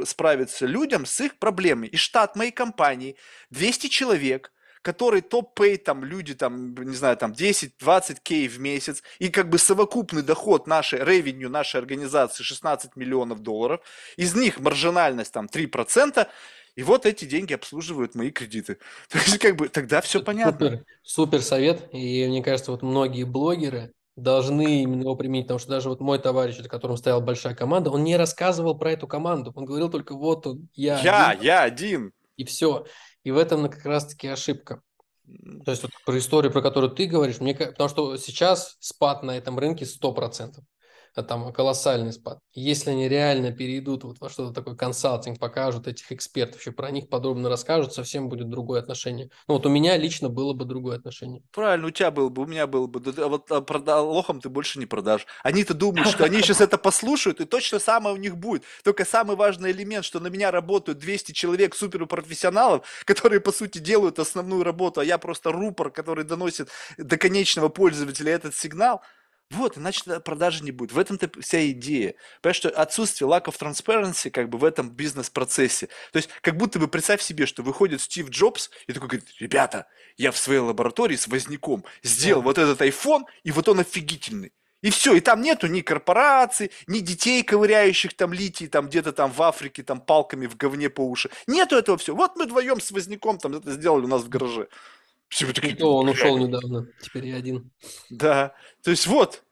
[0.04, 1.88] справиться людям с их проблемами.
[1.88, 3.16] И штат моей компании
[3.50, 9.28] 200 человек, который топ-пей, там, люди, там, не знаю, там, 10-20 кей в месяц, и
[9.28, 13.80] как бы совокупный доход нашей, ревеню нашей организации 16 миллионов долларов,
[14.16, 16.26] из них маржинальность, там, 3%,
[16.76, 18.78] и вот эти деньги обслуживают мои кредиты.
[19.08, 20.68] То есть, как бы, тогда все понятно.
[20.68, 25.68] Супер, супер совет, и мне кажется, вот многие блогеры, должны именно его применить, потому что
[25.68, 29.52] даже вот мой товарищ, за которым стояла большая команда, он не рассказывал про эту команду,
[29.54, 32.86] он говорил только вот он, я, я, один, я один, и все.
[33.26, 34.82] И в этом как раз-таки ошибка.
[35.64, 39.36] То есть вот про историю, про которую ты говоришь, мне, потому что сейчас спад на
[39.36, 40.62] этом рынке 100% а
[41.22, 42.38] там колоссальный спад.
[42.52, 47.08] Если они реально перейдут вот во что-то такое консалтинг, покажут этих экспертов, еще про них
[47.08, 49.30] подробно расскажут, совсем будет другое отношение.
[49.48, 51.42] Ну вот у меня лично было бы другое отношение.
[51.52, 53.02] Правильно, у тебя было бы, у меня было бы.
[53.16, 55.26] А вот а прода, лохом ты больше не продашь.
[55.42, 58.64] Они-то думают, что они сейчас это послушают, и точно самое у них будет.
[58.84, 64.18] Только самый важный элемент, что на меня работают 200 человек суперпрофессионалов, которые, по сути, делают
[64.18, 66.68] основную работу, а я просто рупор, который доносит
[66.98, 69.02] до конечного пользователя этот сигнал–
[69.50, 70.92] вот, иначе продажи не будет.
[70.92, 72.14] В этом-то вся идея.
[72.42, 75.86] Понимаешь, что отсутствие lack of transparency как бы в этом бизнес-процессе.
[76.12, 79.86] То есть, как будто бы представь себе, что выходит Стив Джобс и такой говорит, ребята,
[80.16, 82.46] я в своей лаборатории с возняком сделал да.
[82.46, 84.52] вот этот iPhone, и вот он офигительный.
[84.82, 89.32] И все, и там нету ни корпораций, ни детей, ковыряющих там литий, там где-то там
[89.32, 91.30] в Африке, там палками в говне по уши.
[91.46, 92.16] Нету этого всего.
[92.16, 94.68] Вот мы вдвоем с возняком там это сделали у нас в гараже.
[95.28, 97.70] Все такие, ну, он ушел недавно, теперь я один.
[98.10, 99.42] Да, то есть вот,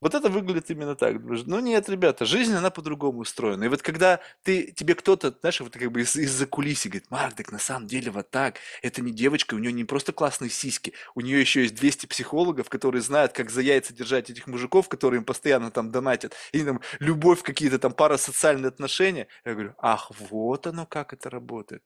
[0.00, 1.16] вот это выглядит именно так.
[1.20, 3.64] Ну нет, ребята, жизнь, она по-другому устроена.
[3.64, 7.34] И вот когда ты, тебе кто-то, знаешь, вот как бы из- из-за кулиси говорит, Марк,
[7.34, 10.92] так на самом деле вот так, это не девочка, у нее не просто классные сиськи,
[11.14, 15.18] у нее еще есть 200 психологов, которые знают, как за яйца держать этих мужиков, которые
[15.18, 19.26] им постоянно там донатят, и там любовь, какие-то там парасоциальные отношения.
[19.44, 21.82] Я говорю, ах, вот оно как это работает.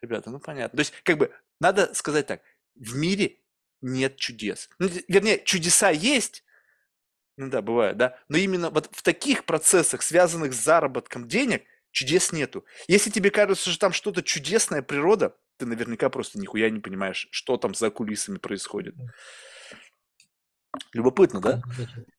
[0.00, 0.76] Ребята, ну понятно.
[0.76, 2.40] То есть, как бы, надо сказать так,
[2.74, 3.38] в мире
[3.80, 4.68] нет чудес.
[4.78, 6.44] Ну, вернее, чудеса есть,
[7.36, 12.32] ну да, бывает, да, но именно вот в таких процессах, связанных с заработком денег, чудес
[12.32, 12.64] нету.
[12.88, 17.56] Если тебе кажется, что там что-то чудесная природа, ты наверняка просто нихуя не понимаешь, что
[17.56, 18.94] там за кулисами происходит.
[20.92, 21.62] Любопытно, да?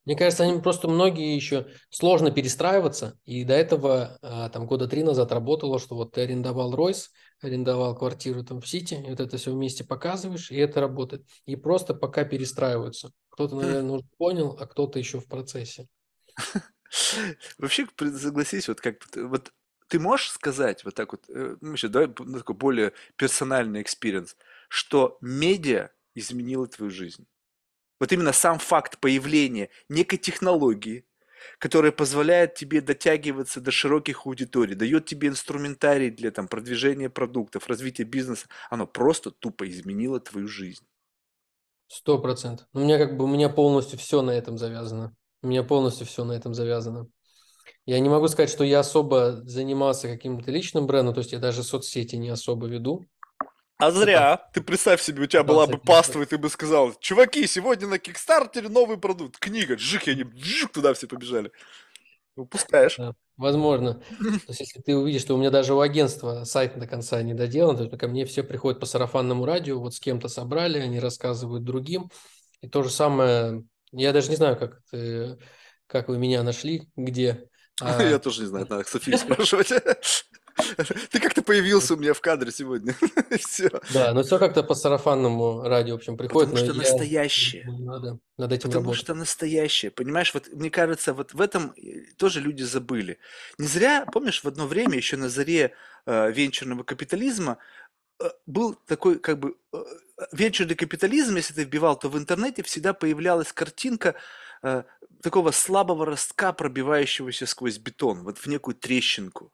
[0.05, 3.17] Мне кажется, они просто многие еще сложно перестраиваться.
[3.25, 7.11] И до этого, а, там, года три назад работало, что вот ты арендовал Ройс,
[7.41, 11.25] арендовал квартиру там в Сити, и вот это все вместе показываешь, и это работает.
[11.45, 13.11] И просто пока перестраиваются.
[13.29, 15.87] Кто-то, наверное, уже понял, а кто-то еще в процессе.
[17.57, 19.51] Вообще, согласись, вот как вот
[19.87, 24.37] ты можешь сказать вот так вот, э, ну, еще давай ну, такой более персональный experience,
[24.69, 27.27] что медиа изменила твою жизнь?
[28.01, 31.05] Вот именно сам факт появления некой технологии,
[31.59, 38.03] которая позволяет тебе дотягиваться до широких аудиторий, дает тебе инструментарий для там, продвижения продуктов, развития
[38.03, 40.83] бизнеса, оно просто тупо изменило твою жизнь.
[41.85, 42.65] Сто процентов.
[42.73, 45.15] У меня как бы у меня полностью все на этом завязано.
[45.43, 47.07] У меня полностью все на этом завязано.
[47.85, 51.61] Я не могу сказать, что я особо занимался каким-то личным брендом, то есть я даже
[51.61, 53.05] соцсети не особо веду.
[53.81, 54.37] А зря.
[54.53, 57.97] Ты представь себе, у тебя была бы паства, и ты бы сказал, чуваки, сегодня на
[57.97, 61.51] Кикстартере новый продукт, книга, жик, и они жик, туда все побежали.
[62.35, 62.97] Упускаешь.
[62.97, 63.95] Да, возможно.
[63.95, 67.33] То есть, если ты увидишь, что у меня даже у агентства сайт до конца не
[67.33, 71.63] доделан, то ко мне все приходят по сарафанному радио, вот с кем-то собрали, они рассказывают
[71.63, 72.11] другим.
[72.61, 75.39] И то же самое, я даже не знаю, как, ты,
[75.87, 77.47] как вы меня нашли, где.
[77.81, 78.03] А...
[78.03, 79.71] Я тоже не знаю, надо Софии спрашивать.
[81.11, 82.95] Ты как-то появился у меня в кадре сегодня.
[83.39, 83.69] все.
[83.93, 86.51] Да, но все как-то по сарафанному радио, в общем, приходит.
[86.51, 87.65] Потому что настоящее.
[87.65, 89.01] Надо над этим Потому работать.
[89.01, 89.91] что настоящее.
[89.91, 91.73] Понимаешь, вот мне кажется, вот в этом
[92.17, 93.17] тоже люди забыли.
[93.57, 95.73] Не зря, помнишь, в одно время, еще на заре
[96.05, 97.57] э, венчурного капитализма,
[98.19, 99.77] э, был такой как бы э,
[100.31, 104.15] венчурный капитализм, если ты вбивал, то в интернете всегда появлялась картинка
[104.63, 104.83] э,
[105.21, 109.51] такого слабого ростка, пробивающегося сквозь бетон, вот в некую трещинку.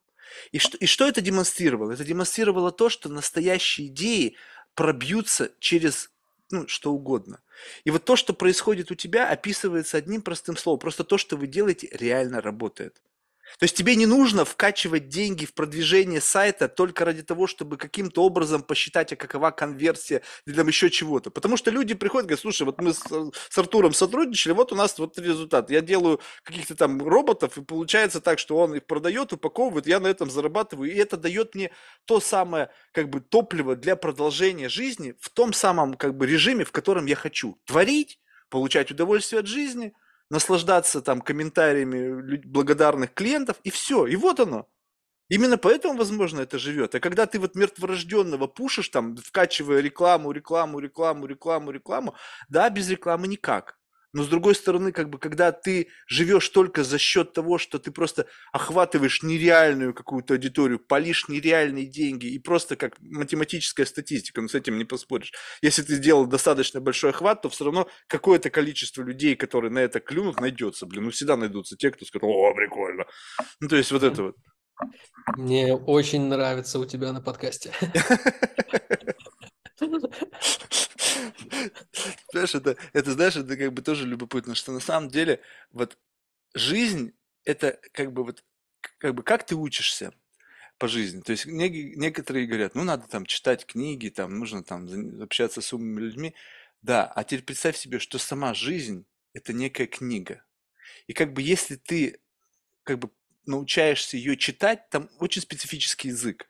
[0.52, 1.92] И что, и что это демонстрировало?
[1.92, 4.36] Это демонстрировало то, что настоящие идеи
[4.76, 6.12] пробьются через
[6.52, 7.42] ну, что угодно.
[7.84, 10.80] И вот то, что происходит у тебя, описывается одним простым словом.
[10.80, 13.02] Просто то, что вы делаете, реально работает.
[13.60, 18.24] То есть тебе не нужно вкачивать деньги в продвижение сайта только ради того, чтобы каким-то
[18.24, 21.32] образом посчитать, а какова конверсия или там еще чего-то.
[21.32, 23.02] Потому что люди приходят и говорят, слушай, вот мы с,
[23.50, 25.72] с Артуром сотрудничали, вот у нас вот результат.
[25.72, 30.08] Я делаю каких-то там роботов, и получается так, что он их продает, упаковывает, я на
[30.08, 30.92] этом зарабатываю.
[30.92, 31.72] И это дает мне
[32.06, 36.72] то самое как бы топливо для продолжения жизни в том самом как бы режиме, в
[36.72, 37.58] котором я хочу.
[37.66, 38.20] Творить,
[38.50, 39.94] получать удовольствие от жизни–
[40.30, 44.68] наслаждаться там комментариями благодарных клиентов, и все, и вот оно.
[45.30, 46.96] Именно поэтому, возможно, это живет.
[46.96, 52.16] А когда ты вот мертворожденного пушишь, там, вкачивая рекламу, рекламу, рекламу, рекламу, рекламу,
[52.48, 53.77] да, без рекламы никак.
[54.14, 57.92] Но с другой стороны, как бы, когда ты живешь только за счет того, что ты
[57.92, 64.56] просто охватываешь нереальную какую-то аудиторию, палишь нереальные деньги и просто как математическая статистика, ну с
[64.56, 65.34] этим не поспоришь.
[65.62, 70.00] Если ты сделал достаточно большой охват, то все равно какое-то количество людей, которые на это
[70.00, 70.86] клюнут, найдется.
[70.86, 73.06] Блин, ну всегда найдутся те, кто скажет, о, прикольно.
[73.60, 74.36] Ну то есть вот это вот.
[75.36, 77.74] Мне очень нравится у тебя на подкасте.
[82.32, 85.42] Знаешь, это, это, знаешь, это как бы тоже любопытно, что на самом деле
[85.72, 85.98] вот
[86.54, 87.14] жизнь
[87.46, 88.44] это как бы вот
[89.00, 90.14] как бы как ты учишься
[90.80, 91.22] по жизни.
[91.22, 94.88] То есть некоторые говорят, ну надо там читать книги, там нужно там
[95.22, 96.36] общаться с умными людьми.
[96.82, 100.44] Да, а теперь представь себе, что сама жизнь это некая книга.
[101.08, 102.20] И как бы если ты
[102.84, 103.12] как бы
[103.46, 106.50] научаешься ее читать, там очень специфический язык.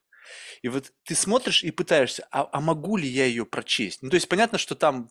[0.62, 4.02] И вот ты смотришь и пытаешься, а, а могу ли я ее прочесть?
[4.02, 5.10] Ну, то есть понятно, что там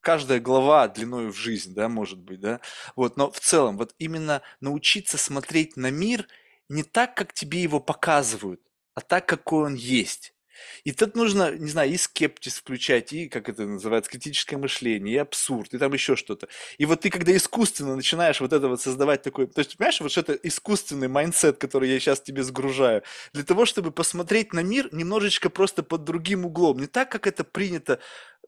[0.00, 2.60] каждая глава длиной в жизнь, да, может быть, да,
[2.94, 6.28] вот, но в целом вот именно научиться смотреть на мир
[6.68, 8.60] не так, как тебе его показывают,
[8.94, 10.35] а так, какой он есть.
[10.84, 15.18] И тут нужно, не знаю, и скептиз включать, и, как это называется, критическое мышление, и
[15.18, 16.48] абсурд, и там еще что-то.
[16.78, 19.46] И вот ты, когда искусственно начинаешь вот это вот создавать такой...
[19.46, 23.02] То есть, понимаешь, вот это искусственный mindset, который я сейчас тебе сгружаю,
[23.32, 26.78] для того, чтобы посмотреть на мир немножечко просто под другим углом.
[26.78, 28.00] Не так, как это принято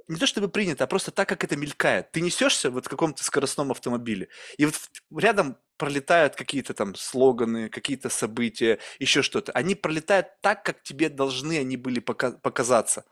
[0.09, 2.10] не то чтобы принято, а просто так, как это мелькает.
[2.12, 4.74] Ты несешься вот в каком-то скоростном автомобиле, и вот
[5.14, 9.52] рядом пролетают какие-то там слоганы, какие-то события, еще что-то.
[9.52, 13.05] Они пролетают так, как тебе должны они были пока- показаться.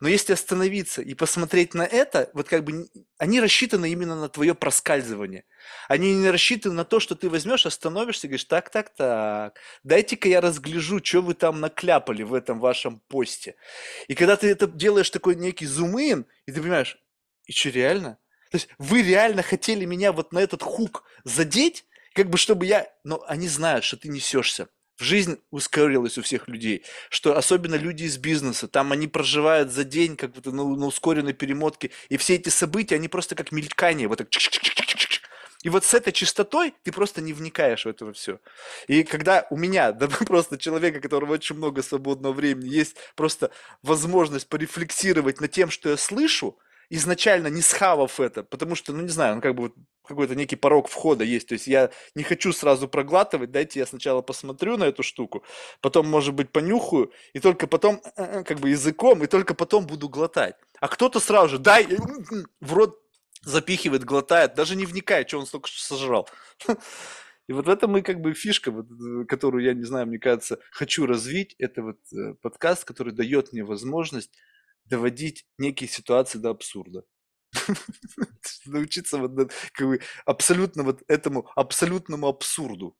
[0.00, 2.88] Но если остановиться и посмотреть на это, вот как бы
[3.18, 5.44] они рассчитаны именно на твое проскальзывание.
[5.88, 10.28] Они не рассчитаны на то, что ты возьмешь, остановишься и говоришь, так, так, так, дайте-ка
[10.28, 13.56] я разгляжу, что вы там накляпали в этом вашем посте.
[14.06, 16.98] И когда ты это делаешь такой некий зум-ин, и ты понимаешь,
[17.46, 18.18] и что, реально?
[18.50, 21.84] То есть вы реально хотели меня вот на этот хук задеть,
[22.18, 22.88] как бы чтобы я...
[23.04, 28.02] Но они знают, что ты несешься в жизнь ускорилась у всех людей, что особенно люди
[28.02, 32.34] из бизнеса, там они проживают за день как будто на, на ускоренной перемотке, и все
[32.34, 34.28] эти события, они просто как мелькание, вот так
[35.62, 38.40] и вот с этой частотой ты просто не вникаешь в это все.
[38.88, 44.48] И когда у меня, да просто человека, которого очень много свободного времени, есть просто возможность
[44.48, 46.58] порефлексировать над тем, что я слышу,
[46.90, 49.72] изначально не схавав это, потому что, ну не знаю, ну как бы
[50.08, 51.48] какой-то некий порог входа есть.
[51.48, 55.44] То есть я не хочу сразу проглатывать, дайте я сначала посмотрю на эту штуку,
[55.80, 59.86] потом, может быть, понюхаю, и только потом э, э, как бы языком, и только потом
[59.86, 60.56] буду глотать.
[60.80, 61.86] А кто-то сразу же, дай,
[62.60, 62.98] в рот
[63.42, 66.28] запихивает, глотает, даже не вникает, что он столько сожрал.
[67.46, 70.18] И вот в этом и как бы фишка, вот, э, которую я, не знаю, мне
[70.18, 71.98] кажется, хочу развить, это вот
[72.42, 74.32] подкаст, который дает мне возможность
[74.88, 77.04] доводить некие ситуации до абсурда.
[78.66, 82.96] Научиться вот как бы абсолютно вот этому абсолютному абсурду.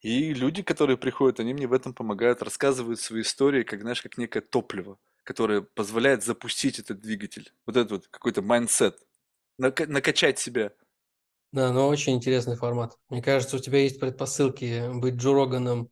[0.00, 4.16] И люди, которые приходят, они мне в этом помогают, рассказывают свои истории, как, знаешь, как
[4.16, 7.52] некое топливо, которое позволяет запустить этот двигатель.
[7.66, 8.96] Вот этот вот какой-то mindset,
[9.60, 10.72] нака- накачать себя.
[11.50, 12.96] Да, но очень интересный формат.
[13.08, 15.90] Мне кажется, у тебя есть предпосылки быть Джо Роганом,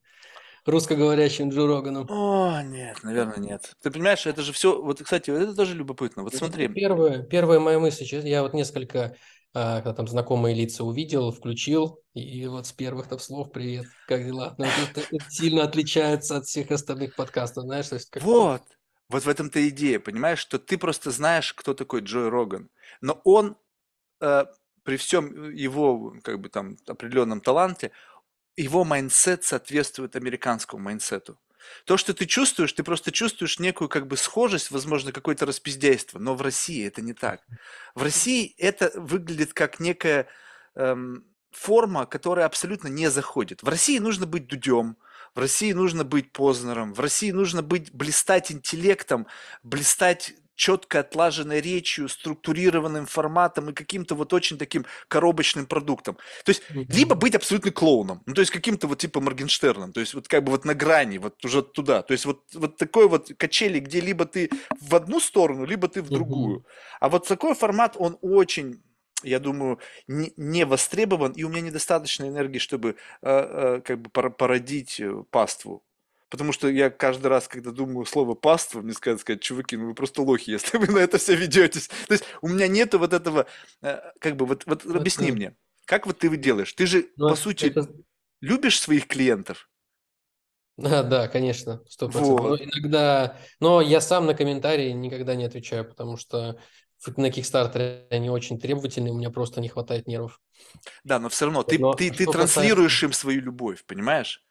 [0.66, 2.06] русскоговорящим Джо Роганом.
[2.10, 3.72] О, нет, наверное, нет.
[3.82, 6.22] Ты понимаешь, это же все, вот, кстати, это тоже любопытно.
[6.22, 8.04] Вот смотри, первая, первая моя мысль.
[8.04, 9.16] сейчас- Я вот несколько,
[9.54, 14.24] а, когда там знакомые лица увидел, включил, и вот с первых там слов «Привет, как
[14.24, 18.62] дела?» Но это, это сильно отличается от всех остальных подкастов, знаешь, то есть как вот,
[19.08, 22.68] вот в этом-то идея, понимаешь, что ты просто знаешь, кто такой Джой Роган,
[23.00, 23.56] но он
[24.20, 24.44] э,
[24.82, 27.90] при всем его, как бы там, определенном таланте,
[28.56, 31.38] его mindset соответствует американскому mindset у.
[31.84, 36.34] То, что ты чувствуешь, ты просто чувствуешь некую как бы схожесть, возможно, какое-то распиздяйство, но
[36.34, 37.42] в России это не так.
[37.94, 40.28] В России это выглядит как некая
[40.74, 43.62] эм, форма, которая абсолютно не заходит.
[43.62, 44.96] В России нужно быть Дудем,
[45.34, 49.26] в России нужно быть Познером, в России нужно быть, блистать интеллектом,
[49.62, 56.16] блистать четко отлаженной речью, структурированным форматом и каким-то вот очень таким коробочным продуктом.
[56.44, 60.14] То есть, либо быть абсолютно клоуном, ну, то есть каким-то вот типа Моргенштерном, то есть
[60.14, 62.02] вот как бы вот на грани, вот уже туда.
[62.02, 64.50] То есть вот, вот такой вот качели, где либо ты
[64.80, 66.66] в одну сторону, либо ты в другую.
[67.00, 68.82] А вот такой формат, он очень
[69.22, 74.10] я думаю, не, не востребован, и у меня недостаточно энергии, чтобы э, э, как бы
[74.10, 75.82] пор- породить э, паству.
[76.36, 79.94] Потому что я каждый раз, когда думаю слово паства, мне сказать, сказать, чуваки, ну вы
[79.94, 81.88] просто лохи, если вы на это все ведетесь.
[82.06, 83.46] То есть у меня нету вот этого,
[83.82, 85.56] э, как бы, вот, вот объясни мне,
[85.86, 86.72] как вот ты делаешь?
[86.74, 87.88] Ты же, ну, по сути, это-
[88.40, 89.68] любишь своих клиентов?
[90.76, 92.08] Да, да, конечно, сто.
[92.08, 92.60] Но Вот.
[92.60, 96.58] иногда, но я сам на комментарии никогда не отвечаю, потому что
[97.16, 100.38] на Кикстартере они очень требовательные, у меня просто не хватает нервов.
[101.04, 103.06] Да, но все равно ты, Но ты, ты транслируешь касается...
[103.06, 104.44] им свою любовь, понимаешь?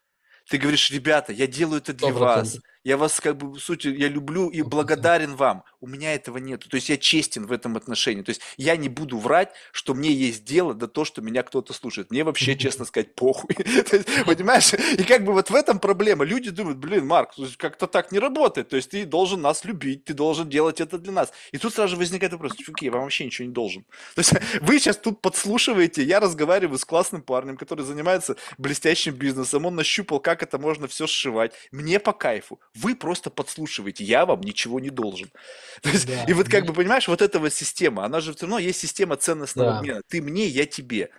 [0.49, 2.59] Ты говоришь, ребята, я делаю это для Сто вас.
[2.85, 5.63] Я вас как бы, в сути, я люблю и благодарен вам.
[5.81, 6.65] У меня этого нет.
[6.69, 8.21] То есть я честен в этом отношении.
[8.21, 11.73] То есть я не буду врать, что мне есть дело до того, что меня кто-то
[11.73, 12.11] слушает.
[12.11, 13.55] Мне вообще, честно сказать, похуй.
[13.57, 14.73] Есть, Понимаешь?
[14.73, 16.25] И как бы вот в этом проблема.
[16.25, 18.69] Люди думают, блин, Марк, как-то так не работает.
[18.69, 21.31] То есть ты должен нас любить, ты должен делать это для нас.
[21.51, 23.83] И тут сразу же возникает вопрос, чуваки, я вам вообще ничего не должен.
[24.13, 29.65] То есть вы сейчас тут подслушиваете, я разговариваю с классным парнем, который занимается блестящим бизнесом,
[29.65, 31.53] он нащупал, как это можно все сшивать.
[31.71, 32.59] Мне по кайфу.
[32.76, 35.31] Вы просто подслушиваете, я вам ничего не должен.
[35.81, 38.34] То есть, Да, и вот как знаешь, бы, понимаешь, вот эта вот система, она же
[38.34, 39.80] все равно есть система ценностного да.
[39.80, 40.02] обмена.
[40.07, 41.11] Ты мне, я тебе.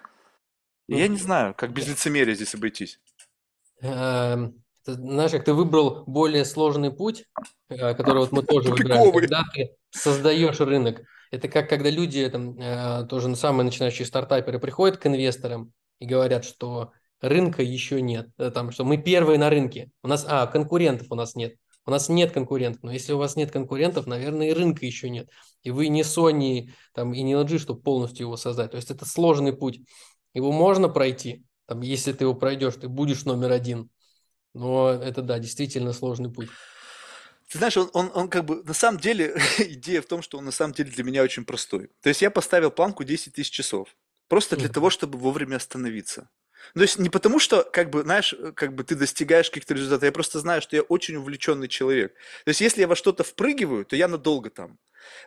[0.89, 3.01] И я Ну, не знаю, как без лицемерия здесь обойтись.
[3.83, 7.25] эм, ты знаешь, как ты выбрал более сложный путь,
[7.69, 9.13] э, который вот мы тоже Тупиковый.
[9.13, 11.03] когда ты создаешь рынок.
[11.31, 16.07] Это как когда люди, там, э, тоже на самые начинающие стартаперы, приходят к инвесторам и
[16.07, 20.47] говорят, что рынка еще нет, э, там, что мы первые на рынке, у нас, а,
[20.47, 21.57] конкурентов у нас нет.
[21.87, 25.31] У нас нет конкурентов, но если у вас нет конкурентов, наверное, и рынка еще нет.
[25.63, 28.73] И вы не Sony там, и не LG, чтобы полностью его создать.
[28.73, 29.81] То есть это сложный путь.
[30.35, 33.89] Его можно пройти, там, если ты его пройдешь, ты будешь номер один.
[34.53, 36.49] Но это, да, действительно сложный путь.
[37.51, 40.45] Ты знаешь, он, он, он как бы, на самом деле, идея в том, что он
[40.45, 41.91] на самом деле для меня очень простой.
[42.01, 43.95] То есть я поставил планку 10 тысяч часов.
[44.29, 46.29] Просто для того, чтобы вовремя остановиться.
[46.75, 50.05] То есть не потому, что, как бы, знаешь, э, как бы ты достигаешь каких-то результатов,
[50.05, 52.15] я просто знаю, что я очень увлеченный человек.
[52.45, 54.79] То есть если я во что-то впрыгиваю, то я надолго там.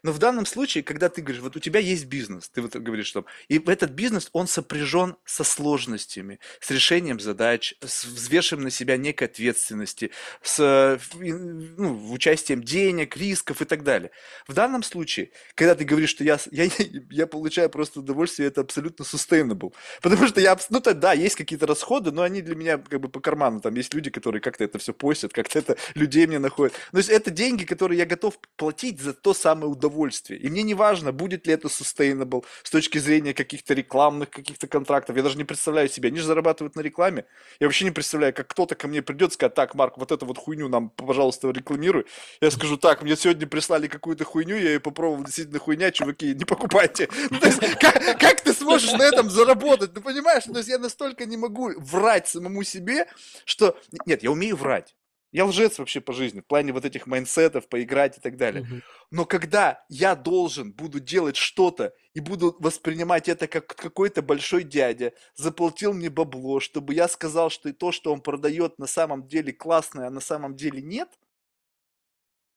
[0.04, 3.08] Но в данном случае, когда ты говоришь, вот у тебя есть бизнес, ты вот говоришь,
[3.08, 8.98] что и этот бизнес, он сопряжен со сложностями, с решением задач, с взвешиванием на себя
[8.98, 10.12] некой ответственности,
[10.42, 14.12] с э, ну, участием денег, рисков и так далее.
[14.48, 16.70] В данном случае, когда ты говоришь, что я, я,
[17.10, 19.74] я получаю просто удовольствие, это абсолютно sustainable.
[20.02, 23.10] Потому что я, ну то, да, есть какие-то расходы, но они для меня как бы
[23.10, 23.62] по карману.
[23.62, 26.74] Там есть люди, которые как-то это все постят, как-то это людей мне находят.
[26.92, 30.40] То есть это деньги, которые я готов платить за то самое удовольствие.
[30.40, 35.16] И мне не важно, будет ли это sustainable с точки зрения каких-то рекламных каких-то контрактов.
[35.16, 36.10] Я даже не представляю себе.
[36.10, 37.26] Они же зарабатывают на рекламе.
[37.60, 40.26] Я вообще не представляю, как кто-то ко мне придет и скажет, так, Марк, вот эту
[40.26, 42.06] вот хуйню нам, пожалуйста, рекламируй.
[42.42, 46.46] Я скажу, так, мне сегодня прислали какую-то хуйню, я ее попробовал, действительно хуйня, чуваки, не
[46.46, 47.08] покупайте.
[48.20, 49.92] Как, ты сможешь на этом заработать?
[49.96, 53.08] Ну, понимаешь, я настолько не могу врать самому себе,
[53.46, 53.78] что...
[54.06, 54.96] Нет, я умею врать.
[55.32, 58.64] Я лжец вообще по жизни, в плане вот этих майнсетов, поиграть и так далее.
[58.64, 58.84] Мгм.
[59.12, 65.14] Но когда я должен буду делать что-то и буду воспринимать это как какой-то большой дядя,
[65.36, 69.54] заплатил мне бабло, чтобы я сказал, что и то, что он продает на самом деле
[69.54, 71.10] классное, а на самом деле нет,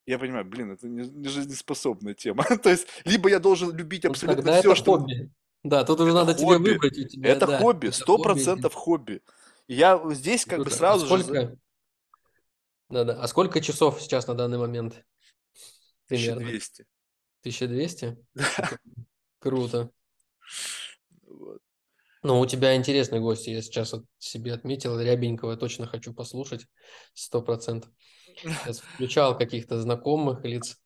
[0.07, 2.45] Я понимаю, блин, это не, не жизнеспособная тема.
[2.63, 4.99] То есть, либо я должен любить абсолютно тогда все, это что...
[4.99, 5.31] хобби.
[5.63, 6.71] Да, тут уже Это надо тебе хобби.
[6.71, 8.23] выбрать у тебя, Это да, хобби, это сто хобби.
[8.23, 9.23] процентов хобби.
[9.69, 10.77] И Я здесь как бы Круто.
[10.77, 11.59] А сразу же...
[12.93, 15.05] да-да, а сколько часов сейчас на данный момент
[16.07, 16.43] примерно?
[16.43, 16.85] 1200.
[17.41, 18.19] 1200?
[19.39, 19.91] Круто.
[21.27, 21.63] Вот.
[22.23, 23.49] Ну, у тебя интересные гости.
[23.49, 25.01] Я сейчас вот себе отметил.
[25.01, 26.67] Рябенького точно хочу послушать.
[27.15, 27.91] Сто процентов.
[28.37, 30.79] Сейчас включал каких-то знакомых лиц.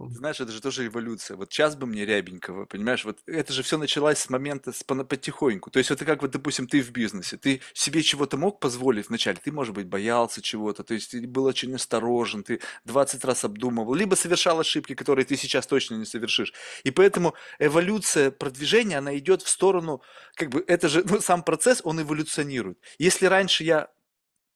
[0.00, 1.36] Знаешь, это же тоже эволюция.
[1.36, 3.04] Вот сейчас бы мне рябенького, понимаешь?
[3.04, 5.70] Вот это же все началось с момента с, потихоньку.
[5.70, 9.38] То есть это как вот, допустим, ты в бизнесе, ты себе чего-то мог позволить вначале,
[9.42, 13.94] ты, может быть, боялся чего-то, то есть ты был очень осторожен, ты 20 раз обдумывал,
[13.94, 16.52] либо совершал ошибки, которые ты сейчас точно не совершишь.
[16.84, 20.00] И поэтому эволюция продвижения, она идет в сторону,
[20.34, 22.78] как бы, это же, ну, сам процесс, он эволюционирует.
[22.98, 23.88] Если раньше я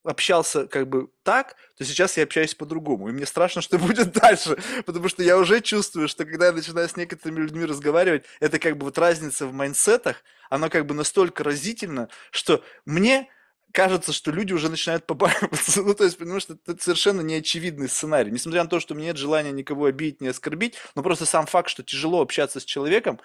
[0.04, 3.08] общался как бы так, то сейчас я общаюсь по-другому.
[3.08, 6.88] И мне страшно, что будет дальше, потому что я уже чувствую, что когда я начинаю
[6.88, 11.44] с некоторыми людьми разговаривать, это как бы вот разница в майндсетах, она как бы настолько
[11.44, 13.28] разительна, что мне
[13.72, 15.82] кажется, что люди уже начинают побаиваться.
[15.92, 18.30] Ну, то есть, потому что это совершенно неочевидный сценарий.
[18.30, 21.46] Несмотря на то, что у меня нет желания никого обидеть, не оскорбить, но просто сам
[21.46, 23.18] факт, что тяжело общаться с человеком,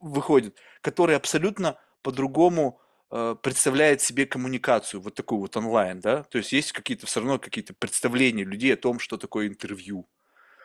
[0.00, 2.80] выходит, который абсолютно по-другому
[3.10, 7.74] представляет себе коммуникацию, вот такую вот онлайн, да, то есть есть какие-то все равно какие-то
[7.74, 10.08] представления людей о том, что такое интервью,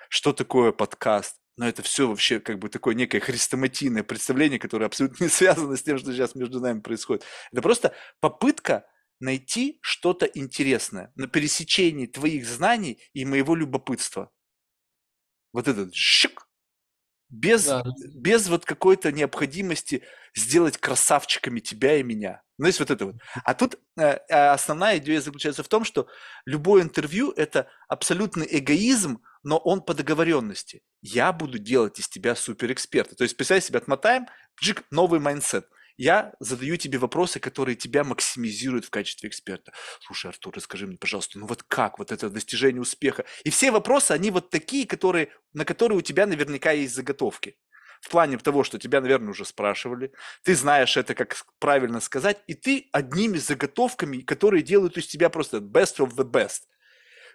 [0.09, 5.25] что такое подкаст, но это все вообще как бы такое некое хрестоматийное представление, которое абсолютно
[5.25, 7.25] не связано с тем, что сейчас между нами происходит.
[7.51, 8.87] Это просто попытка
[9.19, 14.31] найти что-то интересное на пересечении твоих знаний и моего любопытства.
[15.51, 16.47] Вот этот щик,
[17.29, 17.83] без, Да,
[18.15, 20.03] без вот какой-то необходимости
[20.35, 22.41] сделать красавчиками тебя и меня.
[22.57, 23.15] Ну, есть вот это вот.
[23.45, 26.07] А тут э, э, основная идея заключается в том, что
[26.45, 30.81] любое интервью– это абсолютный эгоизм, но он по договоренности.
[31.01, 33.15] Я буду делать из тебя суперэксперта.
[33.15, 34.27] То есть, представь себе, отмотаем,
[34.61, 35.67] джик, новый mindset.
[35.99, 39.73] Я задаю тебе вопросы, которые тебя максимизируют в качестве эксперта.
[39.99, 43.25] Слушай, Артур, расскажи мне, пожалуйста, ну вот как вот это достижение успеха?
[43.43, 47.57] И все вопросы, они вот такие, которые, на которые у тебя наверняка есть заготовки.
[47.99, 50.13] В плане того, что тебя, наверное, уже спрашивали,
[50.43, 55.57] ты знаешь это, как правильно сказать, и ты одними заготовками, которые делают из тебя просто
[55.57, 56.61] best of the best.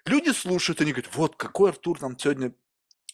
[0.07, 2.55] Люди слушают, они говорят, вот какой Артур нам сегодня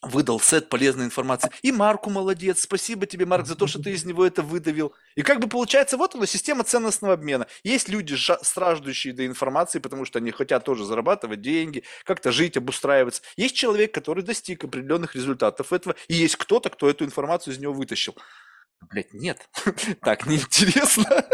[0.03, 1.51] выдал сет полезной информации.
[1.63, 4.95] И Марку молодец, спасибо тебе, Марк, за то, что ты из него это выдавил.
[5.15, 7.47] И как бы получается, вот она, система ценностного обмена.
[7.65, 13.23] Есть люди, страждущие до информации, потому что они хотят тоже зарабатывать деньги, как-то жить, обустраиваться.
[13.37, 17.73] Есть человек, который достиг определенных результатов этого, и есть кто-то, кто эту информацию из него
[17.73, 18.17] вытащил.
[18.89, 19.49] Блять, нет,
[20.01, 21.25] так неинтересно.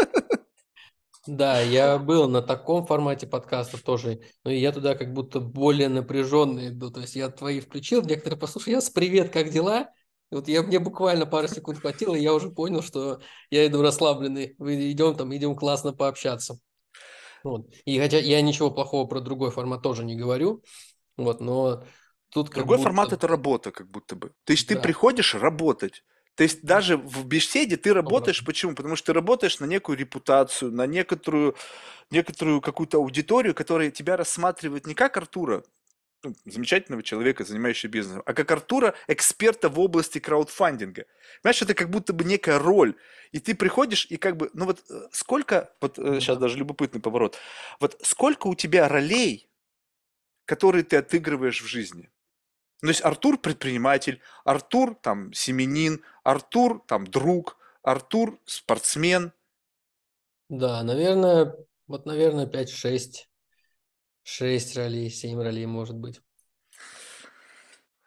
[1.27, 6.69] Да, я был на таком формате подкастов тоже, но я туда как будто более напряженный
[6.69, 6.89] иду.
[6.89, 9.89] То есть я твои включил, некоторые послушали, я с привет, как дела?
[10.31, 13.81] И вот я, мне буквально пару секунд хватило, и я уже понял, что я иду
[13.81, 14.55] расслабленный.
[14.57, 16.59] Мы идем там, идем классно пообщаться.
[17.43, 17.67] Вот.
[17.85, 20.63] И хотя я ничего плохого про другой формат тоже не говорю,
[21.17, 21.83] вот, но
[22.29, 23.15] тут Другой формат будто...
[23.15, 24.33] это работа, как будто бы.
[24.43, 24.81] То есть ты Да.
[24.81, 26.03] приходишь работать.
[26.37, 28.75] То есть даже в беседе ты работаешь, почему?
[28.75, 31.55] Потому что ты работаешь на некую репутацию, на некоторую,
[32.11, 35.63] некоторую какую-то аудиторию, которая тебя рассматривает не как Артура,
[36.23, 41.05] ну, замечательного человека, занимающего бизнесом, а как Артура, эксперта в области краудфандинга.
[41.41, 42.93] Понимаешь, это как будто бы некая роль.
[43.31, 46.41] И ты приходишь и как бы, ну вот э, сколько, вот Ну сейчас да.
[46.41, 47.35] даже любопытный поворот,
[47.79, 49.49] вот сколько у тебя ролей,
[50.45, 52.11] которые ты отыгрываешь в жизни?
[52.81, 59.33] Ну, то есть Артур предприниматель, Артур там семенин, Артур там друг, Артур спортсмен.
[60.49, 61.55] Да, наверное,
[61.87, 63.25] вот, наверное, 5-6,
[64.23, 66.21] 6 ролей, 7 ролей может быть.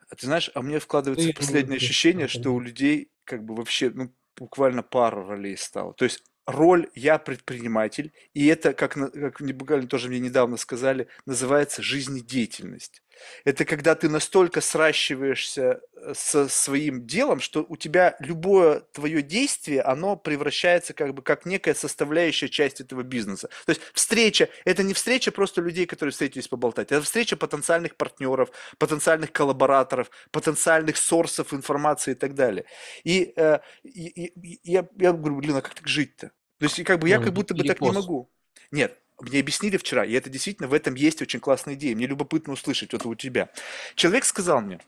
[0.09, 3.45] А ты знаешь, а мне вкладывается Ты, последнее ну, ощущение, как что у людей как
[3.45, 5.95] бы вообще ну, буквально пара ролей стало.
[5.95, 11.83] То есть роль «я предприниматель», и это, как, как буквально тоже мне недавно сказали, называется
[11.83, 13.03] жизнедеятельность.
[13.45, 19.83] Это когда ты настолько сращиваешься э, со своим делом, что у тебя любое твое действие,
[19.83, 23.49] оно превращается как бы как некая составляющая часть этого бизнеса.
[23.67, 28.51] То есть встреча, это не встреча просто людей, которые встретились поболтать, это встреча потенциальных партнеров,
[28.79, 32.65] потенциальных коллабораторов, потенциальных сорсов информации и так далее.
[33.05, 36.29] И, э, и- и- я, я говорю, блин, а как так жить-то?
[36.59, 38.31] То есть как бы я как будто бы так не могу.
[38.71, 41.95] Нет, мне объяснили вчера, и это действительно в этом есть очень классная идея.
[41.95, 43.51] Мне любопытно услышать это у тебя.
[43.95, 44.81] Человек сказал мне,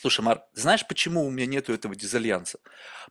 [0.00, 2.58] слушай, Марк, знаешь, почему у меня нету этого дизальянса?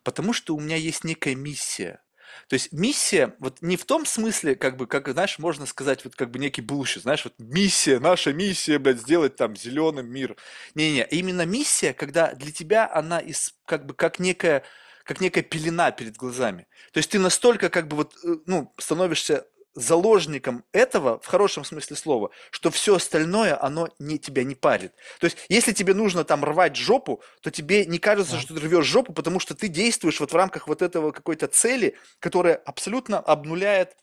[0.02, 2.00] Потому что у меня есть некая миссия.
[2.48, 6.16] То есть миссия, вот не в том смысле, как бы, как, знаешь, можно сказать, вот
[6.16, 10.36] как бы некий bullshit, знаешь, вот миссия, наша миссия, блядь, сделать там зеленым мир.
[10.74, 14.62] Не-не, именно миссия, когда для тебя она из, как бы, как некая,
[15.04, 16.66] как некая пелена перед глазами.
[16.92, 19.46] То есть ты настолько, как бы, вот, э, ну, становишься
[19.76, 24.94] заложником этого, в хорошем смысле слова, что все остальное, оно не, тебя не парит.
[25.20, 28.86] То есть, если тебе нужно там рвать жопу, то тебе не кажется, что ты рвешь
[28.86, 33.96] жопу, потому что ты действуешь вот в рамках вот этого какой-то цели, которая абсолютно обнуляет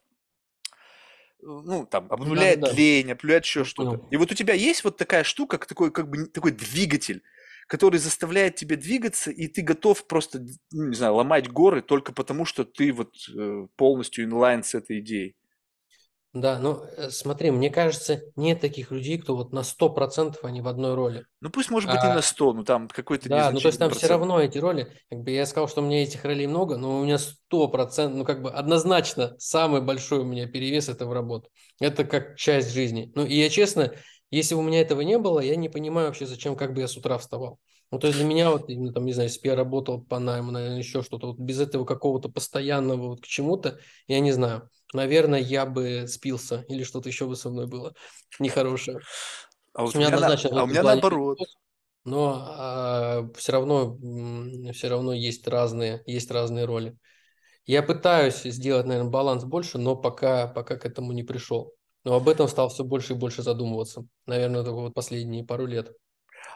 [1.46, 2.74] ну, там, обнуляет да, да.
[2.74, 4.08] лень, обнуляет еще что-то.
[4.12, 7.22] И вот у тебя есть вот такая штука, такой, как бы, такой двигатель,
[7.68, 12.46] который заставляет тебя двигаться, и ты готов просто, ну, не знаю, ломать горы только потому,
[12.46, 15.36] что ты вот э, полностью инлайн с этой идеей.
[16.34, 20.68] Да, ну э, смотри, мне кажется, нет таких людей, кто вот на 100% они в
[20.68, 21.26] одной роли.
[21.42, 23.78] Ну пусть, может быть, а, и на 100, но там какой-то Да, ну то есть
[23.78, 24.04] там процент.
[24.04, 27.00] все равно эти роли, как бы я сказал, что у меня этих ролей много, но
[27.00, 31.50] у меня 100%, ну как бы однозначно самый большой у меня перевес это в работу.
[31.80, 33.12] Это как часть жизни.
[33.14, 33.94] Ну и я честно,
[34.32, 36.88] если бы у меня этого не было, я не понимаю вообще, зачем, как бы я
[36.88, 37.60] с утра вставал.
[37.94, 40.18] Ну, то есть для меня вот, именно там, не знаю, если бы я работал по
[40.18, 44.68] найму, наверное, еще что-то, вот без этого какого-то постоянного вот к чему-то, я не знаю.
[44.94, 47.94] Наверное, я бы спился или что-то еще бы со мной было
[48.40, 48.98] нехорошее.
[49.76, 50.26] А вот у меня, на...
[50.26, 51.38] а у меня наоборот.
[52.04, 53.96] Но а, все равно,
[54.74, 56.98] все равно есть разные, есть разные роли.
[57.68, 61.76] Я пытаюсь сделать, наверное, баланс больше, но пока, пока к этому не пришел.
[62.06, 64.04] Но об этом стал все больше и больше задумываться.
[64.26, 65.96] Наверное, только вот последние пару лет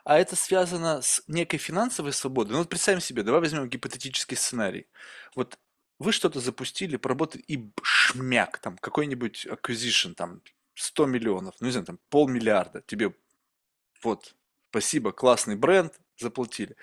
[0.07, 2.53] а это связано с некой финансовой свободой.
[2.53, 4.87] Ну вот представим себе, давай возьмем гипотетический сценарий.
[5.35, 5.59] Вот
[5.99, 10.41] вы что-то запустили, поработали, и шмяк, там, какой-нибудь acquisition, там,
[10.75, 13.13] 100 миллионов, ну, не знаю, там, полмиллиарда, тебе
[14.01, 14.33] вот,
[14.69, 16.75] спасибо, классный бренд, заплатили.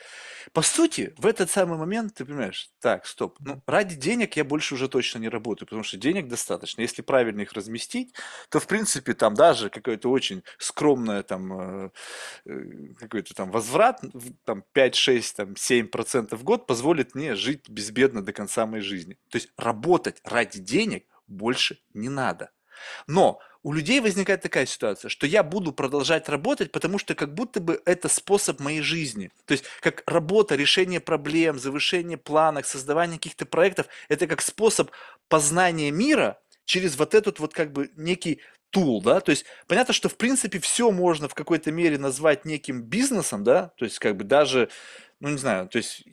[0.53, 4.75] По сути, в этот самый момент ты понимаешь, так, стоп, ну, ради денег я больше
[4.75, 6.83] уже точно не работаю, потому что денег достаточно.
[6.83, 8.15] Если правильно их разместить,
[8.49, 11.91] то, в принципе, там даже какое-то очень скромное там, э,
[12.47, 14.03] э какой-то там возврат,
[14.45, 18.83] там 5, 6, там 7 процентов в год позволит мне жить безбедно до конца моей
[18.83, 19.19] жизни.
[19.31, 22.51] То есть работать ради денег больше не надо.
[23.07, 27.61] Но у людей возникает такая ситуация, что я буду продолжать работать, потому что как будто
[27.61, 29.31] бы это способ моей жизни.
[29.47, 34.91] То есть как работа, решение проблем, завышение планок, создавание каких-то проектов, это как способ
[35.29, 40.11] познания мира через вот этот вот как бы некий тул, да, то есть понятно, что
[40.11, 44.25] в принципе все можно в какой-то мере назвать неким бизнесом, да, то есть как бы
[44.25, 44.69] даже,
[45.21, 46.05] ну не знаю, то есть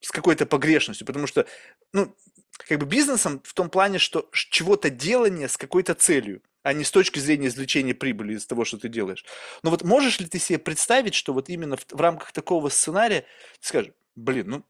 [0.00, 1.46] с какой-то погрешностью, потому что,
[1.92, 2.14] ну,
[2.58, 6.90] как бы бизнесом в том плане, что чего-то делание с какой-то целью, а не с
[6.90, 9.24] точки зрения извлечения прибыли из того, что ты делаешь.
[9.62, 13.22] Но вот можешь ли ты себе представить, что вот именно в, в рамках такого сценария
[13.60, 14.64] ты скажешь, блин, ну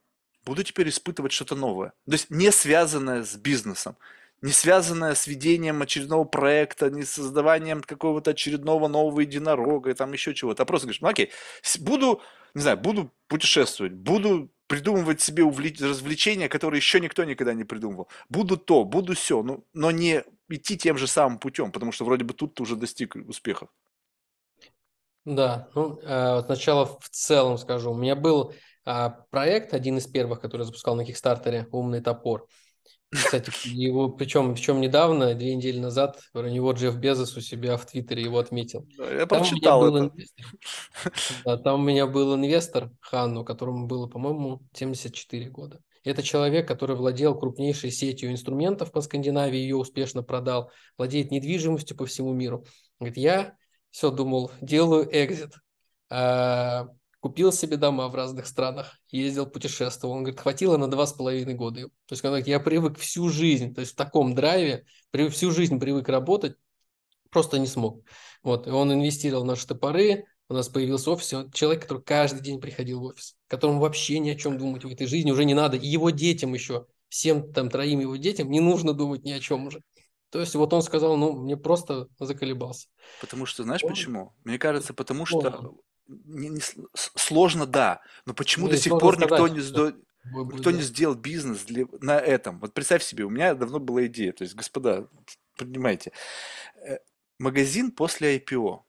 [0.44, 1.93] буду теперь испытывать что-то новое.
[2.06, 3.97] То есть не связанное с бизнесом,
[4.40, 10.12] не связанное с ведением очередного проекта, не с создаванием какого-то очередного нового единорога и там
[10.12, 10.62] еще чего-то.
[10.62, 11.32] А просто говоришь, ну окей,
[11.81, 12.23] буду,
[12.54, 18.08] не знаю, буду путешествовать, буду придумывать себе развлечения, которые еще никто никогда не придумывал.
[18.28, 22.24] Буду то, буду все, ну, но не идти тем же самым путем, потому что вроде
[22.24, 23.70] бы тут ты уже достиг успехов.
[25.24, 27.92] Да, ну, э, сначала в целом скажу.
[27.92, 28.54] У меня был
[28.86, 32.46] э, проект, один из первых, который я запускал на Кикстартере, «Умный топор».
[33.10, 37.86] Кстати, его, причем, причем недавно, две недели назад, про него Джефф Безос у себя в
[37.86, 38.86] Твиттере его отметил.
[38.98, 40.12] Да, я там прочитал это.
[40.12, 40.47] Инвестор,
[41.44, 45.80] да, там у меня был инвестор Ханну, которому было, по-моему, 74 года.
[46.05, 52.06] Это человек, который владел крупнейшей сетью инструментов по Скандинавии, ее успешно продал, владеет недвижимостью по
[52.06, 52.64] всему миру.
[53.01, 53.56] Говорит, я
[53.90, 55.55] все думал, делаю экзит.
[56.10, 56.89] А,
[57.20, 60.15] купил себе дома в разных странах, ездил, путешествовал.
[60.15, 61.82] Он говорит, хватило на два с половиной года.
[61.82, 64.85] То есть, он говорит, я привык всю жизнь, то есть в таком драйве,
[65.31, 66.57] всю жизнь привык работать,
[67.31, 68.05] просто не смог.
[68.43, 72.40] Вот, и он инвестировал в наши топоры, у нас появился офис, он человек, который каждый
[72.40, 75.55] день приходил в офис, которому вообще ни о чем думать в этой жизни уже не
[75.55, 79.40] надо, и его детям еще, всем там троим его детям не нужно думать ни о
[79.40, 79.82] чем уже.
[80.31, 82.89] То есть вот он сказал, ну, мне просто заколебался.
[83.20, 83.90] Потому что, знаешь он...
[83.90, 84.35] почему?
[84.45, 85.74] Мне кажется, потому что
[86.09, 86.60] не, не,
[86.94, 89.93] сложно, да, но почему не, до сих пор сказать, никто, не, сдо,
[90.24, 92.59] никто не сделал бизнес для, на этом?
[92.60, 95.09] Вот представь себе, у меня давно была идея, то есть, господа,
[95.56, 96.12] понимаете,
[96.86, 96.98] э,
[97.39, 98.80] магазин после IPO,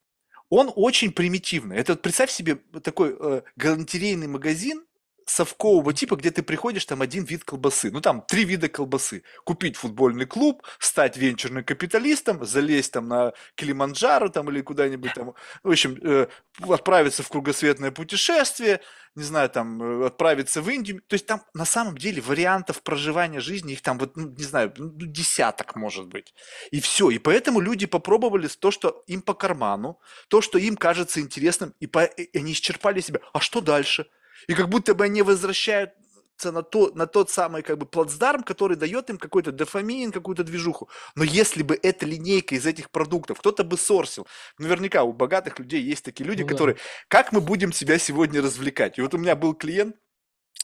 [0.49, 1.77] он очень примитивный.
[1.77, 4.85] Это представь себе такой э, галантерейный магазин
[5.29, 9.23] совкового типа, где ты приходишь, там один вид колбасы, ну там три вида колбасы.
[9.43, 15.33] Купить футбольный клуб, стать венчурным капиталистом, залезть там на Килиманджаро там или куда-нибудь там,
[15.63, 16.27] в общем, э,
[16.67, 18.81] отправиться в кругосветное путешествие,
[19.15, 21.01] не знаю, там, э, отправиться в Индию.
[21.07, 24.73] То есть там на самом деле вариантов проживания жизни, их там вот, ну, не знаю,
[24.77, 26.33] ну, десяток может быть.
[26.71, 27.11] И все.
[27.11, 31.87] И поэтому люди попробовали то, что им по карману, то, что им кажется интересным, и,
[31.87, 33.19] по, и они исчерпали себя.
[33.33, 34.07] А что дальше?
[34.47, 35.91] И как будто бы они возвращают
[36.45, 40.89] на, то, на тот самый как бы плацдарм, который дает им какой-то дофамин, какую-то движуху.
[41.15, 44.27] Но если бы эта линейка из этих продуктов, кто-то бы сорсил.
[44.57, 46.81] Наверняка у богатых людей есть такие люди, ну, которые, да.
[47.07, 48.97] как мы будем себя сегодня развлекать?
[48.97, 49.95] И вот у меня был клиент,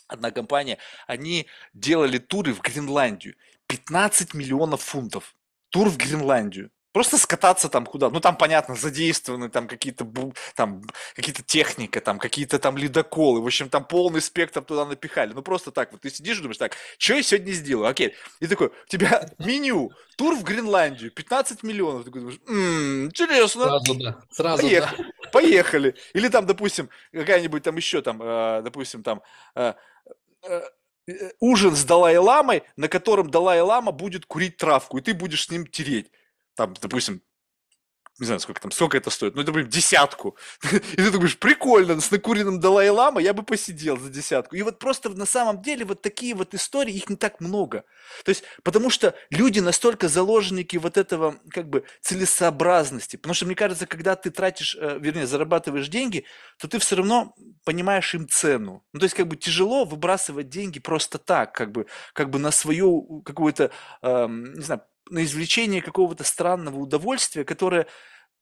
[0.08, 0.78] одна компания,
[1.08, 3.36] они делали туры в Гренландию.
[3.68, 5.36] 15 миллионов фунтов.
[5.70, 6.72] Тур в Гренландию.
[6.96, 8.10] Просто скататься там куда.
[8.10, 10.08] Ну, там, понятно, задействованы там какие-то
[10.56, 10.82] там
[11.14, 13.42] какие-то техника, там какие-то там ледоколы.
[13.42, 15.34] В общем, там полный спектр туда напихали.
[15.34, 16.00] Ну, просто так вот.
[16.00, 17.90] Ты сидишь и думаешь, так, что я сегодня сделаю?
[17.90, 18.16] Окей.
[18.40, 22.06] И такой, у тебя меню, тур в Гренландию, 15 миллионов.
[22.06, 23.64] Ты думаешь, м-м, интересно.
[23.64, 24.22] Сразу, да.
[24.32, 25.30] Сразу, поехали, да.
[25.34, 25.96] Поехали.
[26.14, 29.22] Или там, допустим, какая-нибудь там еще там, э, допустим, там...
[29.56, 29.74] Э,
[30.44, 30.62] э,
[31.42, 36.10] ужин с Далай-ламой, на котором Далай-лама будет курить травку, и ты будешь с ним тереть
[36.56, 37.22] там, допустим,
[38.18, 40.38] не знаю, сколько там, сколько это стоит, ну, допустим, десятку.
[40.72, 44.56] И ты думаешь, прикольно, с накуренным Далай-Лама я бы посидел за десятку.
[44.56, 47.84] И вот просто на самом деле вот такие вот истории, их не так много.
[48.24, 53.18] То есть, потому что люди настолько заложники вот этого, как бы, целесообразности.
[53.18, 56.24] Потому что, мне кажется, когда ты тратишь, э, вернее, зарабатываешь деньги,
[56.58, 58.86] то ты все равно понимаешь им цену.
[58.94, 62.52] Ну, то есть, как бы, тяжело выбрасывать деньги просто так, как бы, как бы на
[62.52, 63.72] свою какую-то,
[64.02, 67.88] э, не знаю, на извлечение какого-то странного удовольствия, которое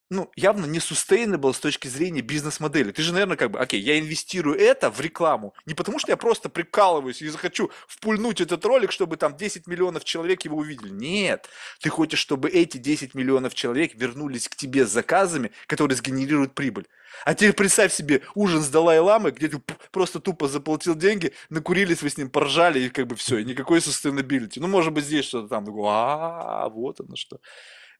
[0.09, 2.91] ну, явно не sustainable с точки зрения бизнес-модели.
[2.91, 6.17] Ты же, наверное, как бы, окей, я инвестирую это в рекламу, не потому что я
[6.17, 10.89] просто прикалываюсь и захочу впульнуть этот ролик, чтобы там 10 миллионов человек его увидели.
[10.89, 11.49] Нет,
[11.81, 16.87] ты хочешь, чтобы эти 10 миллионов человек вернулись к тебе с заказами, которые сгенерируют прибыль.
[17.25, 19.61] А теперь представь себе ужин с Далай-Ламой, где ты
[19.91, 23.79] просто тупо заплатил деньги, накурились вы с ним, поржали, и как бы все, и никакой
[23.79, 24.55] sustainability.
[24.57, 27.39] Ну, может быть, здесь что-то там, а, вот оно что.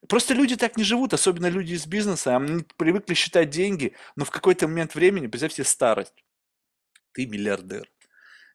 [0.08, 2.36] Просто люди так не живут, особенно люди из бизнеса.
[2.36, 6.24] Они привыкли считать деньги, но в какой-то момент времени, представь себе старость,
[7.12, 7.90] ты миллиардер.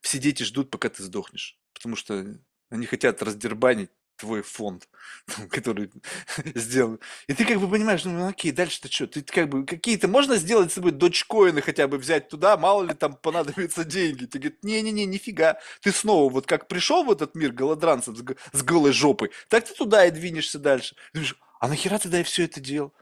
[0.01, 2.39] Все дети ждут, пока ты сдохнешь, потому что
[2.69, 3.89] они хотят раздербанить
[4.19, 4.87] твой фонд,
[5.49, 5.91] который
[6.55, 6.99] сделан.
[7.27, 9.07] И ты как бы понимаешь, ну, окей, дальше-то что?
[9.07, 12.93] Ты как бы какие-то, можно сделать с собой дочкоины хотя бы взять туда, мало ли
[12.93, 14.25] там понадобятся деньги.
[14.25, 15.59] Ты говоришь, не-не-не, нифига.
[15.81, 19.73] Ты снова вот как пришел в этот мир голодранцев с, с голой жопой, так ты
[19.73, 20.95] туда и двинешься дальше.
[21.13, 22.93] Ты думаешь, а нахера тогда я все это делал?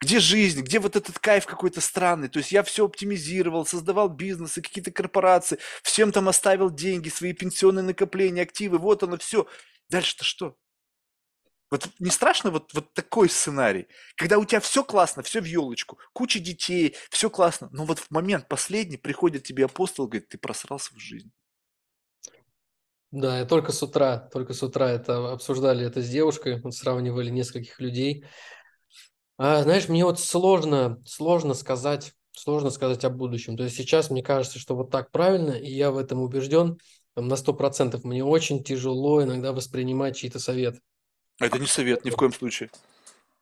[0.00, 0.60] Где жизнь?
[0.60, 2.28] Где вот этот кайф какой-то странный?
[2.28, 7.82] То есть я все оптимизировал, создавал бизнесы, какие-то корпорации, всем там оставил деньги, свои пенсионные
[7.82, 9.46] накопления, активы, вот оно все.
[9.88, 10.56] Дальше-то что?
[11.70, 15.98] Вот не страшно вот, вот такой сценарий, когда у тебя все классно, все в елочку,
[16.12, 20.94] куча детей, все классно, но вот в момент последний приходит тебе апостол, говорит, ты просрался
[20.94, 21.32] в жизнь.
[23.10, 27.80] Да, и только с утра, только с утра это обсуждали это с девушкой, сравнивали нескольких
[27.80, 28.24] людей.
[29.36, 33.56] А, знаешь, мне вот сложно, сложно сказать, сложно сказать о будущем.
[33.56, 36.78] То есть сейчас мне кажется, что вот так правильно, и я в этом убежден
[37.14, 38.04] там, на процентов.
[38.04, 40.80] Мне очень тяжело иногда воспринимать чьи-то советы.
[41.40, 42.70] Это не совет, ни в коем случае.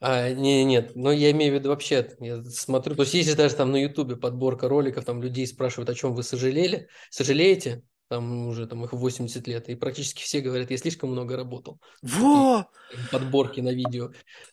[0.01, 3.55] А, не, нет, но я имею в виду вообще, я смотрю, то есть если даже
[3.55, 8.67] там на Ютубе подборка роликов, там людей спрашивают, о чем вы сожалели, сожалеете, там уже
[8.67, 11.81] там их 80 лет, и практически все говорят, я слишком много работал.
[12.03, 12.67] Во!
[13.11, 14.11] Подборки на видео.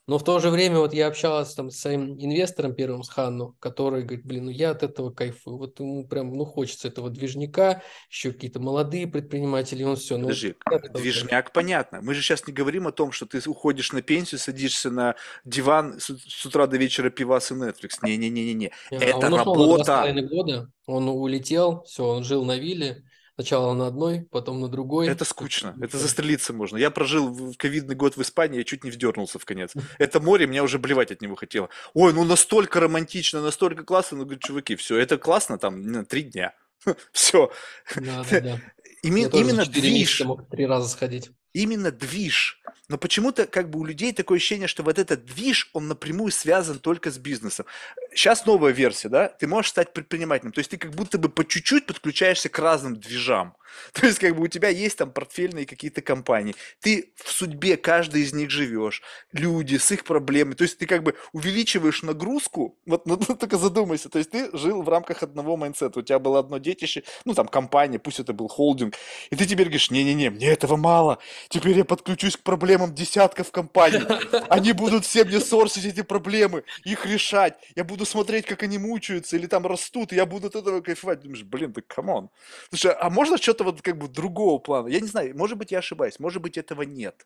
[0.07, 3.57] Но в то же время вот я общался там с своим инвестором первым, с Ханну,
[3.59, 7.81] который говорит, блин, ну я от этого кайфую, вот ему прям, ну хочется этого движника,
[8.09, 10.15] еще какие-то молодые предприниматели, он все.
[10.15, 10.55] Ну, Подожди,
[10.93, 11.99] движняк понятно.
[12.01, 15.99] Мы же сейчас не говорим о том, что ты уходишь на пенсию, садишься на диван
[15.99, 17.97] с, с утра до вечера пивас и Netflix.
[18.03, 18.71] Не-не-не-не.
[18.89, 20.15] А Это он работа.
[20.31, 23.03] года, он улетел, все, он жил на вилле,
[23.39, 25.07] Сначала на одной, потом на другой.
[25.07, 25.73] Это скучно.
[25.79, 26.75] Это застрелиться можно.
[26.75, 29.71] Я прожил в ковидный год в Испании, я чуть не вдернулся в конец.
[29.97, 31.69] Это море, меня уже блевать от него хотело.
[31.93, 34.17] Ой, ну настолько романтично, настолько классно.
[34.17, 36.53] Ну, говорю, чуваки, все, это классно там на три дня.
[37.13, 37.49] Все.
[37.95, 38.59] Да, да, да.
[39.03, 40.21] Именно движ.
[40.51, 41.31] Три раза сходить.
[41.53, 42.61] Именно движ.
[42.89, 46.79] Но почему-то как бы у людей такое ощущение, что вот этот движ, он напрямую связан
[46.79, 47.65] только с бизнесом.
[48.13, 51.45] Сейчас новая версия, да, ты можешь стать предпринимателем, то есть ты как будто бы по
[51.45, 53.55] чуть-чуть подключаешься к разным движам.
[53.93, 58.21] То есть как бы у тебя есть там портфельные какие-то компании, ты в судьбе каждой
[58.21, 59.01] из них живешь,
[59.31, 64.09] люди с их проблемами, то есть ты как бы увеличиваешь нагрузку, вот ну, только задумайся,
[64.09, 67.47] то есть ты жил в рамках одного майнсета, у тебя было одно детище, ну там
[67.47, 68.95] компания, пусть это был холдинг,
[69.29, 74.01] и ты теперь говоришь, не-не-не, мне этого мало, теперь я подключусь к проблемам десятков компаний,
[74.49, 79.37] они будут все мне сорсить эти проблемы, их решать, я буду смотреть, как они мучаются
[79.37, 81.21] или там растут, и я буду от этого кайфовать.
[81.21, 82.29] Думаешь, блин, да come on.
[82.69, 84.87] Слушай, а можно что-то вот как бы другого плана?
[84.87, 87.25] Я не знаю, может быть, я ошибаюсь, может быть, этого нет.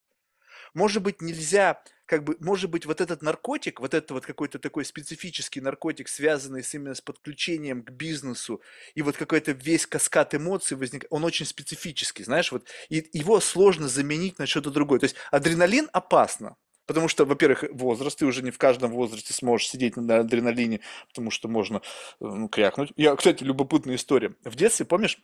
[0.73, 4.85] Может быть, нельзя, как бы, может быть, вот этот наркотик, вот этот вот какой-то такой
[4.85, 8.61] специфический наркотик, связанный с именно с подключением к бизнесу,
[8.95, 13.87] и вот какой-то весь каскад эмоций возник, он очень специфический, знаешь, вот, и его сложно
[13.87, 14.99] заменить на что-то другое.
[14.99, 19.69] То есть адреналин опасно, Потому что, во-первых, возраст, ты уже не в каждом возрасте сможешь
[19.69, 21.81] сидеть на адреналине, потому что можно
[22.19, 22.91] ну, крякнуть.
[22.97, 24.35] Я, кстати, любопытная история.
[24.43, 25.17] В детстве, помнишь,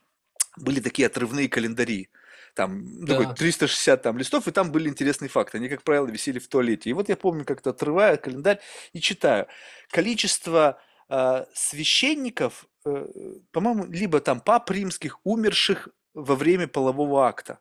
[0.58, 2.10] были такие отрывные календари
[2.56, 3.18] там да.
[3.18, 5.58] такой 360 там листов, и там были интересные факты.
[5.58, 6.90] Они, как правило, висели в туалете.
[6.90, 8.60] И вот я помню, как-то отрываю календарь
[8.94, 9.48] и читаю.
[9.90, 13.06] Количество э, священников, э,
[13.52, 17.60] по-моему, либо там пап римских, умерших во время полового акта.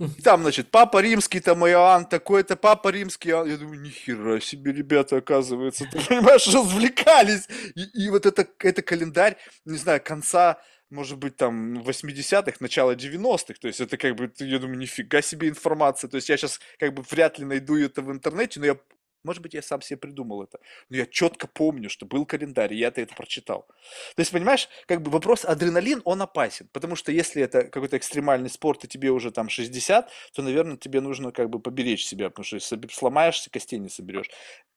[0.24, 3.28] Там, значит, папа римский, там Иоанн такой-то, папа римский.
[3.28, 7.46] Я думаю, нихера себе, ребята, оказывается, ты понимаешь, развлекались.
[7.74, 10.58] И, и вот это, это календарь, не знаю, конца
[10.90, 15.48] может быть, там, 80-х, начало 90-х, то есть это как бы, я думаю, нифига себе
[15.48, 18.76] информация, то есть я сейчас как бы вряд ли найду это в интернете, но я,
[19.24, 22.78] может быть, я сам себе придумал это, но я четко помню, что был календарь, и
[22.78, 23.66] я-то это прочитал.
[24.16, 28.50] То есть, понимаешь, как бы вопрос адреналин, он опасен, потому что если это какой-то экстремальный
[28.50, 32.44] спорт, и тебе уже там 60, то, наверное, тебе нужно как бы поберечь себя, потому
[32.44, 34.30] что если сломаешься, костей не соберешь.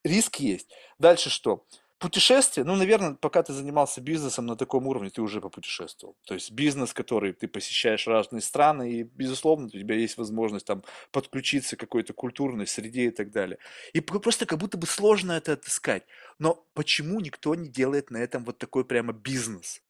[0.04, 0.70] Риск есть.
[1.00, 1.66] Дальше что?
[2.04, 6.18] Путешествие, ну, наверное, пока ты занимался бизнесом на таком уровне, ты уже попутешествовал.
[6.26, 10.84] То есть бизнес, который ты посещаешь разные страны, и, безусловно, у тебя есть возможность там
[11.14, 13.58] подключиться к какой-то культурной среде и так далее.
[13.94, 16.04] И просто как будто бы сложно это отыскать.
[16.40, 19.82] Но почему никто не делает на этом вот такой прямо бизнес?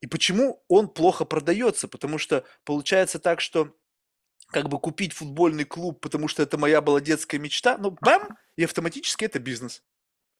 [0.00, 1.86] И почему он плохо продается?
[1.86, 3.72] Потому что получается так, что
[4.48, 8.64] как бы купить футбольный клуб, потому что это моя была детская мечта, ну, бам, и
[8.64, 9.84] автоматически это бизнес.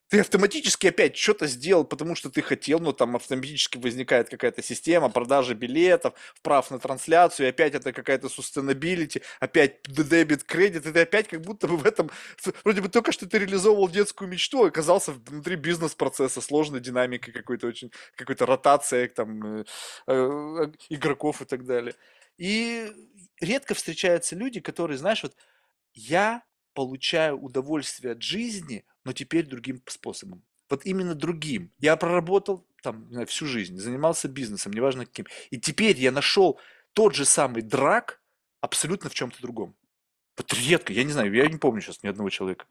[0.08, 5.08] Ты автоматически опять что-то сделал, потому что ты хотел, но там автоматически возникает какая-то система
[5.10, 11.00] продажи билетов, прав на трансляцию, и опять это какая-то sustainability, опять дебет, кредит, и ты
[11.00, 12.10] опять как будто бы в этом,
[12.62, 17.66] вроде бы только что ты реализовывал детскую мечту, а оказался внутри бизнес-процесса, сложной динамикой какой-то
[17.66, 19.64] очень, какой-то ротация там э,
[20.06, 21.94] э, игроков и так далее.
[22.38, 22.92] И
[23.40, 25.34] редко встречаются люди, которые, знаешь, вот
[25.94, 26.42] я
[26.74, 30.42] получаю удовольствие от жизни, но теперь другим способом.
[30.68, 31.72] Вот именно другим.
[31.78, 35.26] Я проработал там знаю, всю жизнь, занимался бизнесом, неважно каким.
[35.50, 36.58] И теперь я нашел
[36.92, 38.20] тот же самый драк
[38.60, 39.76] абсолютно в чем-то другом.
[40.36, 42.66] Вот редко, я не знаю, я не помню сейчас ни одного человека.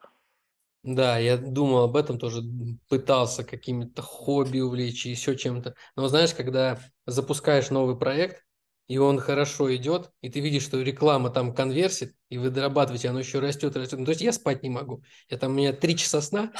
[0.84, 2.42] Да, я думал об этом тоже,
[2.90, 5.74] пытался какими-то хобби увлечь, еще чем-то.
[5.96, 8.46] Но знаешь, когда запускаешь новый проект,
[8.88, 13.20] и он хорошо идет, и ты видишь, что реклама там конверсит, и вы дорабатываете, оно
[13.20, 14.00] еще растет, растет.
[14.00, 15.04] Ну, то есть я спать не могу.
[15.30, 16.52] Я там, у меня три часа сна,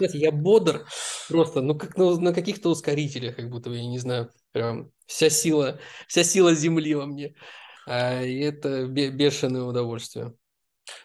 [0.00, 0.86] я бодр
[1.28, 5.80] просто, ну, как на, на каких-то ускорителях, как будто, я не знаю, прям вся сила,
[6.06, 7.34] вся сила земли во мне.
[7.86, 10.34] А, и это бешеное удовольствие.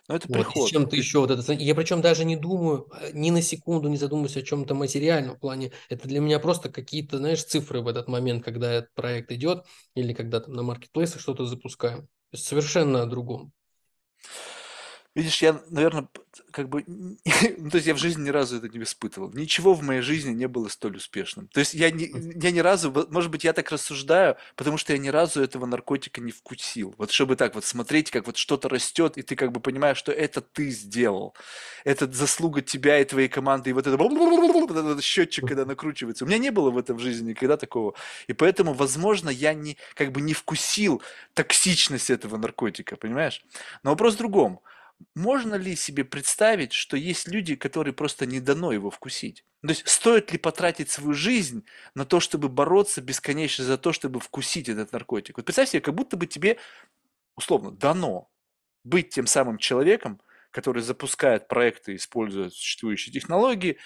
[0.08, 1.54] Но это Вот, с чем-то еще вот это.
[1.54, 5.72] Я причем даже не думаю, э, ни на секунду не задумываюсь о чем-то материальном плане.
[5.90, 10.14] Это для меня просто какие-то, знаешь, цифры в этот момент, когда этот проект идет, или
[10.14, 12.02] когда там на маркетплейсах что-то запускаем.
[12.02, 13.54] То есть совершенно о другом.
[15.16, 16.10] Видишь, я, наверное,
[16.52, 19.32] как бы, ну, то есть я в жизни ни разу это не испытывал.
[19.32, 21.48] Ничего в моей жизни не было столь успешным.
[21.48, 25.00] То есть я, не, я ни разу, может быть, я так рассуждаю, потому что я
[25.00, 26.96] ни разу этого наркотика не вкусил.
[26.98, 30.12] Вот чтобы так вот смотреть, как вот что-то растет, и ты как бы понимаешь, что
[30.12, 31.34] это ты сделал.
[31.86, 36.26] Это заслуга тебя и твоей команды, и вот это, вот этот счетчик, когда накручивается.
[36.26, 37.94] У меня не было в этом жизни никогда такого.
[38.28, 41.02] И поэтому, возможно, я не, как бы не вкусил
[41.34, 43.46] токсичность этого наркотика, понимаешь?
[43.82, 44.60] Но вопрос в другом–
[45.16, 49.46] можно ли себе представить, что есть люди, которые просто не дано его вкусить?
[49.62, 51.66] То есть стоит ли потратить свою жизнь
[51.96, 55.38] на то, чтобы бороться бесконечно за то, чтобы вкусить этот наркотик?
[55.38, 56.58] Вот представь себе, как будто бы тебе,
[57.36, 58.30] условно, дано
[58.84, 60.22] быть тем самым человеком,
[60.52, 63.78] который запускает проекты, используя существующие технологии,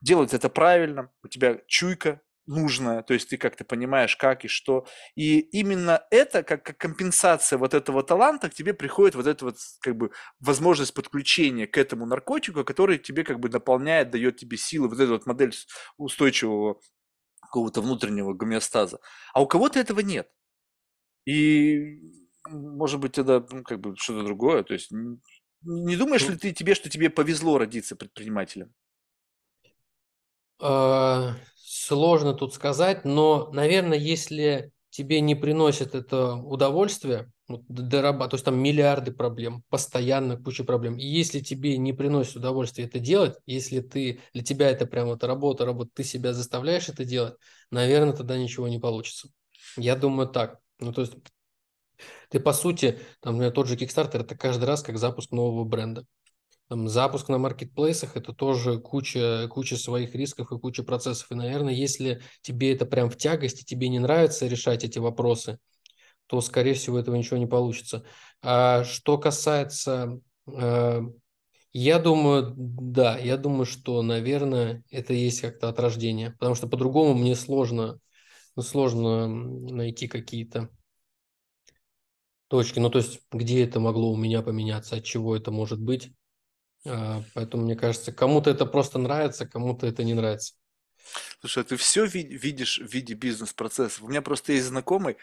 [0.00, 4.86] делать это правильно, у тебя чуйка, нужное, то есть ты как-то понимаешь, как и что.
[5.14, 9.56] И именно это, как, как компенсация вот этого таланта, к тебе приходит вот эта вот
[9.80, 10.10] как бы
[10.40, 15.12] возможность подключения к этому наркотику, который тебе как бы наполняет, дает тебе силы, вот эта
[15.12, 15.54] вот модель
[15.96, 16.80] устойчивого
[17.40, 18.98] какого-то внутреннего гомеостаза.
[19.34, 20.28] А у кого-то этого нет.
[21.26, 22.00] И
[22.48, 24.62] может быть, это ну, как бы что-то другое.
[24.64, 28.74] То есть не думаешь ли ты тебе, что тебе повезло родиться предпринимателем?
[31.92, 38.46] Сложно тут сказать, но, наверное, если тебе не приносит это удовольствие, вот, дораба, то есть
[38.46, 40.96] там миллиарды проблем, постоянно куча проблем.
[40.96, 45.22] И если тебе не приносит удовольствие это делать, если ты для тебя это прям вот
[45.22, 47.34] работа, работа, ты себя заставляешь это делать,
[47.70, 49.28] наверное, тогда ничего не получится.
[49.76, 50.60] Я думаю так.
[50.80, 51.12] Ну, то есть
[52.30, 56.06] ты, по сути, там, например, тот же Kickstarter, это каждый раз как запуск нового бренда.
[56.72, 61.30] Там, запуск на маркетплейсах– это тоже куча, куча своих рисков и куча процессов.
[61.30, 65.58] И, наверное, если тебе это прям в тягости, тебе не нравится решать эти вопросы,
[66.28, 68.06] то, скорее всего, этого ничего не получится.
[68.40, 71.00] А что касается э,
[71.74, 77.12] я думаю, да, я думаю, что, наверное, это есть как-то от рождения, потому что по-другому
[77.12, 77.98] мне сложно,
[78.56, 80.70] ну, сложно найти какие-то
[82.48, 82.78] точки.
[82.78, 86.12] Ну, то есть, где это могло у меня поменяться, от чего это может быть.
[86.86, 90.54] А, поэтому, мне кажется, кому-то это просто нравится, кому-то это не нравится.
[91.40, 94.02] Слушай, а ты все видишь в виде бизнес-процессов.
[94.02, 95.16] У меня просто есть знакомый,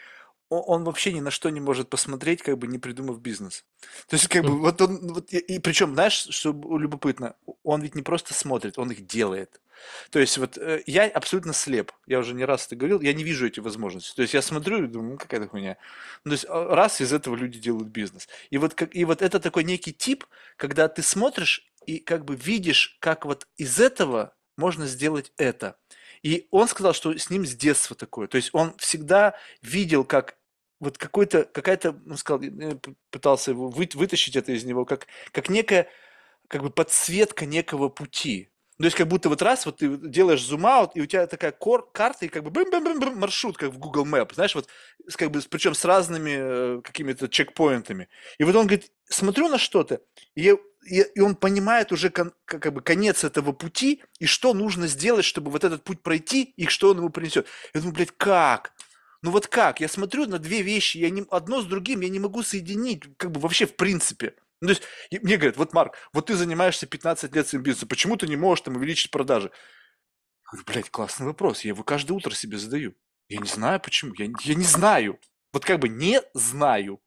[0.50, 3.64] он вообще ни на что не может посмотреть, как бы не придумав бизнес.
[4.08, 7.94] То есть, как бы, вот он, вот, и, и причем, знаешь, что любопытно, он ведь
[7.94, 9.60] не просто смотрит, он их делает.
[10.10, 13.24] То есть, вот э, я абсолютно слеп, я уже не раз это говорил, я не
[13.24, 14.14] вижу эти возможности.
[14.14, 15.76] То есть, я смотрю и думаю, ну, какая-то хуйня.
[16.24, 18.28] Ну, то есть, а, раз из этого люди делают бизнес.
[18.50, 20.26] И вот, как, и вот это такой некий тип,
[20.56, 25.76] когда ты смотришь и как бы видишь, как вот из этого можно сделать это.
[26.22, 28.28] И он сказал, что с ним с детства такое.
[28.28, 30.36] То есть он всегда видел, как
[30.80, 32.42] вот какой-то, какая-то, он сказал,
[33.10, 35.88] пытался его вы, вытащить это из него, как, как некая,
[36.48, 38.50] как бы подсветка некого пути.
[38.80, 41.90] То есть как будто вот раз вот ты делаешь зум-аут, и у тебя такая кор
[41.92, 44.68] карта, и как бы -бым -бым -бым, маршрут, как в Google Map, знаешь, вот
[45.16, 48.08] как бы, причем с разными э, какими-то чекпоинтами.
[48.38, 50.00] И вот он говорит, смотрю на что-то,
[50.34, 54.86] и, и, и он понимает уже кон, как бы конец этого пути, и что нужно
[54.86, 57.46] сделать, чтобы вот этот путь пройти, и что он ему принесет.
[57.74, 58.72] Я думаю, блядь, как?
[59.20, 59.80] Ну вот как?
[59.80, 63.30] Я смотрю на две вещи, я не, одно с другим я не могу соединить, как
[63.30, 64.36] бы вообще в принципе.
[64.60, 64.82] Ну, то есть
[65.22, 68.62] мне говорят, вот, Марк, вот ты занимаешься 15 лет своим бизнесом, почему ты не можешь
[68.62, 69.50] там увеличить продажи?
[69.50, 72.94] Я говорю, блядь, классный вопрос, я его каждое утро себе задаю.
[73.28, 75.18] Я не знаю почему, я, я не знаю.
[75.52, 77.00] Вот как бы не знаю.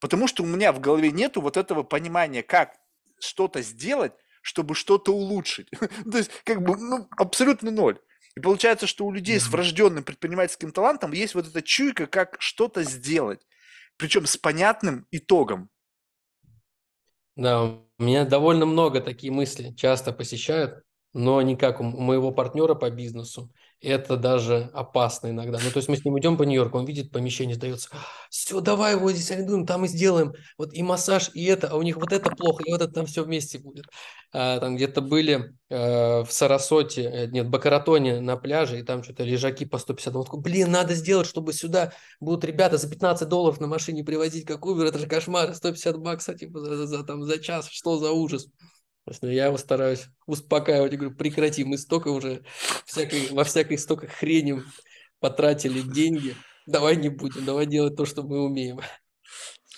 [0.00, 2.76] Потому что у меня в голове нету вот этого понимания, как
[3.18, 4.12] что-то сделать,
[4.42, 5.68] чтобы что-то улучшить.
[6.10, 7.98] То есть, как бы, ну, абсолютно ноль.
[8.36, 12.82] И получается, что у людей с врожденным предпринимательским талантом есть вот эта чуйка, как что-то
[12.82, 13.40] сделать.
[13.96, 15.70] Причем с понятным итогом.
[17.36, 20.82] Да, у меня довольно много такие мысли часто посещают,
[21.12, 23.50] но не как у моего партнера по бизнесу
[23.84, 25.58] это даже опасно иногда.
[25.62, 27.88] Ну, то есть мы с ним идем по Нью-Йорку, он видит помещение, сдается,
[28.30, 31.82] все, давай его здесь арендуем, там и сделаем, вот и массаж, и это, а у
[31.82, 33.86] них вот это плохо, и вот это там все вместе будет.
[34.32, 39.22] А, там где-то были э, в Сарасоте, э, нет, Бакаратоне на пляже, и там что-то
[39.22, 43.60] лежаки по 150 Он такой, блин, надо сделать, чтобы сюда будут ребята за 15 долларов
[43.60, 47.38] на машине привозить, как Uber, это же кошмар, 150 баксов, типа, за, за, там, за
[47.38, 48.48] час, что за ужас.
[49.20, 52.42] Ну, я его стараюсь успокаивать и говорю, прекрати, мы столько уже
[52.86, 54.62] всякой, во всякой столько хрени
[55.20, 56.34] потратили деньги,
[56.66, 58.80] давай не будем, давай делать то, что мы умеем.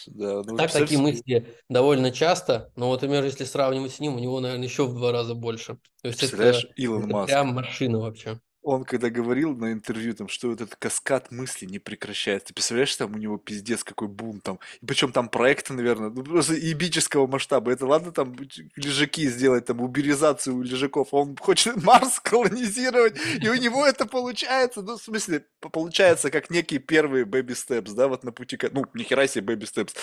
[0.07, 4.21] Да, ну, так такие мысли довольно часто, но вот, например, если сравнивать с ним, у
[4.21, 5.79] него, наверное, еще в два раза больше.
[6.03, 7.27] То есть это, Илон это Маск.
[7.27, 12.49] прям машина вообще он когда говорил на интервью, там, что этот каскад мыслей не прекращается.
[12.49, 14.59] Ты представляешь, там у него пиздец какой бум там.
[14.83, 17.71] И причем там проекты, наверное, ну, просто ебического масштаба.
[17.71, 18.35] Это ладно там
[18.75, 21.15] лежаки сделать, там уберизацию лежаков.
[21.15, 24.83] Он хочет Марс колонизировать, и у него это получается.
[24.83, 29.29] Ну, в смысле, получается как некие первые baby steps, да, вот на пути, ну, нихера
[29.29, 29.95] себе baby steps.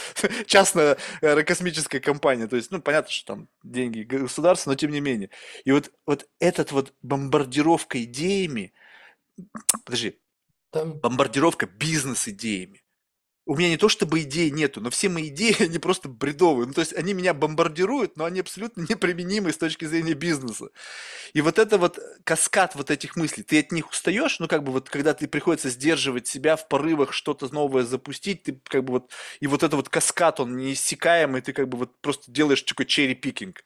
[0.46, 2.48] Частная аэрокосмическая компания.
[2.48, 5.30] То есть, ну, понятно, что там деньги государства, но тем не менее.
[5.66, 8.74] И вот, вот этот вот бомбардировка идеями, идеями,
[9.86, 10.20] подожди,
[10.72, 11.00] Там...
[11.00, 12.82] бомбардировка бизнес-идеями.
[13.46, 16.66] У меня не то чтобы идей нету, но все мои идеи, они просто бредовые.
[16.66, 20.70] Ну, то есть они меня бомбардируют, но они абсолютно неприменимы с точки зрения бизнеса.
[21.34, 24.72] И вот это вот каскад вот этих мыслей, ты от них устаешь, ну, как бы
[24.72, 29.12] вот, когда ты приходится сдерживать себя в порывах что-то новое запустить, ты как бы вот,
[29.42, 33.64] и вот это вот каскад, он неиссякаемый, ты как бы вот просто делаешь такой черри-пикинг.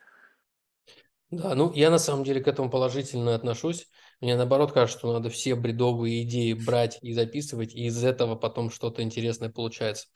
[1.30, 3.88] Да, ну, я на самом деле к этому положительно отношусь.
[4.19, 8.72] Мне наоборот кажется, что надо все бредовые идеи брать и записывать, и из этого потом
[8.72, 10.07] что-то интересное получается.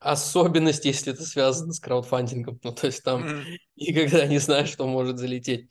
[0.00, 2.58] Особенность, если это связано с краудфандингом.
[2.62, 3.44] Ну, то есть там
[3.76, 5.70] никогда не знаешь, что может залететь.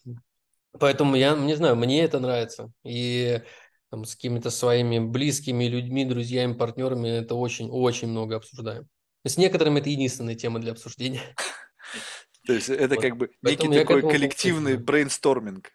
[0.79, 2.71] Поэтому я не знаю, мне это нравится.
[2.83, 3.41] И
[3.89, 8.87] там, с какими-то своими близкими людьми, друзьями, партнерами это очень-очень много обсуждаем.
[9.23, 11.21] С некоторыми это единственная тема для обсуждения.
[12.45, 13.01] То есть это Вот.
[13.01, 15.71] как бы некий Поэтому к такой коллективный брейнсторминг.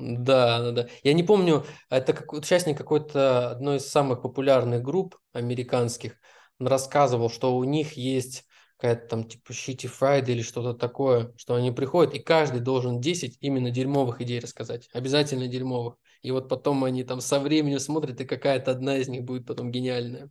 [0.00, 0.88] Да, да, да.
[1.02, 6.16] Я не помню, это как участник какой-то одной из самых популярных групп американских.
[6.58, 8.46] Он рассказывал, что у них есть
[8.78, 13.36] какая-то там типа Shitty Friday или что-то такое, что они приходят, и каждый должен 10
[13.40, 14.88] именно дерьмовых идей рассказать.
[14.94, 15.96] Обязательно дерьмовых.
[16.22, 19.70] И вот потом они там со временем смотрят, и какая-то одна из них будет потом
[19.70, 20.30] гениальная.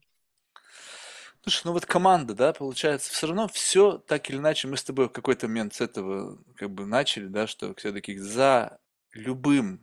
[1.43, 5.07] Слушай, ну вот команда, да, получается, все равно все так или иначе, мы с тобой
[5.07, 8.79] в какой-то момент с этого как бы начали, да, что все-таки за
[9.13, 9.81] любым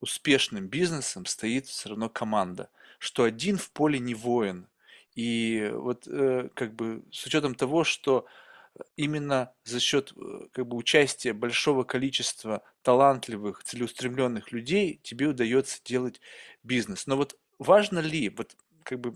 [0.00, 4.66] успешным бизнесом стоит все равно команда, что один в поле не воин.
[5.14, 8.26] И вот э, как бы с учетом того, что
[8.96, 16.20] именно за счет э, как бы участия большого количества талантливых, целеустремленных людей тебе удается делать
[16.62, 17.06] бизнес.
[17.06, 19.12] Но вот важно ли, вот как бы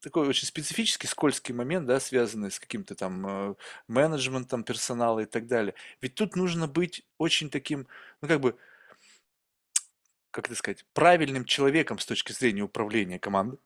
[0.00, 3.54] такой очень специфический скользкий момент, да, связанный с каким-то там э,
[3.88, 5.74] менеджментом персонала и так далее.
[6.00, 7.86] Ведь тут нужно быть очень таким,
[8.22, 8.56] ну как бы,
[10.30, 13.58] как это сказать, правильным человеком с точки зрения управления командой.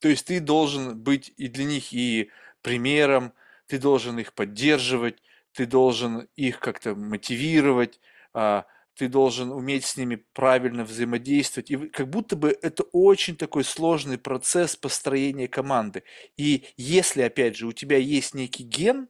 [0.00, 2.30] То есть ты должен быть и для них и
[2.62, 3.32] примером,
[3.66, 5.22] ты должен их поддерживать,
[5.52, 8.00] ты должен их как-то мотивировать,
[8.32, 11.70] а, ты должен уметь с ними правильно взаимодействовать.
[11.70, 16.02] И как будто бы это очень такой сложный процесс построения команды.
[16.36, 19.08] И если, опять же, у тебя есть некий ген,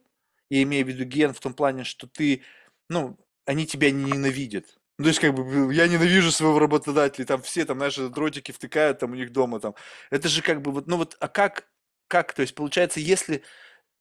[0.49, 2.43] я имею в виду ген в том плане, что ты,
[2.89, 4.77] ну, они тебя не ненавидят.
[5.01, 8.99] Ну, то есть, как бы, я ненавижу своего работодателя, там все, там, знаешь, дротики втыкают
[8.99, 9.73] там у них дома, там.
[10.11, 11.65] Это же как бы вот, ну вот, а как,
[12.07, 13.41] как, то есть, получается, если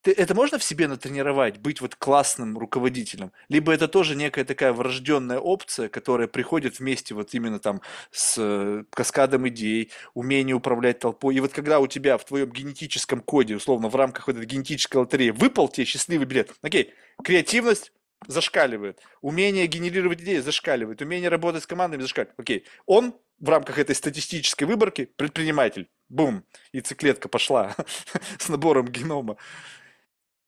[0.02, 3.32] ты, это можно в себе натренировать, быть вот классным руководителем?
[3.48, 8.84] Либо это тоже некая такая врожденная опция, которая приходит вместе вот именно там с э,
[8.90, 11.34] каскадом идей, умение управлять толпой.
[11.34, 14.98] И вот когда у тебя в твоем генетическом коде, условно, в рамках вот этой генетической
[14.98, 16.92] лотереи выпал тебе счастливый билет, окей,
[17.24, 17.90] креативность
[18.26, 22.38] зашкаливает, умение генерировать идеи зашкаливает, умение работать с командами зашкаливает.
[22.38, 25.88] Окей, он в рамках этой статистической выборки предприниматель.
[26.08, 27.74] Бум, яйцеклетка пошла
[28.38, 29.36] с набором генома.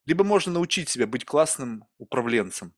[0.05, 2.75] Либо можно научить себя быть классным управленцем.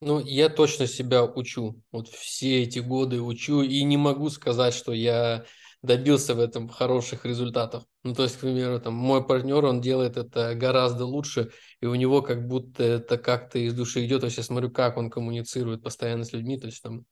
[0.00, 1.80] Ну, я точно себя учу.
[1.90, 5.46] Вот все эти годы учу, и не могу сказать, что я
[5.84, 7.84] добился в этом хороших результатов.
[8.02, 11.50] Ну, то есть, к примеру, там, мой партнер, он делает это гораздо лучше,
[11.80, 14.22] и у него как будто это как-то из души идет.
[14.22, 17.04] Я сейчас смотрю, как он коммуницирует постоянно с людьми, то есть там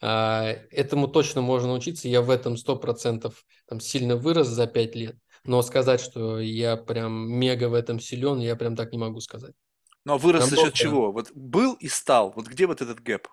[0.00, 2.08] а, этому точно можно научиться.
[2.08, 5.16] Я в этом сто процентов там сильно вырос за пять лет.
[5.44, 9.54] Но сказать, что я прям мега в этом силен, я прям так не могу сказать.
[10.04, 11.12] Но вырос за счет чего?
[11.12, 12.32] Вот был и стал.
[12.34, 13.28] Вот где вот этот гэп?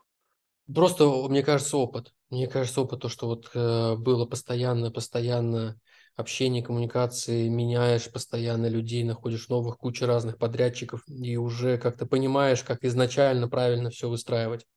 [0.74, 2.14] Просто, мне кажется, опыт.
[2.30, 5.80] Мне кажется, опыт, то, что вот э, было постоянно, постоянно
[6.16, 12.84] общение, коммуникации, меняешь постоянно людей, находишь новых, кучу разных подрядчиков, и уже как-то понимаешь, как
[12.84, 14.68] изначально правильно все выстраивать.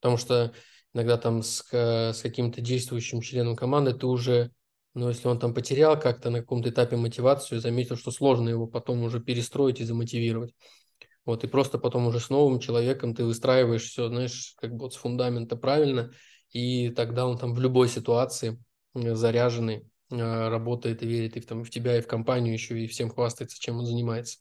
[0.00, 0.54] Потому что
[0.94, 4.50] иногда там с, с каким-то действующим членом команды ты уже,
[4.94, 9.02] ну, если он там потерял как-то на каком-то этапе мотивацию, заметил, что сложно его потом
[9.02, 10.54] уже перестроить и замотивировать.
[11.24, 14.94] Вот, и просто потом уже с новым человеком ты выстраиваешь все, знаешь, как бы вот
[14.94, 16.12] с фундамента правильно,
[16.50, 18.62] и тогда он там в любой ситуации
[18.94, 22.78] э, заряженный э, работает и верит и в, там, в тебя, и в компанию еще,
[22.78, 24.38] и всем хвастается, чем он занимается.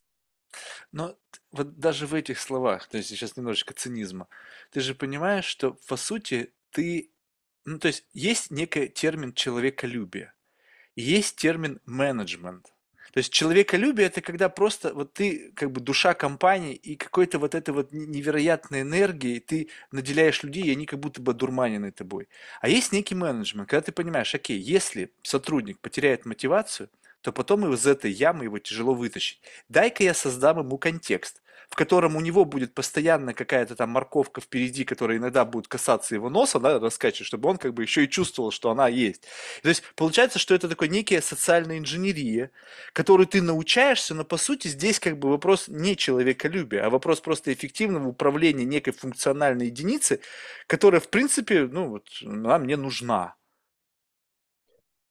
[0.91, 1.17] Но
[1.51, 4.27] вот даже в этих словах, то есть сейчас немножечко цинизма,
[4.71, 7.11] ты же понимаешь, что по сути ты,
[7.65, 10.33] ну то есть есть некий термин человеколюбие,
[10.95, 12.72] есть термин менеджмент.
[13.11, 17.53] То есть человеколюбие это когда просто вот ты как бы душа компании и какой-то вот
[17.53, 22.27] этой вот не- невероятной энергией ты наделяешь людей, и они как будто бы дурманены тобой.
[22.61, 26.89] А есть некий менеджмент, когда ты понимаешь, окей, если сотрудник потеряет мотивацию,
[27.21, 29.41] то потом из этой ямы его тяжело вытащить.
[29.69, 34.83] Дай-ка я создам ему контекст, в котором у него будет постоянно какая-то там морковка впереди,
[34.85, 38.51] которая иногда будет касаться его носа, да, раскачивать, чтобы он как бы еще и чувствовал,
[38.51, 39.23] что она есть.
[39.61, 42.51] То есть получается, что это такое некая социальная инженерия,
[42.93, 47.53] которую ты научаешься, но по сути здесь как бы вопрос не человеколюбия, а вопрос просто
[47.53, 50.19] эффективного управления некой функциональной единицы,
[50.67, 53.35] которая в принципе, ну вот, она мне нужна.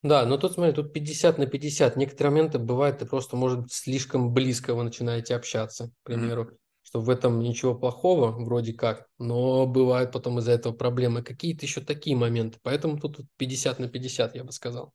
[0.03, 1.97] Да, но тут, смотри, тут 50 на 50.
[1.97, 6.59] Некоторые моменты бывает, ты просто, может быть, слишком близко вы начинаете общаться, к примеру.
[6.83, 11.23] что в этом ничего плохого вроде как, но бывают потом из-за этого проблемы.
[11.23, 12.59] Какие-то еще такие моменты.
[12.63, 14.93] Поэтому тут 50 на 50, я бы сказал.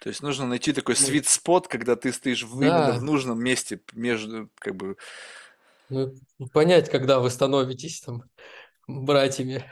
[0.00, 2.66] То есть нужно найти такой ну, sweet spot, когда ты стоишь в, да.
[2.66, 4.96] именно в нужном месте между, как бы...
[5.88, 6.14] Ну,
[6.52, 8.24] понять, когда вы становитесь там
[8.86, 9.64] братьями.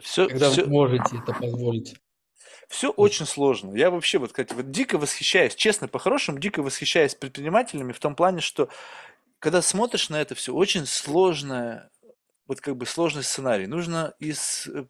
[0.00, 0.64] Все, когда все...
[0.64, 1.96] вы можете это позволить.
[2.72, 3.76] Все очень сложно.
[3.76, 8.40] Я вообще, вот, кстати, вот дико восхищаюсь, честно, по-хорошему, дико восхищаюсь предпринимателями в том плане,
[8.40, 8.70] что
[9.40, 11.90] когда смотришь на это все, очень сложное,
[12.46, 13.66] вот как бы сложный сценарий.
[13.66, 14.86] Нужно и с э,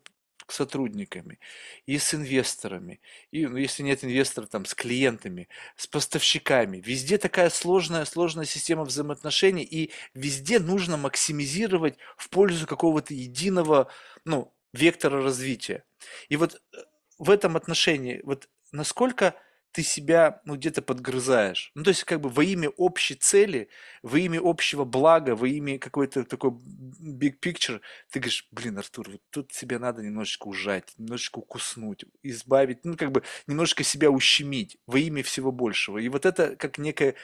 [0.46, 1.40] сотрудниками,
[1.84, 3.00] и с инвесторами,
[3.32, 6.80] и, ну, если нет инвестора, там, с клиентами, с поставщиками.
[6.86, 13.88] Везде такая сложная, сложная система взаимоотношений, и везде нужно максимизировать в пользу какого-то единого,
[14.24, 15.82] ну, вектора развития.
[16.28, 16.76] И вот э,
[17.18, 19.34] в этом отношении, вот насколько
[19.72, 21.72] ты себя ну, где-то подгрызаешь.
[21.74, 23.68] Ну, то есть, как бы во имя общей цели,
[24.02, 27.80] во имя общего блага, во имя какой-то такой big picture,
[28.10, 33.12] ты говоришь, блин, Артур, вот тут себя надо немножечко ужать, немножечко укуснуть, избавить, ну, как
[33.12, 35.98] бы немножечко себя ущемить во имя всего большего.
[35.98, 37.14] И вот это как некое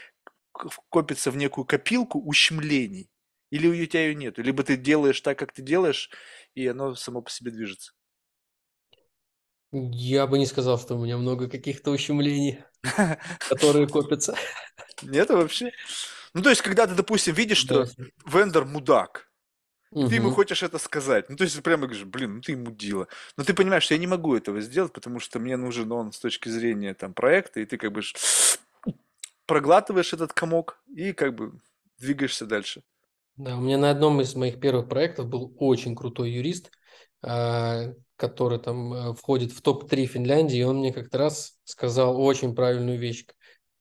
[0.89, 3.11] копится в некую копилку ущемлений.
[3.51, 4.39] Или у тебя ее нет.
[4.39, 6.11] Либо ты делаешь так, как ты делаешь,
[6.55, 7.93] и оно само по себе движется.
[9.71, 12.61] Я бы не сказал, что у меня много каких-то ущемлений,
[13.49, 14.35] которые копятся.
[15.03, 15.73] Нет вообще?
[16.33, 17.87] Ну, то есть, когда ты, допустим, видишь, что
[18.27, 19.29] вендор мудак,
[19.91, 21.29] ты ему хочешь это сказать.
[21.29, 23.09] Ну, то есть, прямо говоришь, блин, ну ты мудила.
[23.37, 26.19] Но ты понимаешь, что я не могу этого сделать, потому что мне нужен он с
[26.19, 28.03] точки зрения там проекта, и ты как бы
[29.47, 31.61] проглатываешь этот комок и как бы
[31.99, 32.83] двигаешься дальше.
[33.37, 36.71] Да, у меня на одном из моих первых проектов был очень крутой юрист,
[38.19, 42.99] который там э, входит в топ-3 Финляндии, и он мне как-то раз сказал очень правильную
[42.99, 43.25] вещь.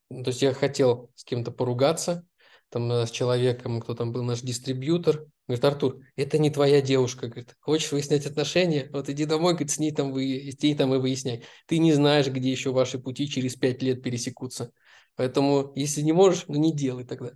[0.10, 2.24] То есть я хотел с кем-то поругаться,
[2.70, 5.26] там э, с человеком, кто там был наш дистрибьютор.
[5.48, 7.28] Говорит, Артур, это не твоя девушка.
[7.28, 8.90] Говорит, хочешь выяснять отношения?
[8.92, 11.44] Вот иди домой, говорит, с ней там, вы, с ней там и выясняй.
[11.66, 14.72] Ты не знаешь, где еще ваши пути через пять лет пересекутся.
[15.16, 17.32] Поэтому, если не можешь, ну не делай тогда.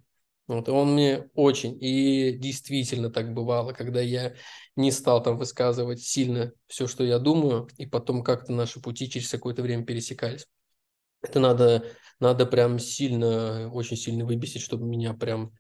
[0.48, 4.34] Вот, он мне очень, и действительно так бывало, когда я
[4.76, 9.30] не стал там высказывать сильно все, что я думаю, и потом как-то наши пути через
[9.30, 10.48] какое-то время пересекались.
[11.22, 11.86] Это надо,
[12.20, 15.54] надо прям сильно, очень сильно выбесить, чтобы меня прям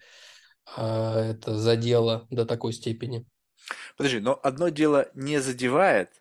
[0.76, 3.26] а, это задело до такой степени.
[3.98, 6.21] Подожди, но одно дело не задевает,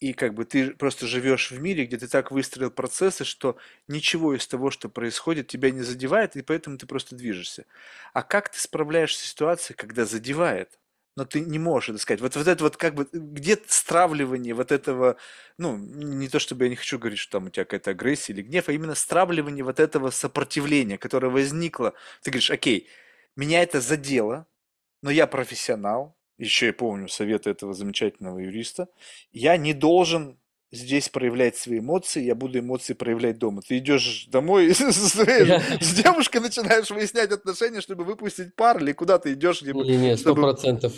[0.00, 3.56] и как бы ты просто живешь в мире, где ты так выстроил процессы, что
[3.88, 7.66] ничего из того, что происходит, тебя не задевает, и поэтому ты просто движешься.
[8.12, 10.78] А как ты справляешься с ситуацией, когда задевает?
[11.16, 12.20] но ты не можешь это сказать.
[12.20, 15.16] Вот, вот это вот как бы, где стравливание вот этого,
[15.58, 18.42] ну, не то чтобы я не хочу говорить, что там у тебя какая-то агрессия или
[18.42, 21.94] гнев, а именно стравливание вот этого сопротивления, которое возникло.
[22.22, 22.88] Ты говоришь, окей,
[23.34, 24.46] меня это задело,
[25.02, 28.88] но я профессионал, еще я помню советы этого замечательного юриста,
[29.32, 30.38] я не должен
[30.70, 33.62] здесь проявлять свои эмоции, я буду эмоции проявлять дома.
[33.66, 39.62] Ты идешь домой с девушкой начинаешь выяснять отношения, чтобы выпустить пар, или куда ты идешь?
[39.62, 40.94] Нет, сто процентов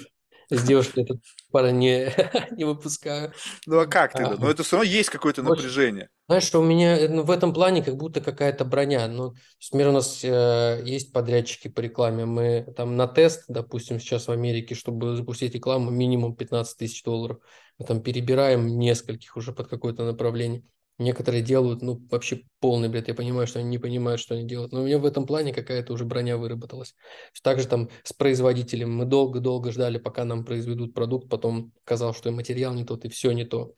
[0.50, 1.20] с девушкой этот
[1.50, 2.12] пара не,
[2.56, 3.32] не выпускаю.
[3.66, 4.32] Ну а как тогда?
[4.32, 6.08] А, Но это все равно есть какое-то напряжение.
[6.26, 9.08] Знаешь, что у меня ну, в этом плане как будто какая-то броня.
[9.08, 9.34] Ну,
[9.72, 12.24] например, у нас э, есть подрядчики по рекламе.
[12.24, 17.38] Мы там на тест, допустим, сейчас в Америке, чтобы запустить рекламу, минимум 15 тысяч долларов.
[17.78, 20.64] Мы там перебираем нескольких уже под какое-то направление.
[21.00, 23.08] Некоторые делают, ну, вообще полный бред.
[23.08, 24.70] Я понимаю, что они не понимают, что они делают.
[24.70, 26.94] Но у меня в этом плане какая-то уже броня выработалась.
[27.42, 31.30] Также там с производителем мы долго-долго ждали, пока нам произведут продукт.
[31.30, 33.72] Потом казалось, что и материал не тот, и все не то.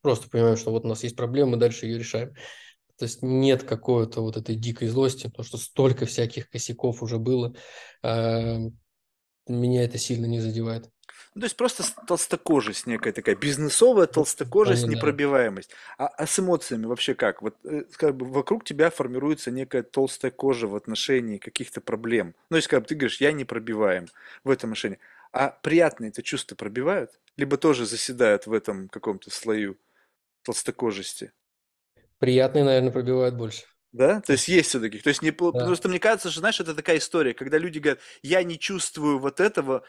[0.00, 2.32] Просто понимаем, что вот у нас есть проблема, мы дальше ее решаем.
[2.96, 7.54] То есть нет какой-то вот этой дикой злости, потому что столько всяких косяков уже было.
[8.02, 8.60] А,
[9.46, 10.88] меня это сильно не задевает.
[11.34, 15.70] Ну, то есть просто толстокожесть некая такая, бизнесовая толстокожесть, непробиваемость.
[15.98, 17.42] А, а с эмоциями вообще как?
[17.42, 22.36] Вот э, как бы вокруг тебя формируется некая толстая кожа в отношении каких-то проблем.
[22.50, 24.06] Ну, то есть как бы ты говоришь, я не пробиваем
[24.44, 25.00] в этом отношении.
[25.32, 27.10] А приятные это чувства пробивают?
[27.36, 29.76] Либо тоже заседают в этом каком-то слою
[30.44, 31.32] толстокожести?
[32.18, 33.64] Приятные, наверное, пробивают больше.
[33.94, 34.20] Да?
[34.20, 34.98] То есть есть все-таки.
[34.98, 35.50] То есть не, да.
[35.50, 39.40] просто мне кажется, что, знаешь, это такая история, когда люди говорят, я не чувствую вот
[39.40, 39.84] этого,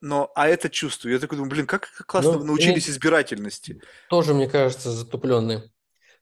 [0.00, 1.14] но, а это чувствую.
[1.14, 2.90] Я такой думаю, блин, как классно ну, научились и...
[2.90, 3.80] избирательности.
[4.08, 5.70] Тоже, мне кажется, затупленные.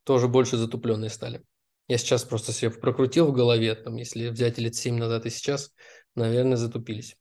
[0.05, 1.43] Тоже больше затупленные стали.
[1.87, 5.73] Я сейчас просто себе прокрутил в голове, там, если взять лет 7 назад и сейчас,
[6.15, 7.17] наверное, затупились.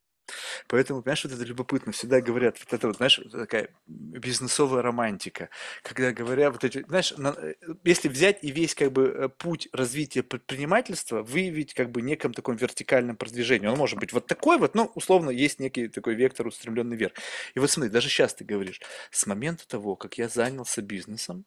[0.67, 1.91] Поэтому, понимаешь, вот это любопытно.
[1.91, 5.49] Всегда говорят, вот это вот, знаешь, такая бизнесовая романтика.
[5.83, 9.69] Когда говорят вот эти, знаешь, на, э, если взять и весь как бы э, путь
[9.73, 13.67] развития предпринимательства выявить как бы неком таком вертикальном продвижении.
[13.67, 17.13] Он может быть вот такой вот, ну, условно, есть некий такой вектор устремленный вверх.
[17.55, 18.81] И вот смотри, даже сейчас ты говоришь,
[19.11, 21.45] с момента того, как я занялся бизнесом,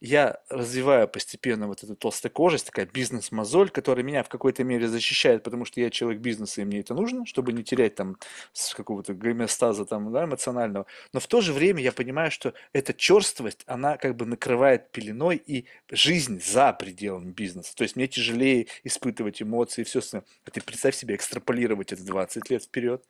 [0.00, 5.64] я развиваю постепенно вот эту толстокожесть, такая бизнес-мозоль, которая меня в какой-то мере защищает, потому
[5.64, 8.16] что я человек бизнеса, и мне это нужно, чтобы не терять там
[8.52, 10.86] с какого-то гомеостаза там, да, эмоционального.
[11.12, 15.36] Но в то же время я понимаю, что эта черствость, она как бы накрывает пеленой
[15.36, 17.74] и жизнь за пределами бизнеса.
[17.74, 20.26] То есть мне тяжелее испытывать эмоции и все остальное.
[20.44, 23.04] А ты представь себе экстраполировать это 20 лет вперед.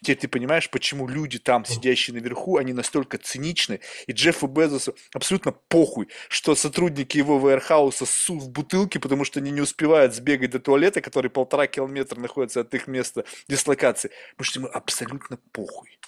[0.00, 5.52] Теперь ты понимаешь, почему люди там, сидящие наверху, они настолько циничны, и Джеффу Безосу абсолютно
[5.52, 10.58] похуй, что сотрудники его вейрхауса ссут в бутылки, потому что они не успевают сбегать до
[10.58, 14.10] туалета, который полтора километра находится от их места дислокации.
[14.36, 15.98] Потому что ему абсолютно похуй.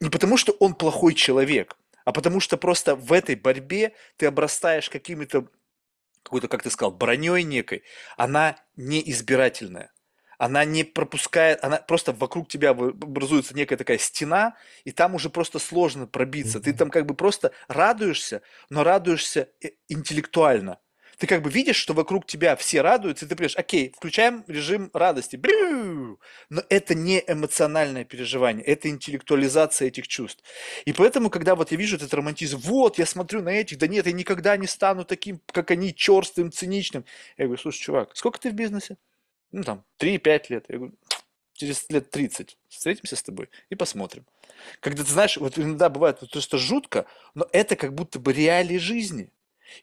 [0.00, 4.88] Не потому, что он плохой человек, а потому что просто в этой борьбе ты обрастаешь
[4.90, 5.48] какими-то
[6.22, 7.82] какой-то, как ты сказал, броней некой,
[8.16, 9.91] она неизбирательная
[10.42, 15.60] она не пропускает, она просто вокруг тебя образуется некая такая стена, и там уже просто
[15.60, 16.58] сложно пробиться.
[16.58, 20.80] Ты там как бы просто радуешься, но радуешься э, интеллектуально.
[21.18, 24.90] Ты как бы видишь, что вокруг тебя все радуются, и ты понимаешь, окей, включаем режим
[24.92, 25.40] радости.
[26.50, 30.42] Но это не эмоциональное переживание, это интеллектуализация этих чувств.
[30.86, 34.06] И поэтому, когда вот я вижу этот романтизм, вот, я смотрю на этих, да нет,
[34.06, 37.04] я никогда не стану таким, как они, черстым, циничным.
[37.36, 38.96] Я говорю, слушай, чувак, сколько ты в бизнесе?
[39.52, 40.64] Ну там, 3-5 лет.
[40.68, 40.94] Я говорю,
[41.54, 44.26] через лет 30 встретимся с тобой и посмотрим.
[44.80, 48.78] Когда ты знаешь, вот иногда бывает вот просто жутко, но это как будто бы реалии
[48.78, 49.30] жизни.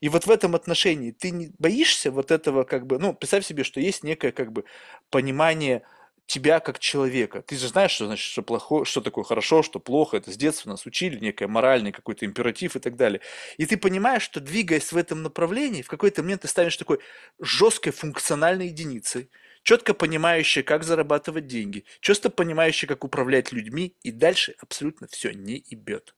[0.02, 3.64] И вот в этом отношении ты не боишься вот этого как бы, ну, представь себе,
[3.64, 4.66] что есть некое как бы
[5.10, 5.84] понимание
[6.28, 7.42] тебя как человека.
[7.42, 10.18] Ты же знаешь, что значит, что плохо, что такое хорошо, что плохо.
[10.18, 13.22] Это с детства нас учили, некое моральный какой-то императив и так далее.
[13.58, 17.00] И ты понимаешь, что двигаясь в этом направлении, в какой-то момент ты станешь такой
[17.40, 19.32] жесткой функциональной единицей,
[19.64, 25.64] четко понимающая, как зарабатывать деньги, четко понимающая, как управлять людьми, и дальше абсолютно все не
[25.68, 26.16] ебет.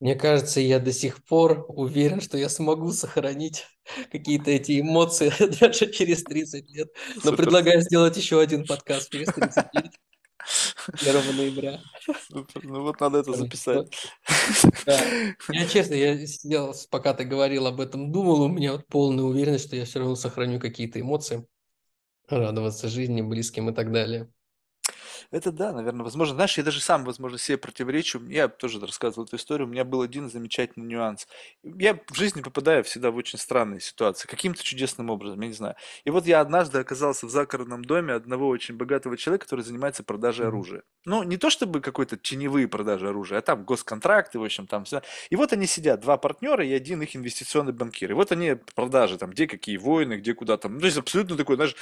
[0.00, 3.66] Мне кажется, я до сих пор уверен, что я смогу сохранить
[4.10, 5.30] какие-то эти эмоции
[5.60, 6.88] даже через 30 лет.
[7.16, 7.36] Но Супер.
[7.36, 9.99] предлагаю сделать еще один подкаст через 30 лет.
[11.00, 11.80] 1 ноября.
[12.28, 12.64] Супер.
[12.64, 13.88] Ну вот надо это записать.
[14.86, 15.00] Да.
[15.50, 19.66] Я честно, я сидел, пока ты говорил об этом, думал, у меня вот полная уверенность,
[19.66, 21.46] что я все равно сохраню какие-то эмоции,
[22.28, 24.28] радоваться жизни, близким и так далее.
[25.32, 26.34] Это да, наверное, возможно.
[26.34, 28.20] Знаешь, я даже сам, возможно, себе противоречу.
[28.26, 29.68] Я тоже рассказывал эту историю.
[29.68, 31.28] У меня был один замечательный нюанс.
[31.62, 34.26] Я в жизни попадаю всегда в очень странные ситуации.
[34.26, 35.76] Каким-то чудесным образом, я не знаю.
[36.04, 40.48] И вот я однажды оказался в загородном доме одного очень богатого человека, который занимается продажей
[40.48, 40.82] оружия.
[41.04, 45.00] Ну, не то чтобы какой-то теневые продажи оружия, а там госконтракты, в общем, там все.
[45.30, 48.10] И вот они сидят, два партнера и один их инвестиционный банкир.
[48.10, 50.74] И вот они продажи, там, где какие войны, где куда там.
[50.74, 51.76] Ну, то есть абсолютно такой, знаешь,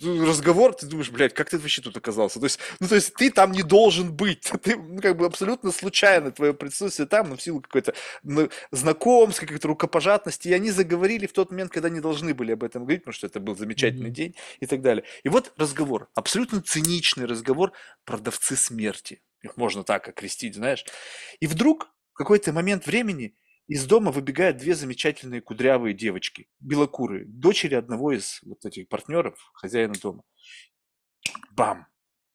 [0.00, 2.38] разговор, ты думаешь, блядь, как ты вообще тут оказался?
[2.38, 4.52] То есть, ну, то есть ты там не должен быть.
[4.62, 9.46] Ты ну, как бы абсолютно случайно твое присутствие там, ну, в силу какой-то ну, знакомства,
[9.46, 10.48] какой-то рукопожатности.
[10.48, 13.26] И они заговорили в тот момент, когда не должны были об этом говорить, потому что
[13.28, 14.12] это был замечательный mm-hmm.
[14.12, 15.04] день и так далее.
[15.22, 17.72] И вот разговор, абсолютно циничный разговор
[18.04, 19.22] продавцы смерти.
[19.40, 20.84] Их можно так окрестить, знаешь.
[21.40, 23.34] И вдруг в какой-то момент времени
[23.68, 29.94] из дома выбегают две замечательные кудрявые девочки, белокурые, дочери одного из вот этих партнеров, хозяина
[29.94, 30.24] дома.
[31.52, 31.86] Бам!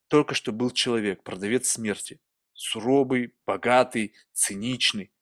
[0.08, 2.18] Только что был человек, продавец смерти.
[2.54, 5.12] Суровый, богатый, циничный.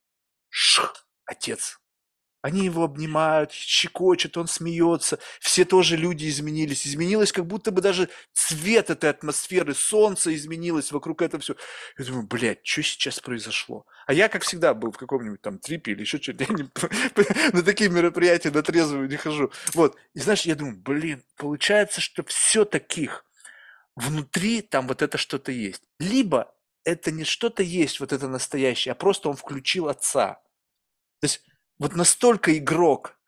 [0.48, 1.78] Шх, отец.
[2.46, 5.18] Они его обнимают, щекочут, он смеется.
[5.40, 6.86] Все тоже люди изменились.
[6.86, 11.56] Изменилось как будто бы даже цвет этой атмосферы, солнце изменилось вокруг этого все.
[11.98, 13.84] Я думаю, блядь, что сейчас произошло?
[14.06, 16.44] А я, как всегда, был в каком-нибудь там трипе или еще что-то.
[16.44, 16.70] Я не,
[17.52, 19.50] на такие мероприятия на трезвую не хожу.
[19.74, 19.96] Вот.
[20.14, 23.24] И знаешь, я думаю, блин, получается, что все таких
[23.96, 25.82] внутри там вот это что-то есть.
[25.98, 26.54] Либо
[26.84, 30.34] это не что-то есть, вот это настоящее, а просто он включил отца.
[31.20, 31.42] То есть
[31.78, 33.18] вот настолько игрок,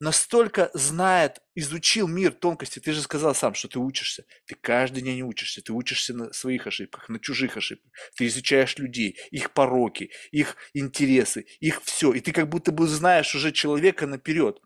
[0.00, 2.80] настолько знает, изучил мир тонкости.
[2.80, 4.24] Ты же сказал сам, что ты учишься.
[4.46, 5.62] Ты каждый день учишься.
[5.62, 7.92] Ты учишься на своих ошибках, на чужих ошибках.
[8.16, 12.12] Ты изучаешь людей, их пороки, их интересы, их все.
[12.12, 14.60] И ты как будто бы знаешь уже человека наперед.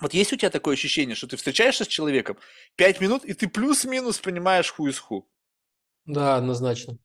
[0.00, 2.38] Вот есть у тебя такое ощущение, что ты встречаешься с человеком
[2.76, 5.28] пять минут, и ты плюс-минус понимаешь ху из ху?
[6.06, 6.98] Да, однозначно.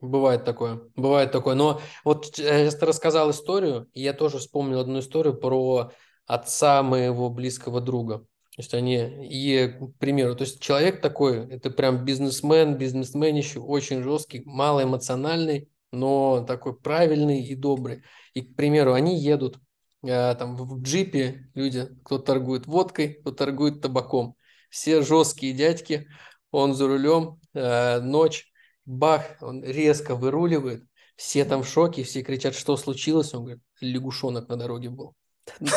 [0.00, 1.54] Бывает такое, бывает такое.
[1.54, 5.92] Но вот я ты рассказал историю, и я тоже вспомнил одну историю про
[6.26, 8.20] отца моего близкого друга.
[8.56, 8.96] То есть они,
[9.30, 15.68] и, к примеру, то есть человек такой, это прям бизнесмен, бизнесмен еще очень жесткий, малоэмоциональный,
[15.92, 18.02] но такой правильный и добрый.
[18.34, 19.60] И, к примеру, они едут э,
[20.02, 24.36] там в джипе, люди, кто торгует водкой, кто торгует табаком.
[24.70, 26.08] Все жесткие дядьки,
[26.50, 28.50] он за рулем, э, ночь,
[28.84, 30.84] бах, он резко выруливает,
[31.16, 35.14] все там в шоке, все кричат, что случилось, он говорит, лягушонок на дороге был.
[35.60, 35.68] Ну,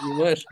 [0.00, 0.44] понимаешь?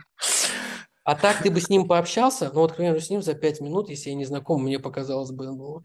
[1.03, 3.61] А так ты бы с ним пообщался, ну вот, к примеру, с ним за пять
[3.61, 5.83] минут, если я не знаком, мне показалось бы, ну,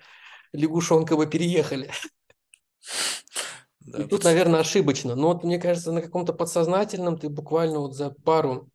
[0.53, 1.91] лягушонка бы переехали.
[3.85, 5.15] Да, И тут, наверное, ошибочно.
[5.15, 8.69] Но вот мне кажется, на каком-то подсознательном ты буквально вот за пару,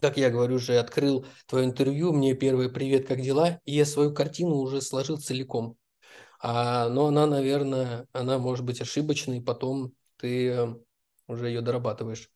[0.00, 4.12] как я говорю, уже открыл твое интервью, мне первый привет, как дела, и я свою
[4.14, 5.76] картину уже сложил целиком.
[6.40, 10.74] А, но она, наверное, она может быть ошибочной, потом ты э,
[11.28, 12.30] уже ее дорабатываешь.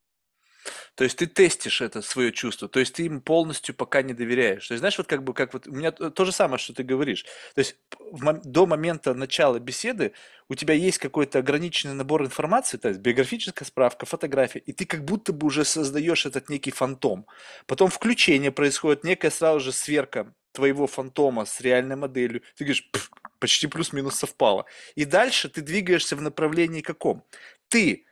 [0.94, 4.68] То есть ты тестишь это свое чувство, то есть ты им полностью пока не доверяешь.
[4.68, 6.82] То есть знаешь, вот как бы, как вот, у меня то же самое, что ты
[6.82, 7.24] говоришь.
[7.55, 7.76] То есть
[8.44, 10.12] до момента начала беседы
[10.48, 15.05] у тебя есть какой-то ограниченный набор информации, то есть биографическая справка, фотография, и ты как
[15.05, 17.26] будто бы уже создаешь этот некий фантом.
[17.66, 22.43] Потом включение происходит, некая сразу же сверка твоего фантома с реальной моделью.
[22.56, 22.90] Ты говоришь,
[23.39, 24.66] почти плюс-минус совпало.
[24.94, 27.24] И дальше ты двигаешься в направлении каком?
[27.68, 28.05] Ты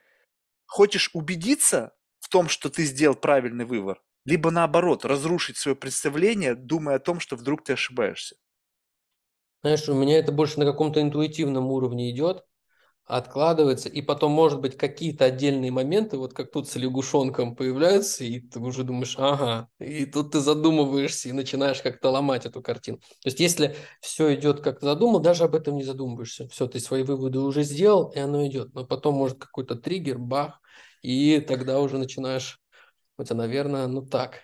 [0.64, 1.92] хочешь убедиться
[2.30, 7.36] том, что ты сделал правильный выбор, либо наоборот, разрушить свое представление, думая о том, что
[7.36, 8.36] вдруг ты ошибаешься.
[9.62, 12.44] Знаешь, у меня это больше на каком-то интуитивном уровне идет,
[13.04, 18.40] откладывается, и потом, может быть, какие-то отдельные моменты, вот как тут с лягушонком появляются, и
[18.40, 22.98] ты уже думаешь, ага, и тут ты задумываешься и начинаешь как-то ломать эту картину.
[22.98, 26.48] То есть, если все идет как задумал, даже об этом не задумываешься.
[26.48, 28.72] Все, ты свои выводы уже сделал, и оно идет.
[28.74, 30.60] Но потом может какой-то триггер, бах,
[31.02, 32.60] и тогда уже начинаешь,
[33.16, 34.40] хотя, наверное, ну так.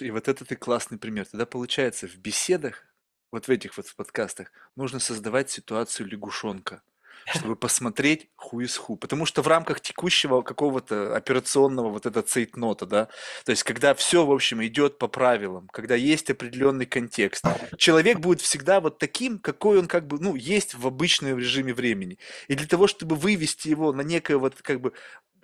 [0.00, 1.26] и вот это ты классный пример.
[1.26, 2.84] Тогда получается, в беседах,
[3.30, 6.82] вот в этих вот подкастах, нужно создавать ситуацию лягушонка
[7.32, 8.96] чтобы посмотреть ху из ху.
[8.96, 13.08] Потому что в рамках текущего какого-то операционного вот это цейтнота, да,
[13.44, 17.44] то есть когда все, в общем, идет по правилам, когда есть определенный контекст,
[17.76, 22.18] человек будет всегда вот таким, какой он как бы, ну, есть в обычном режиме времени.
[22.48, 24.92] И для того, чтобы вывести его на некое вот как бы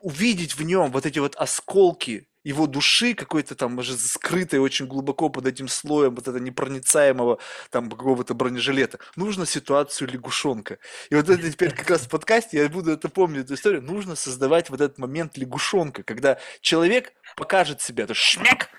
[0.00, 5.28] увидеть в нем вот эти вот осколки его души, какой-то там, может, скрытой очень глубоко
[5.28, 7.38] под этим слоем вот этого непроницаемого
[7.70, 8.98] там какого-то бронежилета.
[9.16, 10.78] Нужно ситуацию лягушонка.
[11.10, 14.16] И вот это теперь как раз в подкасте, я буду это помнить, эту историю, нужно
[14.16, 18.70] создавать вот этот момент лягушонка, когда человек покажет себя, то шмяк,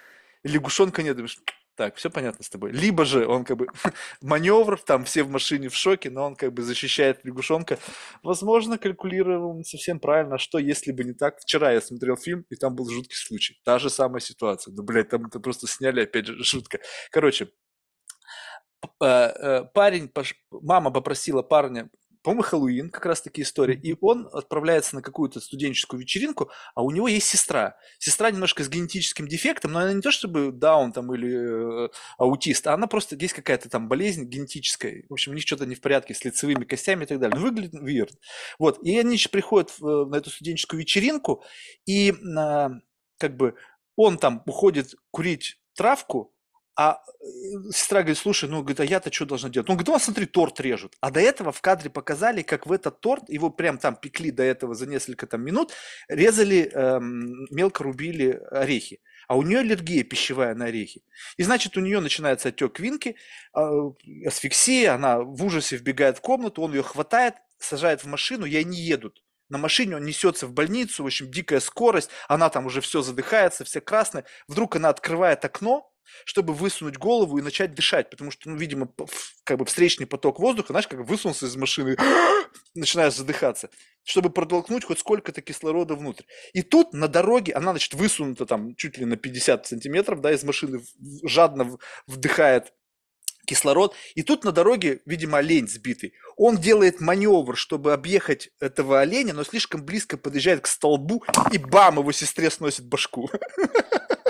[0.43, 1.17] лягушонка нет,
[1.81, 2.71] так, все понятно с тобой.
[2.73, 3.65] Либо же он как бы
[4.21, 7.79] маневр, там все в машине в шоке, но он как бы защищает лягушонка.
[8.21, 11.39] Возможно, калькулировал не совсем правильно, что если бы не так.
[11.39, 13.59] Вчера я смотрел фильм, и там был жуткий случай.
[13.65, 14.71] Та же самая ситуация.
[14.75, 16.79] Ну, блядь, там это просто сняли, опять же, жутко.
[17.09, 17.49] Короче,
[19.01, 20.11] э, э, парень,
[20.51, 21.89] мама попросила парня
[22.23, 23.75] по-моему, Хэллоуин как раз таки история.
[23.75, 27.77] И он отправляется на какую-то студенческую вечеринку, а у него есть сестра.
[27.99, 32.67] Сестра немножко с генетическим дефектом, но она не то чтобы даун там или э, аутист,
[32.67, 35.05] а она просто есть какая-то там болезнь генетическая.
[35.09, 37.39] В общем, у них что-то не в порядке с лицевыми костями и так далее.
[37.39, 38.11] Ну, выглядит weird.
[38.59, 38.83] Вот.
[38.83, 41.43] И они приходят в, э, на эту студенческую вечеринку,
[41.85, 42.69] и э,
[43.17, 43.55] как бы
[43.95, 46.33] он там уходит курить травку,
[46.75, 47.25] а э,
[47.71, 49.69] сестра говорит, слушай, ну, говорит, а я-то что должна делать?
[49.69, 50.95] Он говорит, ну, смотри, торт режут.
[51.01, 54.43] А до этого в кадре показали, как в этот торт, его прям там пекли до
[54.43, 55.73] этого за несколько там минут,
[56.07, 59.01] резали, эм, мелко рубили орехи.
[59.27, 61.03] А у нее аллергия пищевая на орехи.
[61.37, 63.15] И значит, у нее начинается отек винки,
[63.55, 63.61] э,
[64.25, 68.79] асфиксия, она в ужасе вбегает в комнату, он ее хватает, сажает в машину, и они
[68.79, 73.01] едут на машине, он несется в больницу, в общем, дикая скорость, она там уже все
[73.01, 74.25] задыхается, все красная.
[74.47, 75.90] Вдруг она открывает окно,
[76.25, 78.89] чтобы высунуть голову и начать дышать, потому что, ну, видимо,
[79.43, 81.97] как бы встречный поток воздуха, знаешь, как высунулся из машины,
[82.75, 83.69] начинаешь задыхаться,
[84.03, 86.23] чтобы протолкнуть хоть сколько-то кислорода внутрь.
[86.53, 90.43] И тут на дороге, она, значит, высунута там чуть ли на 50 сантиметров, да, из
[90.43, 90.81] машины,
[91.23, 91.77] жадно
[92.07, 92.73] вдыхает
[93.45, 93.95] кислород.
[94.15, 96.13] И тут на дороге, видимо, олень сбитый.
[96.37, 101.99] Он делает маневр, чтобы объехать этого оленя, но слишком близко подъезжает к столбу и бам,
[101.99, 103.29] его сестре сносит башку.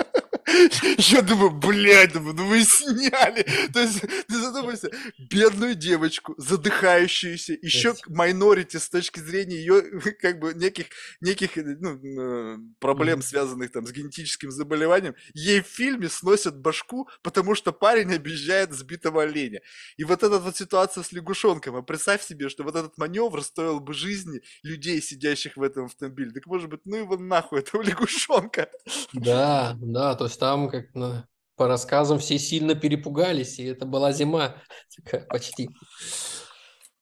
[0.98, 3.46] Я думаю, блядь, думаю, ну вы сняли.
[3.72, 9.82] То есть ты задумайся, бедную девочку, задыхающуюся, еще майнорити с точки зрения ее
[10.20, 10.86] как бы неких,
[11.20, 17.54] неких ну, э, проблем, связанных там с генетическим заболеванием, ей в фильме сносят башку, потому
[17.54, 19.60] что парень объезжает сбитого оленя.
[19.96, 23.80] И вот эта вот ситуация с лягушонком, а представь себе, что вот этот маневр стоил
[23.80, 26.32] бы жизни людей, сидящих в этом автомобиле.
[26.32, 28.68] Так может быть, ну его нахуй, этого лягушонка.
[29.12, 34.10] Да, да, то есть там как на по рассказам все сильно перепугались, и это была
[34.10, 34.56] зима
[34.96, 35.70] такая почти.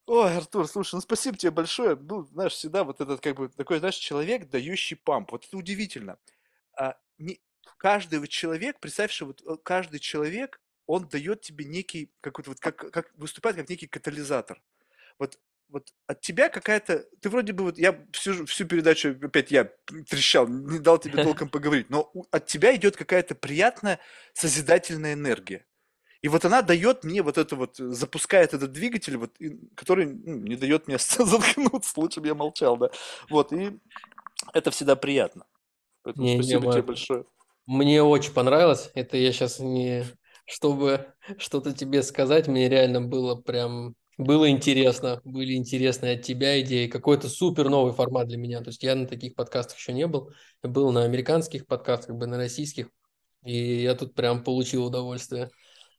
[0.04, 1.96] Ой, Артур, слушай, ну спасибо тебе большое.
[1.96, 5.32] Ну, знаешь, всегда вот этот как бы такой, знаешь, человек, дающий памп.
[5.32, 6.18] Вот это удивительно.
[6.76, 7.40] А, не,
[7.78, 12.76] каждый человек, представь, что вот э, каждый человек, он дает тебе некий, какой-то вот, как,
[12.76, 14.62] как выступает как некий катализатор.
[15.18, 15.38] Вот
[15.70, 17.04] вот от тебя какая-то...
[17.20, 17.78] Ты вроде бы вот...
[17.78, 19.70] Я всю, всю передачу опять я
[20.08, 23.98] трещал, не дал тебе толком поговорить, но от тебя идет какая-то приятная
[24.34, 25.66] созидательная энергия.
[26.22, 29.32] И вот она дает мне вот это вот, запускает этот двигатель, вот,
[29.74, 32.90] который ну, не дает мне заткнуться, лучше бы я молчал, да.
[33.30, 33.78] Вот, и
[34.52, 35.46] это всегда приятно.
[36.02, 37.24] Поэтому не, спасибо не, тебе большое.
[37.66, 38.90] Мне очень понравилось.
[38.94, 40.04] Это я сейчас не...
[40.46, 46.86] Чтобы что-то тебе сказать, мне реально было прям было интересно, были интересные от тебя идеи,
[46.86, 48.60] какой-то супер новый формат для меня.
[48.60, 50.32] То есть я на таких подкастах еще не был,
[50.62, 52.88] был на американских подкастах, бы на российских,
[53.44, 55.50] и я тут прям получил удовольствие.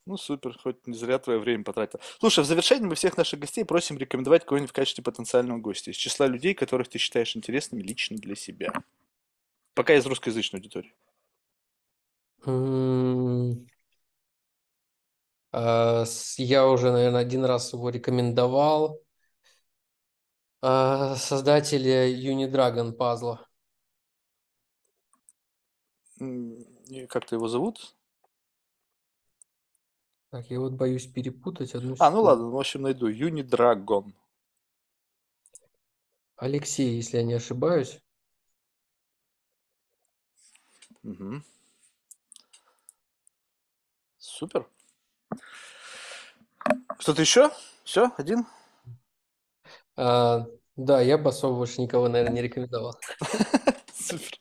[0.05, 1.99] Ну, супер, хоть не зря твое время потратил.
[2.19, 5.95] Слушай, в завершении мы всех наших гостей просим рекомендовать кого-нибудь в качестве потенциального гостя из
[5.95, 8.73] числа людей, которых ты считаешь интересными лично для себя.
[9.73, 10.93] Пока из русскоязычной аудитории.
[12.45, 13.53] А,
[15.53, 19.01] я уже, наверное, один раз его рекомендовал.
[20.61, 23.47] А, создатели Unidragon пазла.
[27.09, 27.95] Как ты его зовут?
[30.29, 33.09] Так, я вот боюсь перепутать одну А, ну ладно, в общем, найду.
[33.09, 34.13] Unidragon.
[36.37, 38.01] Алексей, если я не ошибаюсь.
[41.03, 41.41] Угу.
[44.17, 44.67] Супер.
[46.99, 47.51] Что-то еще?
[47.83, 48.45] Все, один?
[49.95, 52.95] А, да, я бы особо больше никого, наверное, не рекомендовал.
[53.93, 54.37] Супер.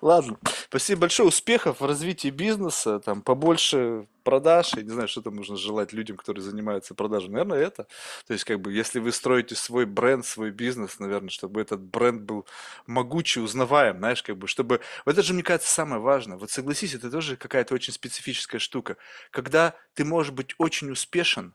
[0.00, 0.38] Ладно.
[0.64, 1.28] Спасибо большое.
[1.28, 3.00] Успехов в развитии бизнеса.
[3.00, 4.72] Там побольше продаж.
[4.74, 7.28] Я не знаю, что там нужно желать людям, которые занимаются продажей.
[7.28, 7.86] Наверное, это.
[8.26, 12.22] То есть, как бы, если вы строите свой бренд, свой бизнес, наверное, чтобы этот бренд
[12.22, 12.46] был
[12.86, 14.80] могучий, узнаваем, знаешь, как бы, чтобы...
[15.04, 16.38] Вот это же, мне кажется, самое важное.
[16.38, 18.96] Вот согласись, это тоже какая-то очень специфическая штука.
[19.30, 21.54] Когда ты можешь быть очень успешен,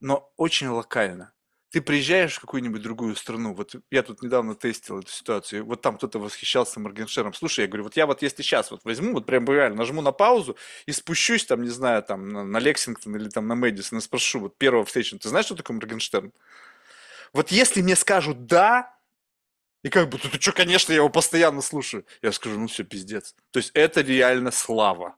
[0.00, 1.33] но очень локально.
[1.74, 5.96] Ты приезжаешь в какую-нибудь другую страну, вот я тут недавно тестил эту ситуацию, вот там
[5.96, 7.34] кто-то восхищался Моргеншером.
[7.34, 10.12] Слушай, я говорю, вот я вот если сейчас вот возьму, вот прям реально нажму на
[10.12, 10.56] паузу
[10.86, 14.38] и спущусь там, не знаю, там на, на Лексингтон или там на Мэдисон и спрошу,
[14.38, 16.32] вот первого встречи, ты знаешь, что такое Моргенштерн?
[17.32, 18.96] Вот если мне скажут «да»,
[19.82, 22.06] и как бы, ты что, конечно, я его постоянно слушаю.
[22.22, 23.34] Я скажу, ну все, пиздец.
[23.50, 25.16] То есть это реально слава.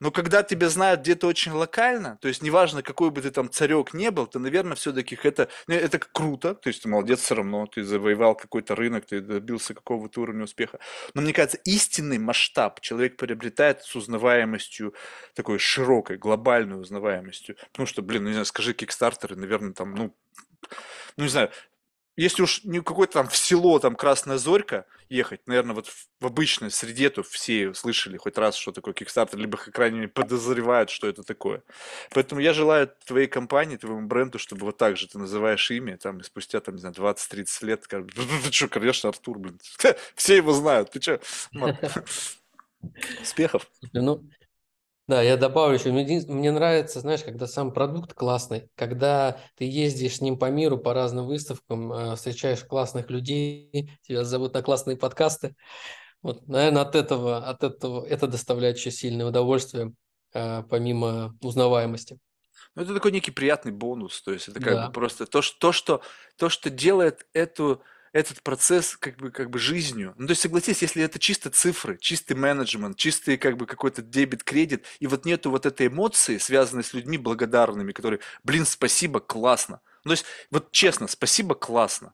[0.00, 3.92] Но когда тебя знают где-то очень локально, то есть неважно, какой бы ты там царек
[3.92, 7.84] не был, то, наверное, все-таки это, это круто, то есть ты молодец все равно, ты
[7.84, 10.78] завоевал какой-то рынок, ты добился какого-то уровня успеха.
[11.14, 14.94] Но мне кажется, истинный масштаб человек приобретает с узнаваемостью,
[15.34, 17.56] такой широкой, глобальной узнаваемостью.
[17.72, 20.14] Потому что, блин, ну не знаю, скажи кикстартеры, наверное, там, ну,
[21.16, 21.50] ну не знаю,
[22.22, 26.26] если уж не какое-то там в село, там Красная Зорька ехать, наверное, вот в, в
[26.26, 31.08] обычной среде, то все слышали хоть раз, что такое Kickstarter, либо, крайней мере, подозревают, что
[31.08, 31.62] это такое.
[32.10, 36.18] Поэтому я желаю твоей компании, твоему бренду, чтобы вот так же ты называешь имя, там,
[36.18, 38.06] и спустя, там, не знаю, 20-30 лет, как,
[38.44, 39.58] ты что, конечно, Артур, блин,
[40.14, 41.20] все его знают, ты что,
[43.22, 43.70] Успехов.
[43.92, 44.22] Ну,
[45.10, 50.18] да, я добавлю еще, мне, мне нравится, знаешь, когда сам продукт классный, когда ты ездишь
[50.18, 54.96] с ним по миру, по разным выставкам, э, встречаешь классных людей, тебя зовут на классные
[54.96, 55.56] подкасты.
[56.22, 59.92] Вот, наверное, от этого, от этого это доставляет еще сильное удовольствие,
[60.32, 62.20] э, помимо узнаваемости.
[62.76, 64.86] Ну, это такой некий приятный бонус, то есть это как да.
[64.86, 66.02] бы просто то, что, то, что,
[66.36, 67.82] то, что делает эту
[68.12, 70.14] этот процесс как бы, как бы жизнью.
[70.18, 74.84] Ну, то есть, согласись, если это чисто цифры, чистый менеджмент, чистый как бы какой-то дебет-кредит,
[74.98, 79.80] и вот нету вот этой эмоции, связанной с людьми благодарными, которые, блин, спасибо, классно.
[80.04, 82.12] Ну, то есть, вот честно, спасибо, классно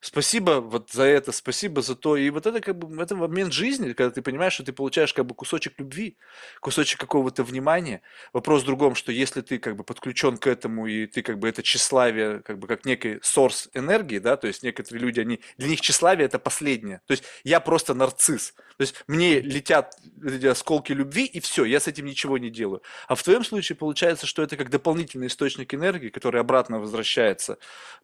[0.00, 2.16] спасибо вот за это, спасибо за то.
[2.16, 5.26] И вот это как бы это момент жизни, когда ты понимаешь, что ты получаешь как
[5.26, 6.16] бы кусочек любви,
[6.60, 8.02] кусочек какого-то внимания.
[8.32, 11.48] Вопрос в другом, что если ты как бы подключен к этому, и ты как бы
[11.48, 15.68] это тщеславие, как бы как некий source энергии, да, то есть некоторые люди, они, для
[15.68, 17.00] них тщеславие это последнее.
[17.06, 18.54] То есть я просто нарцисс.
[18.78, 22.80] То есть мне летят эти осколки любви, и все, я с этим ничего не делаю.
[23.08, 27.58] А в твоем случае получается, что это как дополнительный источник энергии, который обратно возвращается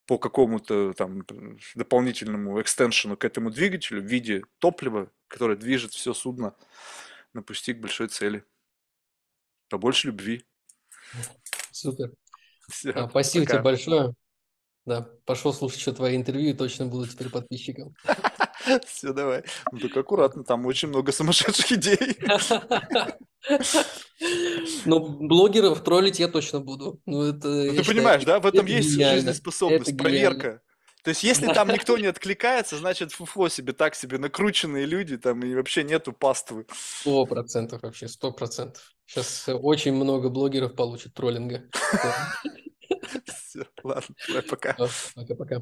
[0.04, 1.24] по какому-то там
[1.76, 6.56] дополнительному экстеншену к этому двигателю в виде топлива, которое движет все судно
[7.34, 8.44] на пути к большой цели.
[9.68, 10.44] Побольше любви.
[11.70, 12.10] Супер.
[12.68, 13.54] Все, а, спасибо пока.
[13.54, 14.14] тебе большое.
[14.86, 17.94] Да, пошел слушать еще твои интервью и точно буду теперь подписчиком.
[18.86, 19.44] Все, давай.
[19.72, 22.16] Ну, только аккуратно, там очень много сумасшедших идей.
[24.86, 27.00] Но блогеров троллить я точно буду.
[27.06, 28.40] Ну, это, Ну, ты считаю, понимаешь, да?
[28.40, 29.16] В этом это есть гениально.
[29.20, 30.30] жизнеспособность, Это гениально.
[30.38, 30.62] проверка.
[31.02, 35.44] То есть, если там никто не откликается, значит, фуфло себе так себе накрученные люди, там
[35.44, 36.66] и вообще нету паствы.
[37.00, 38.82] Сто процентов вообще, сто процентов.
[39.06, 41.64] Сейчас очень много блогеров получат троллинга.
[43.26, 44.76] Все, ладно, давай пока.
[45.14, 45.60] Пока-пока.